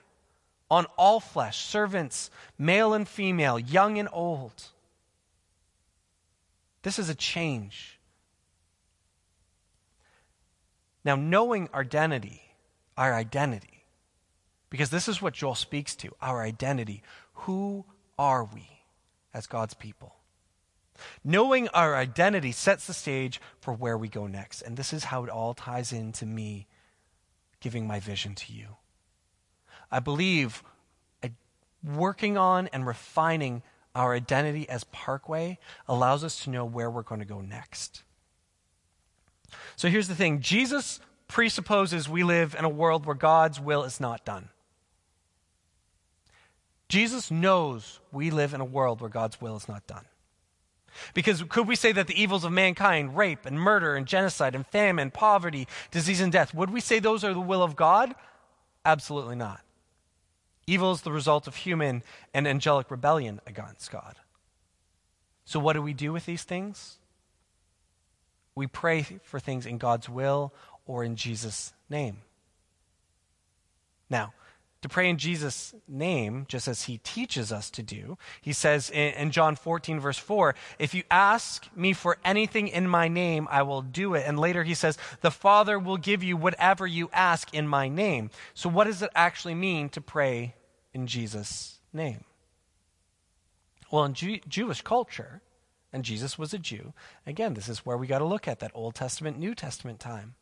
on 0.70 0.86
all 0.98 1.20
flesh, 1.20 1.64
servants, 1.66 2.30
male 2.58 2.94
and 2.94 3.08
female, 3.08 3.60
young 3.60 3.98
and 3.98 4.10
old. 4.12 4.64
This 6.82 7.00
is 7.00 7.10
a 7.10 7.16
change. 7.16 7.95
Now, 11.06 11.16
knowing 11.16 11.70
our 11.72 11.82
identity, 11.82 12.42
our 12.98 13.14
identity, 13.14 13.86
because 14.70 14.90
this 14.90 15.08
is 15.08 15.22
what 15.22 15.36
Joel 15.36 15.56
speaks 15.56 15.96
to 15.98 16.12
our 16.22 16.42
identity. 16.42 17.04
Who 17.34 17.86
are 18.18 18.44
we 18.44 18.82
as 19.34 19.48
God's 19.48 19.76
people? 19.76 20.16
Knowing 21.24 21.68
our 21.70 21.96
identity 21.96 22.52
sets 22.52 22.88
the 22.88 22.94
stage 22.94 23.40
for 23.60 23.74
where 23.74 23.98
we 23.98 24.08
go 24.08 24.28
next. 24.28 24.62
And 24.62 24.76
this 24.76 24.92
is 24.94 25.06
how 25.06 25.24
it 25.24 25.30
all 25.30 25.54
ties 25.54 25.94
into 25.94 26.26
me 26.26 26.68
giving 27.60 27.86
my 27.86 28.00
vision 28.00 28.34
to 28.36 28.54
you. 28.54 28.78
I 29.92 30.00
believe 30.00 30.64
uh, 31.24 31.30
working 31.84 32.38
on 32.38 32.68
and 32.68 32.88
refining 32.88 33.62
our 33.94 34.14
identity 34.14 34.68
as 34.68 34.84
Parkway 34.86 35.60
allows 35.88 36.24
us 36.24 36.44
to 36.44 36.50
know 36.50 36.66
where 36.66 36.90
we're 36.90 37.04
going 37.04 37.22
to 37.22 37.26
go 37.26 37.42
next. 37.42 38.04
So 39.76 39.90
here's 39.90 40.08
the 40.08 40.16
thing 40.16 40.42
Jesus 40.42 41.00
presupposes 41.28 42.08
we 42.08 42.24
live 42.24 42.56
in 42.58 42.66
a 42.66 42.70
world 42.70 43.06
where 43.06 43.16
God's 43.16 43.60
will 43.60 43.84
is 43.84 44.00
not 44.00 44.26
done. 44.26 44.50
Jesus 46.88 47.32
knows 47.32 48.00
we 48.12 48.30
live 48.30 48.54
in 48.54 48.62
a 48.62 48.66
world 48.66 49.02
where 49.02 49.10
God's 49.10 49.42
will 49.42 49.56
is 49.56 49.68
not 49.68 49.88
done. 49.88 50.06
Because 51.14 51.44
could 51.44 51.68
we 51.68 51.76
say 51.76 51.92
that 51.92 52.08
the 52.08 52.22
evils 52.22 52.44
of 52.44 52.52
mankind, 52.52 53.18
rape 53.18 53.46
and 53.46 53.60
murder 53.60 53.96
and 53.96 54.06
genocide 54.06 54.56
and 54.56 54.66
famine, 54.68 55.12
poverty, 55.12 55.68
disease 55.92 56.22
and 56.22 56.32
death, 56.32 56.54
would 56.54 56.70
we 56.70 56.80
say 56.80 57.00
those 57.00 57.24
are 57.24 57.34
the 57.34 57.40
will 57.40 57.64
of 57.64 57.76
God? 57.76 58.16
Absolutely 58.86 59.36
not. 59.36 59.62
Evil 60.68 60.92
is 60.92 61.02
the 61.02 61.12
result 61.12 61.48
of 61.48 61.58
human 61.58 62.02
and 62.34 62.48
angelic 62.48 62.90
rebellion 62.90 63.42
against 63.46 63.92
God. 63.92 64.16
So, 65.44 65.60
what 65.60 65.74
do 65.74 65.82
we 65.82 65.94
do 65.94 66.12
with 66.12 66.26
these 66.26 66.44
things? 66.44 66.98
We 68.56 68.68
pray 68.68 69.06
for 69.24 69.40
things 69.40 69.66
in 69.66 69.78
God's 69.78 70.08
will 70.08 70.54
or 70.86 71.04
in 71.04 71.16
Jesus' 71.16 71.74
name. 71.90 72.22
Now, 74.10 74.34
to 74.86 74.90
pray 74.90 75.10
in 75.10 75.18
Jesus' 75.18 75.74
name, 75.88 76.46
just 76.48 76.68
as 76.68 76.84
he 76.84 77.00
teaches 77.00 77.52
us 77.52 77.72
to 77.72 77.82
do. 77.82 78.20
He 78.40 78.54
says 78.54 78.92
in, 78.92 79.16
in, 79.16 79.32
John 79.32 79.56
14, 79.56 80.00
verse 80.00 80.20
4, 80.20 80.54
If 80.78 80.94
you 80.94 81.02
ask 81.10 81.66
me 81.76 81.92
for 81.92 82.20
anything 82.24 82.68
in 82.68 82.88
my 82.88 83.08
name, 83.08 83.48
I 83.50 83.64
will 83.64 83.82
do 83.82 84.14
it. 84.14 84.26
And 84.28 84.38
later 84.38 84.64
he 84.64 84.76
says, 84.76 85.00
The 85.22 85.32
Father 85.32 85.80
will 85.80 85.98
give 85.98 86.24
you 86.24 86.38
whatever 86.38 86.86
you 86.86 87.10
ask 87.12 87.52
in 87.52 87.68
my 87.68 87.90
name. 87.90 88.30
So, 88.54 88.70
what 88.70 88.84
does 88.84 89.02
it 89.02 89.10
actually 89.16 89.56
mean 89.56 89.90
to 89.90 90.02
pray 90.02 90.54
in 90.94 91.08
Jesus' 91.08 91.80
name? 91.92 92.24
Well, 93.90 94.06
in 94.06 94.14
Jew- 94.14 94.42
Jewish 94.48 94.84
culture, 94.84 95.42
and 95.96 96.04
Jesus 96.04 96.38
was 96.38 96.54
a 96.54 96.60
Jew, 96.60 96.92
again, 97.26 97.54
this 97.54 97.70
is 97.70 97.86
where 97.86 97.96
we 97.96 98.06
got 98.06 98.20
to 98.20 98.26
look 98.26 98.50
at 98.50 98.60
that 98.60 98.74
Old 98.74 98.96
Testament, 98.96 99.40
New 99.40 99.56
Testament 99.56 99.98
time. 99.98 100.36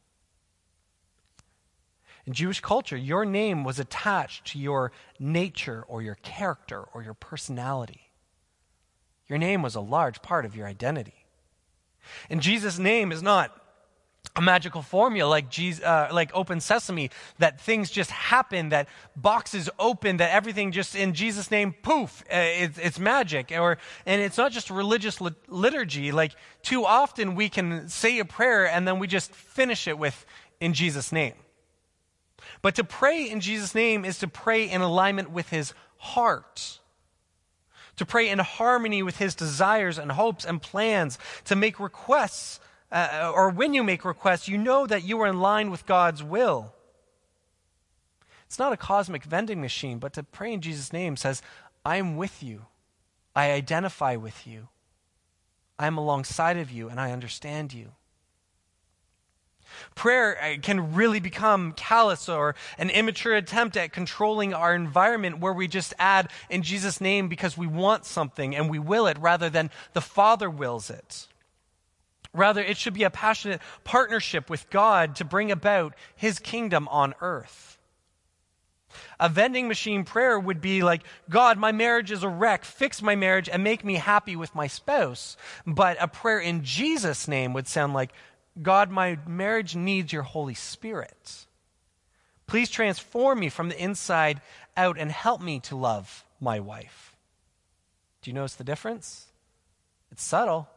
In 2.25 2.33
Jewish 2.33 2.59
culture, 2.59 2.97
your 2.97 3.23
name 3.23 3.63
was 3.63 3.77
attached 3.77 4.45
to 4.47 4.57
your 4.57 4.91
nature 5.19 5.85
or 5.87 6.01
your 6.01 6.15
character 6.15 6.81
or 6.91 7.03
your 7.03 7.13
personality. 7.13 8.09
Your 9.27 9.37
name 9.37 9.61
was 9.61 9.75
a 9.75 9.79
large 9.79 10.23
part 10.23 10.43
of 10.43 10.55
your 10.55 10.65
identity. 10.65 11.27
And 12.31 12.41
Jesus' 12.41 12.79
name 12.79 13.11
is 13.11 13.21
not 13.21 13.55
a 14.35 14.41
magical 14.41 14.81
formula 14.81 15.29
like 15.29 15.49
Jesus, 15.49 15.83
uh, 15.83 16.09
like 16.11 16.31
open 16.33 16.59
sesame 16.59 17.11
that 17.37 17.61
things 17.61 17.91
just 17.91 18.09
happen 18.09 18.69
that 18.69 18.87
boxes 19.15 19.69
open 19.77 20.17
that 20.17 20.31
everything 20.31 20.71
just 20.71 20.95
in 20.95 21.13
jesus 21.13 21.51
name 21.51 21.73
poof 21.83 22.23
uh, 22.31 22.37
it's, 22.37 22.79
it's 22.79 22.99
magic. 22.99 23.51
Or 23.51 23.77
and 24.05 24.21
it's 24.21 24.37
not 24.37 24.51
just 24.51 24.69
religious 24.69 25.21
liturgy. 25.47 26.11
Like 26.11 26.31
too 26.63 26.85
often 26.85 27.35
we 27.35 27.49
can 27.49 27.89
say 27.89 28.17
a 28.19 28.25
prayer 28.25 28.67
and 28.67 28.87
then 28.87 28.97
we 28.97 29.07
just 29.07 29.31
finish 29.31 29.87
it 29.87 29.99
with 29.99 30.25
in 30.59 30.73
jesus 30.73 31.11
name. 31.11 31.35
But 32.61 32.75
to 32.75 32.83
pray 32.83 33.29
in 33.29 33.39
jesus 33.39 33.75
name 33.75 34.03
is 34.03 34.19
to 34.19 34.27
pray 34.27 34.67
in 34.67 34.81
alignment 34.81 35.29
with 35.29 35.49
his 35.49 35.73
heart. 35.97 36.79
To 37.97 38.05
pray 38.05 38.29
in 38.29 38.39
harmony 38.39 39.03
with 39.03 39.17
his 39.17 39.35
desires 39.35 39.99
and 39.99 40.11
hopes 40.11 40.43
and 40.43 40.59
plans. 40.59 41.19
To 41.45 41.55
make 41.55 41.79
requests 41.79 42.59
uh, 42.93 43.31
or 43.33 43.49
when 43.49 43.73
you 43.73 43.83
make 43.83 44.05
requests, 44.05 44.47
you 44.47 44.57
know 44.57 44.85
that 44.85 45.03
you 45.03 45.19
are 45.21 45.27
in 45.27 45.39
line 45.39 45.71
with 45.71 45.85
God's 45.87 46.23
will. 46.23 46.73
It's 48.45 48.59
not 48.59 48.71
a 48.71 48.77
cosmic 48.77 49.23
vending 49.23 49.59
machine, 49.59 49.97
but 49.97 50.13
to 50.13 50.21
pray 50.21 50.53
in 50.53 50.61
Jesus' 50.61 50.93
name 50.93 51.17
says, 51.17 51.41
I 51.83 51.97
am 51.97 52.15
with 52.17 52.43
you. 52.43 52.67
I 53.35 53.51
identify 53.51 54.15
with 54.15 54.45
you. 54.45 54.67
I 55.79 55.87
am 55.87 55.97
alongside 55.97 56.57
of 56.57 56.69
you, 56.69 56.87
and 56.87 56.99
I 56.99 57.11
understand 57.11 57.73
you. 57.73 57.93
Prayer 59.95 60.37
uh, 60.39 60.57
can 60.61 60.93
really 60.93 61.19
become 61.19 61.73
callous 61.73 62.29
or 62.29 62.53
an 62.77 62.91
immature 62.91 63.33
attempt 63.33 63.75
at 63.75 63.91
controlling 63.91 64.53
our 64.53 64.75
environment 64.75 65.39
where 65.39 65.51
we 65.51 65.67
just 65.67 65.95
add 65.97 66.29
in 66.47 66.61
Jesus' 66.61 67.01
name 67.01 67.27
because 67.27 67.57
we 67.57 67.65
want 67.65 68.05
something 68.05 68.55
and 68.55 68.69
we 68.69 68.77
will 68.77 69.07
it 69.07 69.17
rather 69.19 69.49
than 69.49 69.71
the 69.93 70.01
Father 70.01 70.47
wills 70.47 70.91
it. 70.91 71.27
Rather, 72.33 72.61
it 72.61 72.77
should 72.77 72.93
be 72.93 73.03
a 73.03 73.09
passionate 73.09 73.61
partnership 73.83 74.49
with 74.49 74.69
God 74.69 75.15
to 75.17 75.25
bring 75.25 75.51
about 75.51 75.93
his 76.15 76.39
kingdom 76.39 76.87
on 76.87 77.13
earth. 77.21 77.77
A 79.19 79.29
vending 79.29 79.67
machine 79.67 80.03
prayer 80.03 80.39
would 80.39 80.61
be 80.61 80.83
like, 80.83 81.03
God, 81.29 81.57
my 81.57 81.71
marriage 81.71 82.11
is 82.11 82.23
a 82.23 82.29
wreck. 82.29 82.65
Fix 82.65 83.01
my 83.01 83.15
marriage 83.15 83.49
and 83.49 83.63
make 83.63 83.83
me 83.83 83.95
happy 83.95 84.35
with 84.35 84.53
my 84.55 84.67
spouse. 84.67 85.37
But 85.65 85.97
a 85.99 86.07
prayer 86.07 86.39
in 86.39 86.63
Jesus' 86.63 87.27
name 87.27 87.53
would 87.53 87.67
sound 87.67 87.93
like, 87.93 88.11
God, 88.61 88.91
my 88.91 89.17
marriage 89.27 89.75
needs 89.75 90.13
your 90.13 90.23
Holy 90.23 90.53
Spirit. 90.53 91.45
Please 92.45 92.69
transform 92.69 93.39
me 93.39 93.49
from 93.49 93.69
the 93.69 93.81
inside 93.81 94.41
out 94.77 94.97
and 94.99 95.11
help 95.11 95.41
me 95.41 95.59
to 95.61 95.75
love 95.75 96.23
my 96.39 96.59
wife. 96.59 97.15
Do 98.21 98.29
you 98.29 98.35
notice 98.35 98.55
the 98.55 98.63
difference? 98.63 99.27
It's 100.11 100.23
subtle 100.23 100.67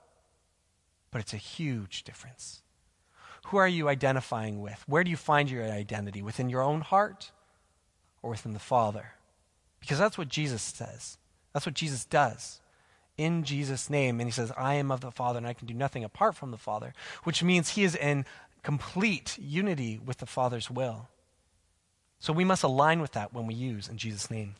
but 1.10 1.20
it's 1.20 1.34
a 1.34 1.38
huge 1.38 2.04
difference. 2.04 2.62
Who 3.46 3.58
are 3.58 3.68
you 3.68 3.88
identifying 3.88 4.60
with? 4.60 4.82
Where 4.86 5.04
do 5.04 5.10
you 5.10 5.16
find 5.16 5.50
your 5.50 5.64
identity? 5.64 6.22
Within 6.22 6.48
your 6.48 6.62
own 6.62 6.80
heart 6.80 7.30
or 8.22 8.30
within 8.30 8.54
the 8.54 8.58
Father? 8.58 9.12
Because 9.80 9.98
that's 9.98 10.18
what 10.18 10.28
Jesus 10.28 10.62
says. 10.62 11.18
That's 11.52 11.66
what 11.66 11.74
Jesus 11.74 12.04
does 12.04 12.60
in 13.16 13.44
Jesus' 13.44 13.88
name. 13.88 14.20
And 14.20 14.28
he 14.28 14.32
says, 14.32 14.52
I 14.56 14.74
am 14.74 14.90
of 14.90 15.00
the 15.00 15.10
Father 15.10 15.38
and 15.38 15.46
I 15.46 15.54
can 15.54 15.66
do 15.66 15.74
nothing 15.74 16.04
apart 16.04 16.34
from 16.34 16.50
the 16.50 16.58
Father, 16.58 16.92
which 17.24 17.42
means 17.42 17.70
he 17.70 17.84
is 17.84 17.94
in 17.94 18.24
complete 18.62 19.38
unity 19.38 20.00
with 20.04 20.18
the 20.18 20.26
Father's 20.26 20.70
will. 20.70 21.08
So 22.18 22.32
we 22.32 22.44
must 22.44 22.62
align 22.62 23.00
with 23.00 23.12
that 23.12 23.32
when 23.32 23.46
we 23.46 23.54
use 23.54 23.88
in 23.88 23.96
Jesus' 23.96 24.30
name. 24.30 24.56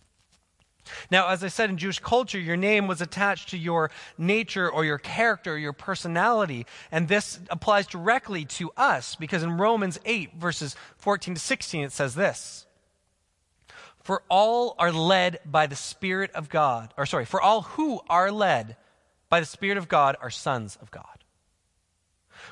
Now, 1.10 1.28
as 1.28 1.42
I 1.42 1.48
said 1.48 1.70
in 1.70 1.78
Jewish 1.78 1.98
culture, 1.98 2.38
your 2.38 2.56
name 2.56 2.86
was 2.86 3.00
attached 3.00 3.50
to 3.50 3.58
your 3.58 3.90
nature 4.18 4.70
or 4.70 4.84
your 4.84 4.98
character 4.98 5.54
or 5.54 5.58
your 5.58 5.72
personality. 5.72 6.66
And 6.90 7.08
this 7.08 7.40
applies 7.50 7.86
directly 7.86 8.44
to 8.44 8.70
us 8.76 9.14
because 9.14 9.42
in 9.42 9.58
Romans 9.58 9.98
8, 10.04 10.34
verses 10.34 10.76
14 10.98 11.34
to 11.34 11.40
16, 11.40 11.84
it 11.84 11.92
says 11.92 12.14
this 12.14 12.66
For 14.02 14.22
all 14.28 14.74
are 14.78 14.92
led 14.92 15.40
by 15.44 15.66
the 15.66 15.76
Spirit 15.76 16.30
of 16.32 16.48
God, 16.48 16.92
or 16.96 17.06
sorry, 17.06 17.24
for 17.24 17.40
all 17.40 17.62
who 17.62 18.00
are 18.08 18.30
led 18.30 18.76
by 19.28 19.40
the 19.40 19.46
Spirit 19.46 19.78
of 19.78 19.88
God 19.88 20.16
are 20.20 20.30
sons 20.30 20.78
of 20.80 20.90
God. 20.90 21.15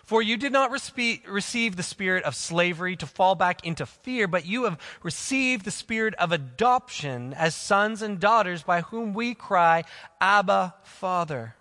For 0.04 0.20
you 0.20 0.36
did 0.36 0.52
not 0.52 0.70
receive 0.70 1.76
the 1.76 1.82
spirit 1.82 2.24
of 2.24 2.34
slavery 2.34 2.94
to 2.96 3.06
fall 3.06 3.34
back 3.34 3.64
into 3.64 3.86
fear, 3.86 4.28
but 4.28 4.44
you 4.44 4.64
have 4.64 4.78
received 5.02 5.64
the 5.64 5.70
spirit 5.70 6.14
of 6.16 6.30
adoption 6.30 7.32
as 7.32 7.54
sons 7.54 8.02
and 8.02 8.20
daughters 8.20 8.62
by 8.62 8.82
whom 8.82 9.14
we 9.14 9.34
cry, 9.34 9.84
Abba, 10.20 10.74
Father. 10.82 11.54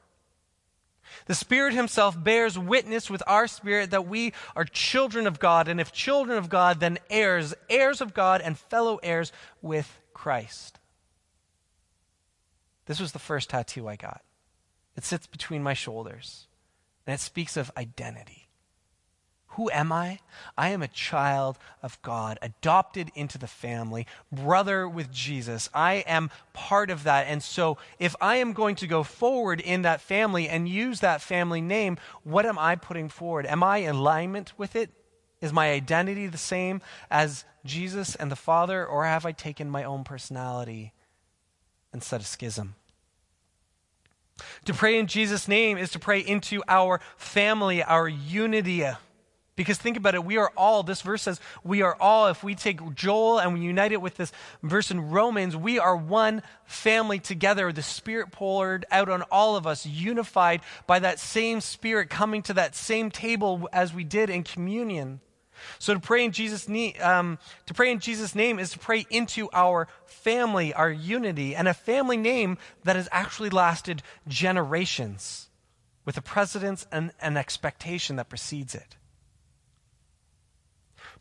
The 1.26 1.36
Spirit 1.36 1.74
Himself 1.74 2.22
bears 2.22 2.60
witness 2.60 3.10
with 3.10 3.24
our 3.28 3.48
spirit 3.48 3.92
that 3.92 4.08
we 4.08 4.34
are 4.56 4.66
children 4.66 5.26
of 5.26 5.40
God, 5.40 5.70
and 5.70 5.80
if 5.80 5.94
children 5.94 6.38
of 6.38 6.50
God, 6.50 6.82
then 6.82 6.98
heirs, 7.10 7.54
heirs 7.70 8.02
of 8.02 8.14
God, 8.14 8.42
and 8.42 8.58
fellow 8.58 9.00
heirs 9.04 9.32
with 9.62 10.02
Christ. 10.14 10.80
This 12.88 13.00
was 13.00 13.14
the 13.14 13.20
first 13.20 13.52
tattoo 13.52 13.88
I 13.88 13.96
got. 13.96 14.22
It 14.98 15.06
sits 15.06 15.28
between 15.28 15.64
my 15.64 15.74
shoulders. 15.74 16.48
It 17.06 17.20
speaks 17.20 17.58
of 17.58 17.72
identity. 17.78 18.44
Who 19.56 19.70
am 19.70 19.92
I? 19.92 20.20
I 20.58 20.70
am 20.70 20.82
a 20.82 20.88
child 20.88 21.60
of 21.84 22.02
God, 22.02 22.40
adopted 22.42 23.12
into 23.14 23.38
the 23.38 23.48
family, 23.48 24.08
brother 24.32 24.90
with 24.90 25.12
Jesus. 25.12 25.70
I 25.76 25.96
am 26.08 26.32
part 26.54 26.90
of 26.90 27.04
that. 27.04 27.28
And 27.28 27.44
so, 27.44 27.78
if 28.00 28.16
I 28.20 28.38
am 28.38 28.54
going 28.54 28.76
to 28.78 28.88
go 28.88 29.04
forward 29.04 29.62
in 29.62 29.84
that 29.84 30.02
family 30.02 30.50
and 30.50 30.68
use 30.68 31.02
that 31.02 31.22
family 31.22 31.62
name, 31.62 32.00
what 32.24 32.48
am 32.48 32.58
I 32.58 32.76
putting 32.76 33.10
forward? 33.10 33.46
Am 33.46 33.62
I 33.62 33.78
in 33.78 33.96
alignment 33.96 34.54
with 34.58 34.76
it? 34.76 34.90
Is 35.40 35.54
my 35.54 35.72
identity 35.72 36.26
the 36.26 36.38
same 36.38 36.82
as 37.12 37.46
Jesus 37.64 38.16
and 38.16 38.32
the 38.32 38.36
Father, 38.36 38.84
or 38.84 39.06
have 39.06 39.26
I 39.26 39.34
taken 39.34 39.70
my 39.70 39.84
own 39.84 40.04
personality 40.04 40.94
and 41.92 42.02
set 42.02 42.22
a 42.22 42.26
schism? 42.26 42.74
To 44.66 44.74
pray 44.74 44.98
in 44.98 45.08
Jesus' 45.08 45.48
name 45.48 45.78
is 45.78 45.92
to 45.92 46.00
pray 46.00 46.20
into 46.20 46.64
our 46.68 47.00
family, 47.18 47.84
our 47.84 48.08
unity. 48.08 48.86
Because 49.56 49.78
think 49.78 49.98
about 49.98 50.16
it, 50.16 50.26
we 50.26 50.38
are 50.38 50.52
all, 50.58 50.82
this 50.82 51.04
verse 51.04 51.22
says, 51.22 51.40
we 51.64 51.84
are 51.84 51.96
all, 52.00 52.28
if 52.28 52.44
we 52.44 52.56
take 52.56 52.96
Joel 52.96 53.40
and 53.40 53.54
we 53.54 53.60
unite 53.60 53.92
it 53.92 54.02
with 54.02 54.18
this 54.18 54.32
verse 54.64 54.90
in 54.90 55.12
Romans, 55.12 55.56
we 55.56 55.78
are 55.78 55.96
one 55.96 56.42
family 56.66 57.20
together. 57.20 57.72
The 57.72 57.84
Spirit 57.84 58.32
poured 58.32 58.86
out 58.90 59.10
on 59.10 59.22
all 59.24 59.56
of 59.56 59.68
us, 59.68 59.86
unified 59.86 60.62
by 60.88 60.98
that 61.00 61.20
same 61.20 61.62
Spirit 61.62 62.10
coming 62.10 62.42
to 62.44 62.54
that 62.56 62.76
same 62.76 63.12
table 63.12 63.70
as 63.72 63.94
we 63.94 64.04
did 64.04 64.32
in 64.32 64.44
communion. 64.44 65.22
So 65.80 65.94
to 65.94 66.00
pray 66.00 66.26
in 66.26 66.32
Jesus' 66.32 66.68
name, 66.68 66.94
um, 67.02 67.40
to 67.66 67.74
pray 67.74 67.92
in 67.92 68.00
Jesus' 68.00 68.36
name 68.36 68.60
is 68.60 68.72
to 68.72 68.80
pray 68.80 69.06
into 69.10 69.50
our 69.54 69.88
family, 70.06 70.74
our 70.74 70.92
unity, 70.92 71.56
and 71.56 71.68
a 71.68 71.74
family 71.74 72.18
name 72.18 72.58
that 72.84 72.96
has 72.96 73.10
actually 73.12 73.50
lasted 73.50 74.02
generations, 74.28 75.50
with 76.06 76.18
a 76.18 76.22
precedence 76.22 76.86
and 76.92 77.12
an 77.22 77.38
expectation 77.38 78.18
that 78.18 78.30
precedes 78.30 78.76
it. 78.76 78.98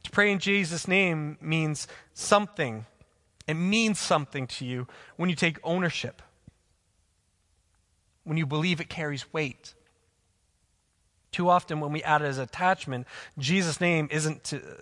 To 0.04 0.10
pray 0.10 0.32
in 0.32 0.38
Jesus' 0.38 0.88
name 0.88 1.38
means 1.40 1.86
something. 2.14 2.86
It 3.46 3.54
means 3.54 3.98
something 3.98 4.46
to 4.48 4.64
you 4.64 4.86
when 5.16 5.30
you 5.30 5.36
take 5.36 5.58
ownership, 5.62 6.22
when 8.24 8.36
you 8.36 8.46
believe 8.46 8.80
it 8.80 8.88
carries 8.88 9.32
weight 9.32 9.74
too 11.32 11.48
often, 11.48 11.80
when 11.80 11.92
we 11.92 12.02
add 12.02 12.22
it 12.22 12.26
as 12.26 12.38
attachment, 12.38 13.06
Jesus' 13.38 13.80
name 13.80 14.08
isn't 14.10 14.44
to 14.44 14.58
uh, 14.58 14.74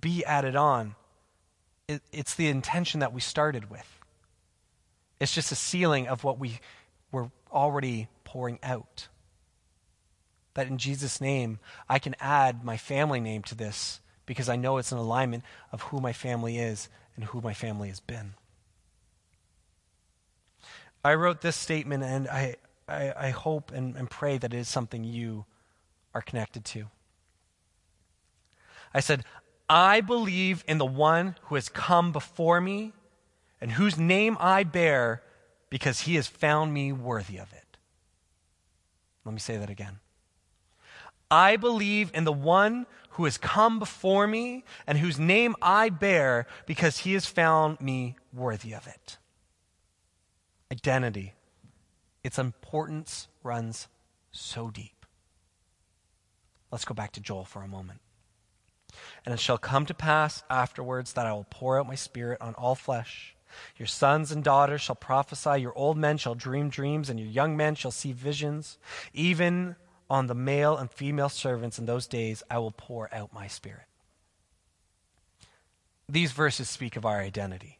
be 0.00 0.24
added 0.24 0.56
on. 0.56 0.96
It, 1.88 2.02
it's 2.12 2.34
the 2.34 2.48
intention 2.48 3.00
that 3.00 3.12
we 3.12 3.20
started 3.20 3.70
with. 3.70 4.00
It's 5.20 5.32
just 5.32 5.52
a 5.52 5.56
sealing 5.56 6.08
of 6.08 6.24
what 6.24 6.38
we 6.38 6.58
were 7.12 7.30
already 7.52 8.08
pouring 8.24 8.58
out. 8.62 9.08
That 10.54 10.66
in 10.66 10.78
Jesus' 10.78 11.20
name, 11.20 11.60
I 11.88 11.98
can 11.98 12.16
add 12.20 12.64
my 12.64 12.76
family 12.76 13.20
name 13.20 13.42
to 13.44 13.54
this 13.54 14.00
because 14.26 14.48
I 14.48 14.56
know 14.56 14.78
it's 14.78 14.92
an 14.92 14.98
alignment 14.98 15.44
of 15.72 15.82
who 15.82 16.00
my 16.00 16.12
family 16.12 16.58
is 16.58 16.88
and 17.14 17.24
who 17.26 17.40
my 17.40 17.54
family 17.54 17.88
has 17.88 18.00
been. 18.00 18.34
I 21.04 21.14
wrote 21.14 21.42
this 21.42 21.56
statement, 21.56 22.02
and 22.02 22.28
I, 22.28 22.56
I, 22.88 23.12
I 23.16 23.30
hope 23.30 23.70
and, 23.72 23.94
and 23.94 24.08
pray 24.08 24.38
that 24.38 24.54
it 24.54 24.56
is 24.56 24.68
something 24.68 25.04
you 25.04 25.44
are 26.14 26.22
connected 26.22 26.64
to. 26.64 26.86
I 28.94 29.00
said, 29.00 29.24
I 29.68 30.00
believe 30.00 30.62
in 30.68 30.78
the 30.78 30.86
one 30.86 31.36
who 31.42 31.56
has 31.56 31.68
come 31.68 32.12
before 32.12 32.60
me 32.60 32.92
and 33.60 33.72
whose 33.72 33.98
name 33.98 34.36
I 34.38 34.62
bear 34.62 35.22
because 35.68 36.00
he 36.00 36.14
has 36.14 36.26
found 36.26 36.72
me 36.72 36.92
worthy 36.92 37.38
of 37.38 37.52
it. 37.52 37.76
Let 39.24 39.32
me 39.32 39.40
say 39.40 39.56
that 39.56 39.70
again. 39.70 39.98
I 41.30 41.56
believe 41.56 42.10
in 42.14 42.24
the 42.24 42.32
one 42.32 42.86
who 43.10 43.24
has 43.24 43.38
come 43.38 43.78
before 43.78 44.26
me 44.26 44.64
and 44.86 44.98
whose 44.98 45.18
name 45.18 45.56
I 45.62 45.88
bear 45.88 46.46
because 46.66 46.98
he 46.98 47.14
has 47.14 47.26
found 47.26 47.80
me 47.80 48.16
worthy 48.32 48.74
of 48.74 48.86
it. 48.86 49.18
Identity. 50.70 51.34
Its 52.22 52.38
importance 52.38 53.28
runs 53.42 53.88
so 54.30 54.70
deep. 54.70 54.93
Let's 56.74 56.84
go 56.84 56.92
back 56.92 57.12
to 57.12 57.20
Joel 57.20 57.44
for 57.44 57.62
a 57.62 57.68
moment. 57.68 58.00
And 59.24 59.32
it 59.32 59.38
shall 59.38 59.58
come 59.58 59.86
to 59.86 59.94
pass 59.94 60.42
afterwards 60.50 61.12
that 61.12 61.24
I 61.24 61.32
will 61.32 61.46
pour 61.48 61.78
out 61.78 61.86
my 61.86 61.94
spirit 61.94 62.40
on 62.40 62.54
all 62.54 62.74
flesh. 62.74 63.36
Your 63.76 63.86
sons 63.86 64.32
and 64.32 64.42
daughters 64.42 64.80
shall 64.80 64.96
prophesy, 64.96 65.60
your 65.60 65.78
old 65.78 65.96
men 65.96 66.18
shall 66.18 66.34
dream 66.34 66.70
dreams, 66.70 67.08
and 67.08 67.20
your 67.20 67.28
young 67.28 67.56
men 67.56 67.76
shall 67.76 67.92
see 67.92 68.10
visions. 68.10 68.76
Even 69.12 69.76
on 70.10 70.26
the 70.26 70.34
male 70.34 70.76
and 70.76 70.90
female 70.90 71.28
servants 71.28 71.78
in 71.78 71.86
those 71.86 72.08
days 72.08 72.42
I 72.50 72.58
will 72.58 72.72
pour 72.72 73.08
out 73.14 73.32
my 73.32 73.46
spirit. 73.46 73.86
These 76.08 76.32
verses 76.32 76.68
speak 76.68 76.96
of 76.96 77.06
our 77.06 77.20
identity 77.20 77.78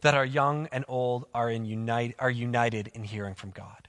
that 0.00 0.14
our 0.14 0.26
young 0.26 0.66
and 0.72 0.84
old 0.88 1.26
are, 1.32 1.48
in 1.48 1.64
unite, 1.66 2.16
are 2.18 2.30
united 2.32 2.88
in 2.94 3.04
hearing 3.04 3.34
from 3.36 3.50
God 3.50 3.86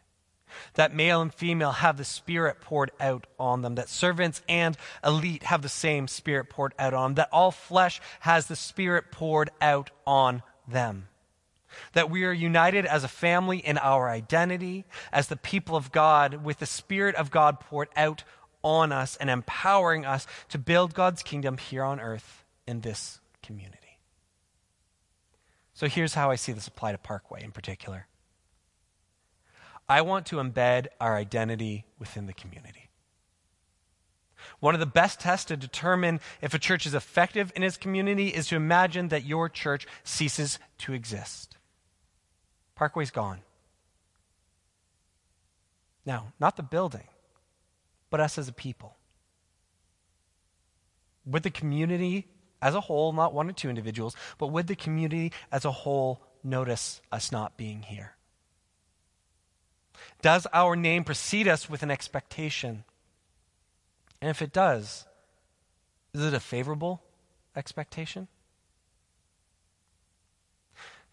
that 0.75 0.93
male 0.93 1.21
and 1.21 1.33
female 1.33 1.71
have 1.71 1.97
the 1.97 2.03
Spirit 2.03 2.61
poured 2.61 2.91
out 2.99 3.27
on 3.39 3.61
them, 3.61 3.75
that 3.75 3.89
servants 3.89 4.41
and 4.47 4.77
elite 5.03 5.43
have 5.43 5.61
the 5.61 5.69
same 5.69 6.07
Spirit 6.07 6.49
poured 6.49 6.73
out 6.77 6.93
on 6.93 7.11
them, 7.11 7.15
that 7.15 7.29
all 7.31 7.51
flesh 7.51 8.01
has 8.21 8.47
the 8.47 8.55
Spirit 8.55 9.11
poured 9.11 9.49
out 9.61 9.89
on 10.05 10.43
them. 10.67 11.07
That 11.93 12.09
we 12.09 12.25
are 12.25 12.33
united 12.33 12.85
as 12.85 13.03
a 13.03 13.07
family 13.07 13.57
in 13.59 13.77
our 13.77 14.09
identity, 14.09 14.85
as 15.11 15.27
the 15.27 15.37
people 15.37 15.75
of 15.75 15.91
God, 15.91 16.43
with 16.43 16.59
the 16.59 16.65
Spirit 16.65 17.15
of 17.15 17.31
God 17.31 17.59
poured 17.59 17.89
out 17.95 18.23
on 18.63 18.91
us 18.91 19.15
and 19.17 19.29
empowering 19.29 20.05
us 20.05 20.27
to 20.49 20.57
build 20.57 20.93
God's 20.93 21.23
kingdom 21.23 21.57
here 21.57 21.83
on 21.83 21.99
earth 21.99 22.43
in 22.67 22.81
this 22.81 23.19
community. 23.41 23.77
So 25.73 25.87
here's 25.87 26.13
how 26.13 26.29
I 26.29 26.35
see 26.35 26.51
this 26.51 26.67
apply 26.67 26.91
to 26.91 26.97
Parkway 26.97 27.43
in 27.43 27.51
particular. 27.51 28.07
I 29.91 30.03
want 30.03 30.27
to 30.27 30.37
embed 30.37 30.87
our 31.01 31.17
identity 31.17 31.83
within 31.99 32.25
the 32.25 32.31
community. 32.31 32.89
One 34.61 34.73
of 34.73 34.79
the 34.79 34.85
best 34.85 35.19
tests 35.19 35.43
to 35.47 35.57
determine 35.57 36.21
if 36.41 36.53
a 36.53 36.59
church 36.59 36.85
is 36.85 36.93
effective 36.93 37.51
in 37.57 37.61
its 37.61 37.75
community 37.75 38.29
is 38.29 38.47
to 38.47 38.55
imagine 38.55 39.09
that 39.09 39.25
your 39.25 39.49
church 39.49 39.85
ceases 40.05 40.59
to 40.77 40.93
exist. 40.93 41.57
Parkway's 42.73 43.11
gone. 43.11 43.41
Now, 46.05 46.31
not 46.39 46.55
the 46.55 46.63
building, 46.63 47.09
but 48.09 48.21
us 48.21 48.37
as 48.37 48.47
a 48.47 48.53
people. 48.53 48.95
Would 51.25 51.43
the 51.43 51.51
community 51.51 52.29
as 52.61 52.75
a 52.75 52.79
whole, 52.79 53.11
not 53.11 53.33
one 53.33 53.49
or 53.49 53.53
two 53.53 53.67
individuals, 53.67 54.15
but 54.37 54.47
would 54.47 54.67
the 54.67 54.75
community 54.77 55.33
as 55.51 55.65
a 55.65 55.71
whole 55.71 56.21
notice 56.45 57.01
us 57.11 57.29
not 57.29 57.57
being 57.57 57.81
here? 57.81 58.15
Does 60.21 60.45
our 60.53 60.75
name 60.75 61.03
precede 61.03 61.47
us 61.47 61.69
with 61.69 61.83
an 61.83 61.91
expectation? 61.91 62.83
And 64.21 64.29
if 64.29 64.41
it 64.41 64.53
does, 64.53 65.05
is 66.13 66.23
it 66.23 66.33
a 66.33 66.39
favorable 66.39 67.01
expectation? 67.55 68.27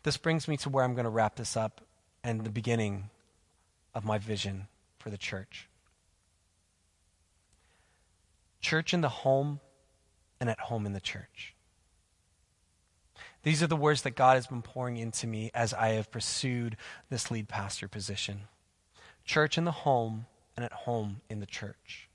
This 0.03 0.17
brings 0.17 0.47
me 0.47 0.57
to 0.59 0.69
where 0.69 0.85
I'm 0.85 0.95
going 0.95 1.05
to 1.05 1.11
wrap 1.11 1.37
this 1.37 1.57
up 1.57 1.81
and 2.23 2.45
the 2.45 2.51
beginning 2.51 3.11
of 3.95 4.05
my 4.05 4.19
vision 4.19 4.69
for 4.99 5.11
the 5.11 5.19
church. 5.19 5.69
Church 8.61 8.93
in 8.93 9.01
the 9.01 9.09
home 9.09 9.61
and 10.41 10.51
at 10.51 10.61
home 10.61 10.85
in 10.85 10.93
the 10.93 11.01
church. 11.01 11.55
These 13.43 13.63
are 13.63 13.67
the 13.67 13.77
words 13.77 14.03
that 14.03 14.17
God 14.17 14.35
has 14.35 14.47
been 14.47 14.63
pouring 14.63 14.97
into 14.97 15.27
me 15.27 15.51
as 15.55 15.73
I 15.73 15.91
have 15.91 16.11
pursued 16.11 16.77
this 17.09 17.31
lead 17.31 17.49
pastor 17.49 17.89
position 17.89 18.43
church 19.29 19.57
in 19.57 19.65
the 19.65 19.71
home 19.71 20.27
and 20.57 20.65
at 20.65 20.73
home 20.73 21.21
in 21.29 21.39
the 21.39 21.47
church. 21.47 22.09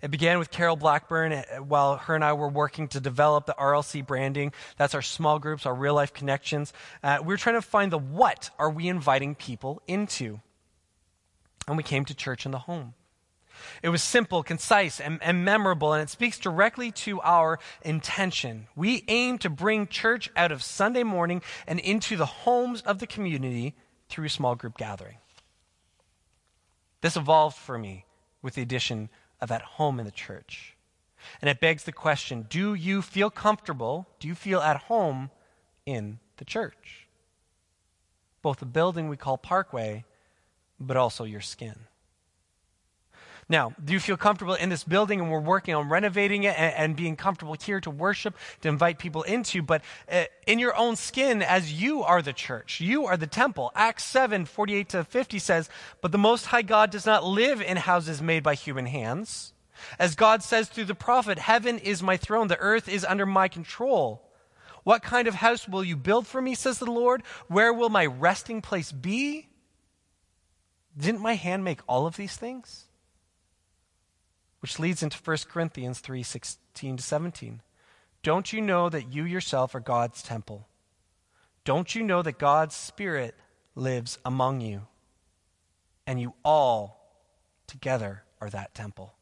It 0.00 0.10
began 0.10 0.38
with 0.38 0.50
Carol 0.50 0.76
Blackburn 0.76 1.32
eh, 1.32 1.58
while 1.58 1.96
her 1.96 2.14
and 2.14 2.24
I 2.24 2.32
were 2.32 2.48
working 2.48 2.88
to 2.88 3.00
develop 3.00 3.46
the 3.46 3.54
RLC 3.54 4.06
branding. 4.06 4.52
That's 4.76 4.94
our 4.94 5.02
small 5.02 5.38
groups, 5.38 5.66
our 5.66 5.74
real 5.74 5.94
life 5.94 6.12
connections. 6.12 6.72
Uh, 7.02 7.18
we 7.20 7.28
were 7.28 7.36
trying 7.36 7.56
to 7.56 7.62
find 7.62 7.92
the 7.92 7.98
what 7.98 8.50
are 8.58 8.70
we 8.70 8.88
inviting 8.88 9.34
people 9.34 9.82
into? 9.86 10.40
And 11.68 11.76
we 11.76 11.82
came 11.82 12.04
to 12.06 12.14
church 12.14 12.46
in 12.46 12.52
the 12.52 12.58
home. 12.58 12.94
It 13.82 13.90
was 13.90 14.02
simple, 14.02 14.42
concise, 14.42 14.98
and, 14.98 15.22
and, 15.22 15.44
memorable, 15.44 15.92
and 15.92 16.02
it 16.02 16.10
speaks 16.10 16.38
directly 16.38 16.90
to 16.92 17.20
our 17.20 17.60
intention. 17.82 18.66
We 18.74 19.04
aim 19.06 19.38
to 19.38 19.50
bring 19.50 19.86
church 19.86 20.30
out 20.34 20.50
of 20.50 20.64
Sunday 20.64 21.04
morning 21.04 21.42
and 21.66 21.78
into 21.78 22.16
the 22.16 22.26
homes 22.26 22.82
of 22.82 22.98
the 22.98 23.06
community 23.06 23.74
through 24.08 24.30
small 24.30 24.56
group 24.56 24.76
gathering. 24.76 25.18
This 27.02 27.16
evolved 27.16 27.56
for 27.56 27.76
me 27.76 28.06
with 28.40 28.54
the 28.54 28.62
addition 28.62 29.10
of 29.40 29.50
at 29.50 29.62
home 29.62 29.98
in 29.98 30.06
the 30.06 30.10
church. 30.12 30.76
And 31.40 31.50
it 31.50 31.60
begs 31.60 31.84
the 31.84 31.92
question 31.92 32.46
do 32.48 32.74
you 32.74 33.02
feel 33.02 33.28
comfortable? 33.28 34.08
Do 34.18 34.26
you 34.26 34.34
feel 34.34 34.60
at 34.60 34.84
home 34.84 35.30
in 35.84 36.20
the 36.38 36.44
church? 36.44 37.06
Both 38.40 38.58
the 38.58 38.66
building 38.66 39.08
we 39.08 39.16
call 39.16 39.36
Parkway, 39.36 40.04
but 40.80 40.96
also 40.96 41.24
your 41.24 41.40
skin. 41.40 41.76
Now, 43.52 43.74
do 43.84 43.92
you 43.92 44.00
feel 44.00 44.16
comfortable 44.16 44.54
in 44.54 44.70
this 44.70 44.82
building 44.82 45.20
and 45.20 45.30
we're 45.30 45.38
working 45.38 45.74
on 45.74 45.90
renovating 45.90 46.44
it 46.44 46.58
and, 46.58 46.74
and 46.74 46.96
being 46.96 47.16
comfortable 47.16 47.54
here 47.62 47.82
to 47.82 47.90
worship, 47.90 48.34
to 48.62 48.70
invite 48.70 48.98
people 48.98 49.24
into? 49.24 49.60
But 49.60 49.82
uh, 50.10 50.24
in 50.46 50.58
your 50.58 50.74
own 50.74 50.96
skin, 50.96 51.42
as 51.42 51.70
you 51.70 52.02
are 52.02 52.22
the 52.22 52.32
church, 52.32 52.80
you 52.80 53.04
are 53.04 53.18
the 53.18 53.26
temple. 53.26 53.70
Acts 53.74 54.04
7 54.04 54.46
48 54.46 54.88
to 54.88 55.04
50 55.04 55.38
says, 55.38 55.68
But 56.00 56.12
the 56.12 56.18
Most 56.18 56.46
High 56.46 56.62
God 56.62 56.90
does 56.90 57.04
not 57.04 57.26
live 57.26 57.60
in 57.60 57.76
houses 57.76 58.22
made 58.22 58.42
by 58.42 58.54
human 58.54 58.86
hands. 58.86 59.52
As 59.98 60.14
God 60.14 60.42
says 60.42 60.70
through 60.70 60.86
the 60.86 60.94
prophet, 60.94 61.38
Heaven 61.38 61.76
is 61.76 62.02
my 62.02 62.16
throne, 62.16 62.48
the 62.48 62.56
earth 62.56 62.88
is 62.88 63.04
under 63.04 63.26
my 63.26 63.48
control. 63.48 64.32
What 64.82 65.02
kind 65.02 65.28
of 65.28 65.34
house 65.34 65.68
will 65.68 65.84
you 65.84 65.98
build 65.98 66.26
for 66.26 66.40
me, 66.40 66.54
says 66.54 66.78
the 66.78 66.90
Lord? 66.90 67.22
Where 67.48 67.74
will 67.74 67.90
my 67.90 68.06
resting 68.06 68.62
place 68.62 68.92
be? 68.92 69.50
Didn't 70.96 71.20
my 71.20 71.34
hand 71.34 71.64
make 71.64 71.80
all 71.86 72.06
of 72.06 72.16
these 72.16 72.34
things? 72.34 72.86
Which 74.62 74.78
leads 74.78 75.02
into 75.02 75.18
1 75.18 75.36
Corinthians 75.48 75.98
3 75.98 76.22
16 76.22 76.96
to 76.96 77.02
17. 77.02 77.60
Don't 78.22 78.52
you 78.52 78.60
know 78.60 78.88
that 78.88 79.12
you 79.12 79.24
yourself 79.24 79.74
are 79.74 79.80
God's 79.80 80.22
temple? 80.22 80.68
Don't 81.64 81.94
you 81.96 82.04
know 82.04 82.22
that 82.22 82.38
God's 82.38 82.76
Spirit 82.76 83.34
lives 83.74 84.18
among 84.24 84.60
you? 84.60 84.82
And 86.06 86.20
you 86.20 86.34
all 86.44 87.00
together 87.66 88.22
are 88.40 88.50
that 88.50 88.74
temple. 88.74 89.14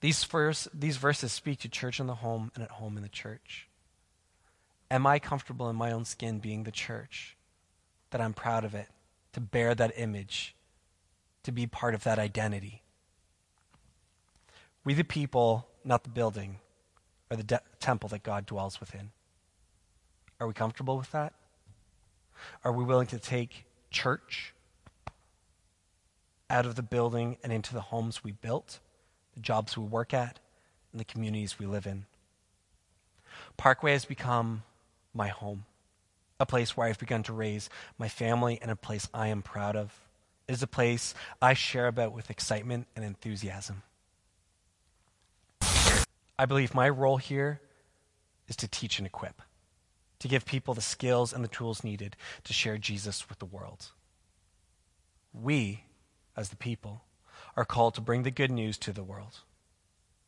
These, 0.00 0.22
verse, 0.22 0.68
these 0.72 0.96
verses 0.96 1.32
speak 1.32 1.58
to 1.60 1.68
church 1.68 1.98
in 1.98 2.06
the 2.06 2.14
home 2.14 2.52
and 2.54 2.62
at 2.62 2.70
home 2.70 2.96
in 2.96 3.02
the 3.02 3.08
church. 3.08 3.68
Am 4.92 5.06
I 5.08 5.18
comfortable 5.18 5.68
in 5.68 5.76
my 5.76 5.90
own 5.90 6.04
skin 6.04 6.38
being 6.38 6.62
the 6.62 6.70
church? 6.70 7.36
That 8.10 8.20
I'm 8.20 8.32
proud 8.32 8.64
of 8.64 8.74
it, 8.74 8.86
to 9.32 9.40
bear 9.40 9.74
that 9.74 9.92
image, 9.96 10.54
to 11.42 11.50
be 11.50 11.66
part 11.66 11.94
of 11.94 12.04
that 12.04 12.20
identity. 12.20 12.82
We, 14.84 14.94
the 14.94 15.04
people, 15.04 15.68
not 15.84 16.04
the 16.04 16.10
building, 16.10 16.60
are 17.30 17.36
the 17.36 17.42
de- 17.42 17.60
temple 17.80 18.08
that 18.10 18.22
God 18.22 18.46
dwells 18.46 18.80
within. 18.80 19.10
Are 20.40 20.46
we 20.46 20.54
comfortable 20.54 20.96
with 20.96 21.10
that? 21.12 21.34
Are 22.64 22.72
we 22.72 22.84
willing 22.84 23.08
to 23.08 23.18
take 23.18 23.64
church 23.90 24.54
out 26.48 26.64
of 26.64 26.76
the 26.76 26.82
building 26.82 27.36
and 27.42 27.52
into 27.52 27.74
the 27.74 27.80
homes 27.80 28.22
we 28.24 28.32
built, 28.32 28.78
the 29.34 29.40
jobs 29.40 29.76
we 29.76 29.84
work 29.84 30.14
at, 30.14 30.38
and 30.92 31.00
the 31.00 31.04
communities 31.04 31.58
we 31.58 31.66
live 31.66 31.86
in? 31.86 32.06
Parkway 33.56 33.92
has 33.92 34.04
become 34.04 34.62
my 35.12 35.28
home, 35.28 35.64
a 36.38 36.46
place 36.46 36.76
where 36.76 36.86
I've 36.86 36.98
begun 36.98 37.24
to 37.24 37.32
raise 37.32 37.68
my 37.98 38.08
family 38.08 38.58
and 38.62 38.70
a 38.70 38.76
place 38.76 39.08
I 39.12 39.28
am 39.28 39.42
proud 39.42 39.76
of. 39.76 40.00
It 40.46 40.52
is 40.52 40.62
a 40.62 40.68
place 40.68 41.14
I 41.42 41.54
share 41.54 41.88
about 41.88 42.12
with 42.12 42.30
excitement 42.30 42.86
and 42.96 43.04
enthusiasm. 43.04 43.82
I 46.38 46.46
believe 46.46 46.74
my 46.74 46.88
role 46.88 47.16
here 47.16 47.60
is 48.46 48.56
to 48.56 48.68
teach 48.68 48.98
and 48.98 49.06
equip, 49.06 49.42
to 50.20 50.28
give 50.28 50.46
people 50.46 50.74
the 50.74 50.80
skills 50.80 51.32
and 51.32 51.42
the 51.42 51.48
tools 51.48 51.82
needed 51.82 52.16
to 52.44 52.52
share 52.52 52.78
Jesus 52.78 53.28
with 53.28 53.40
the 53.40 53.46
world. 53.46 53.88
We, 55.32 55.84
as 56.36 56.50
the 56.50 56.56
people, 56.56 57.02
are 57.56 57.64
called 57.64 57.94
to 57.94 58.00
bring 58.00 58.22
the 58.22 58.30
good 58.30 58.50
news 58.50 58.78
to 58.78 58.92
the 58.92 59.02
world, 59.02 59.40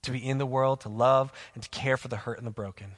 to 0.02 0.10
be 0.10 0.18
in 0.18 0.38
the 0.38 0.46
world, 0.46 0.80
to 0.80 0.88
love, 0.88 1.32
and 1.54 1.62
to 1.62 1.68
care 1.70 1.96
for 1.96 2.08
the 2.08 2.16
hurt 2.16 2.38
and 2.38 2.46
the 2.46 2.50
broken. 2.50 2.92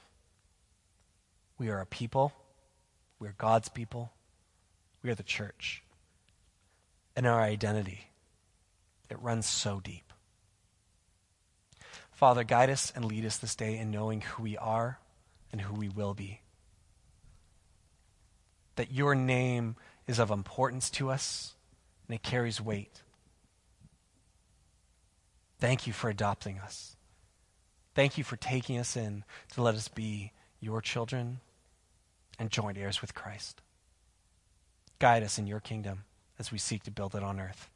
We 1.59 1.69
are 1.69 1.81
a 1.81 1.87
people. 1.87 2.33
We 3.19 3.29
are 3.29 3.35
God's 3.39 3.69
people. 3.69 4.13
We 5.03 5.11
are 5.11 5.15
the 5.15 5.23
church. 5.23 5.83
And 7.15 7.27
our 7.27 7.41
identity, 7.41 8.09
it 9.11 9.21
runs 9.21 9.47
so 9.47 9.81
deep. 9.81 10.12
Father, 12.23 12.45
guide 12.45 12.71
us 12.71 12.93
and 12.95 13.05
lead 13.05 13.27
us 13.27 13.39
this 13.39 13.57
day 13.57 13.77
in 13.77 13.91
knowing 13.91 14.21
who 14.21 14.45
we 14.45 14.57
are 14.57 15.01
and 15.51 15.61
who 15.61 15.75
we 15.75 15.89
will 15.89 16.15
be. 16.15 16.41
That 18.77 18.93
your 18.93 19.17
name 19.17 19.75
is 20.07 20.21
of 20.21 20.31
importance 20.31 20.89
to 20.91 21.11
us 21.11 21.57
and 22.07 22.15
it 22.15 22.23
carries 22.23 22.61
weight. 22.61 23.03
Thank 25.59 25.89
you 25.89 25.93
for 25.93 26.09
adopting 26.09 26.61
us. 26.61 26.95
Thank 27.97 28.17
you 28.17 28.23
for 28.23 28.37
taking 28.37 28.79
us 28.79 28.97
in 28.97 29.25
to 29.55 29.63
let 29.63 29.75
us 29.75 29.89
be 29.89 30.31
your 30.61 30.81
children 30.81 31.41
and 32.39 32.53
joint 32.53 32.79
heirs 32.79 33.01
with 33.01 33.17
Christ. 33.17 33.63
Guide 35.01 35.25
us 35.25 35.41
in 35.41 35.49
your 35.49 35.59
kingdom 35.59 36.05
as 36.39 36.53
we 36.53 36.59
seek 36.59 36.85
to 36.85 36.93
build 36.93 37.17
it 37.17 37.25
on 37.25 37.41
earth. 37.41 37.69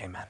Amen. 0.00 0.24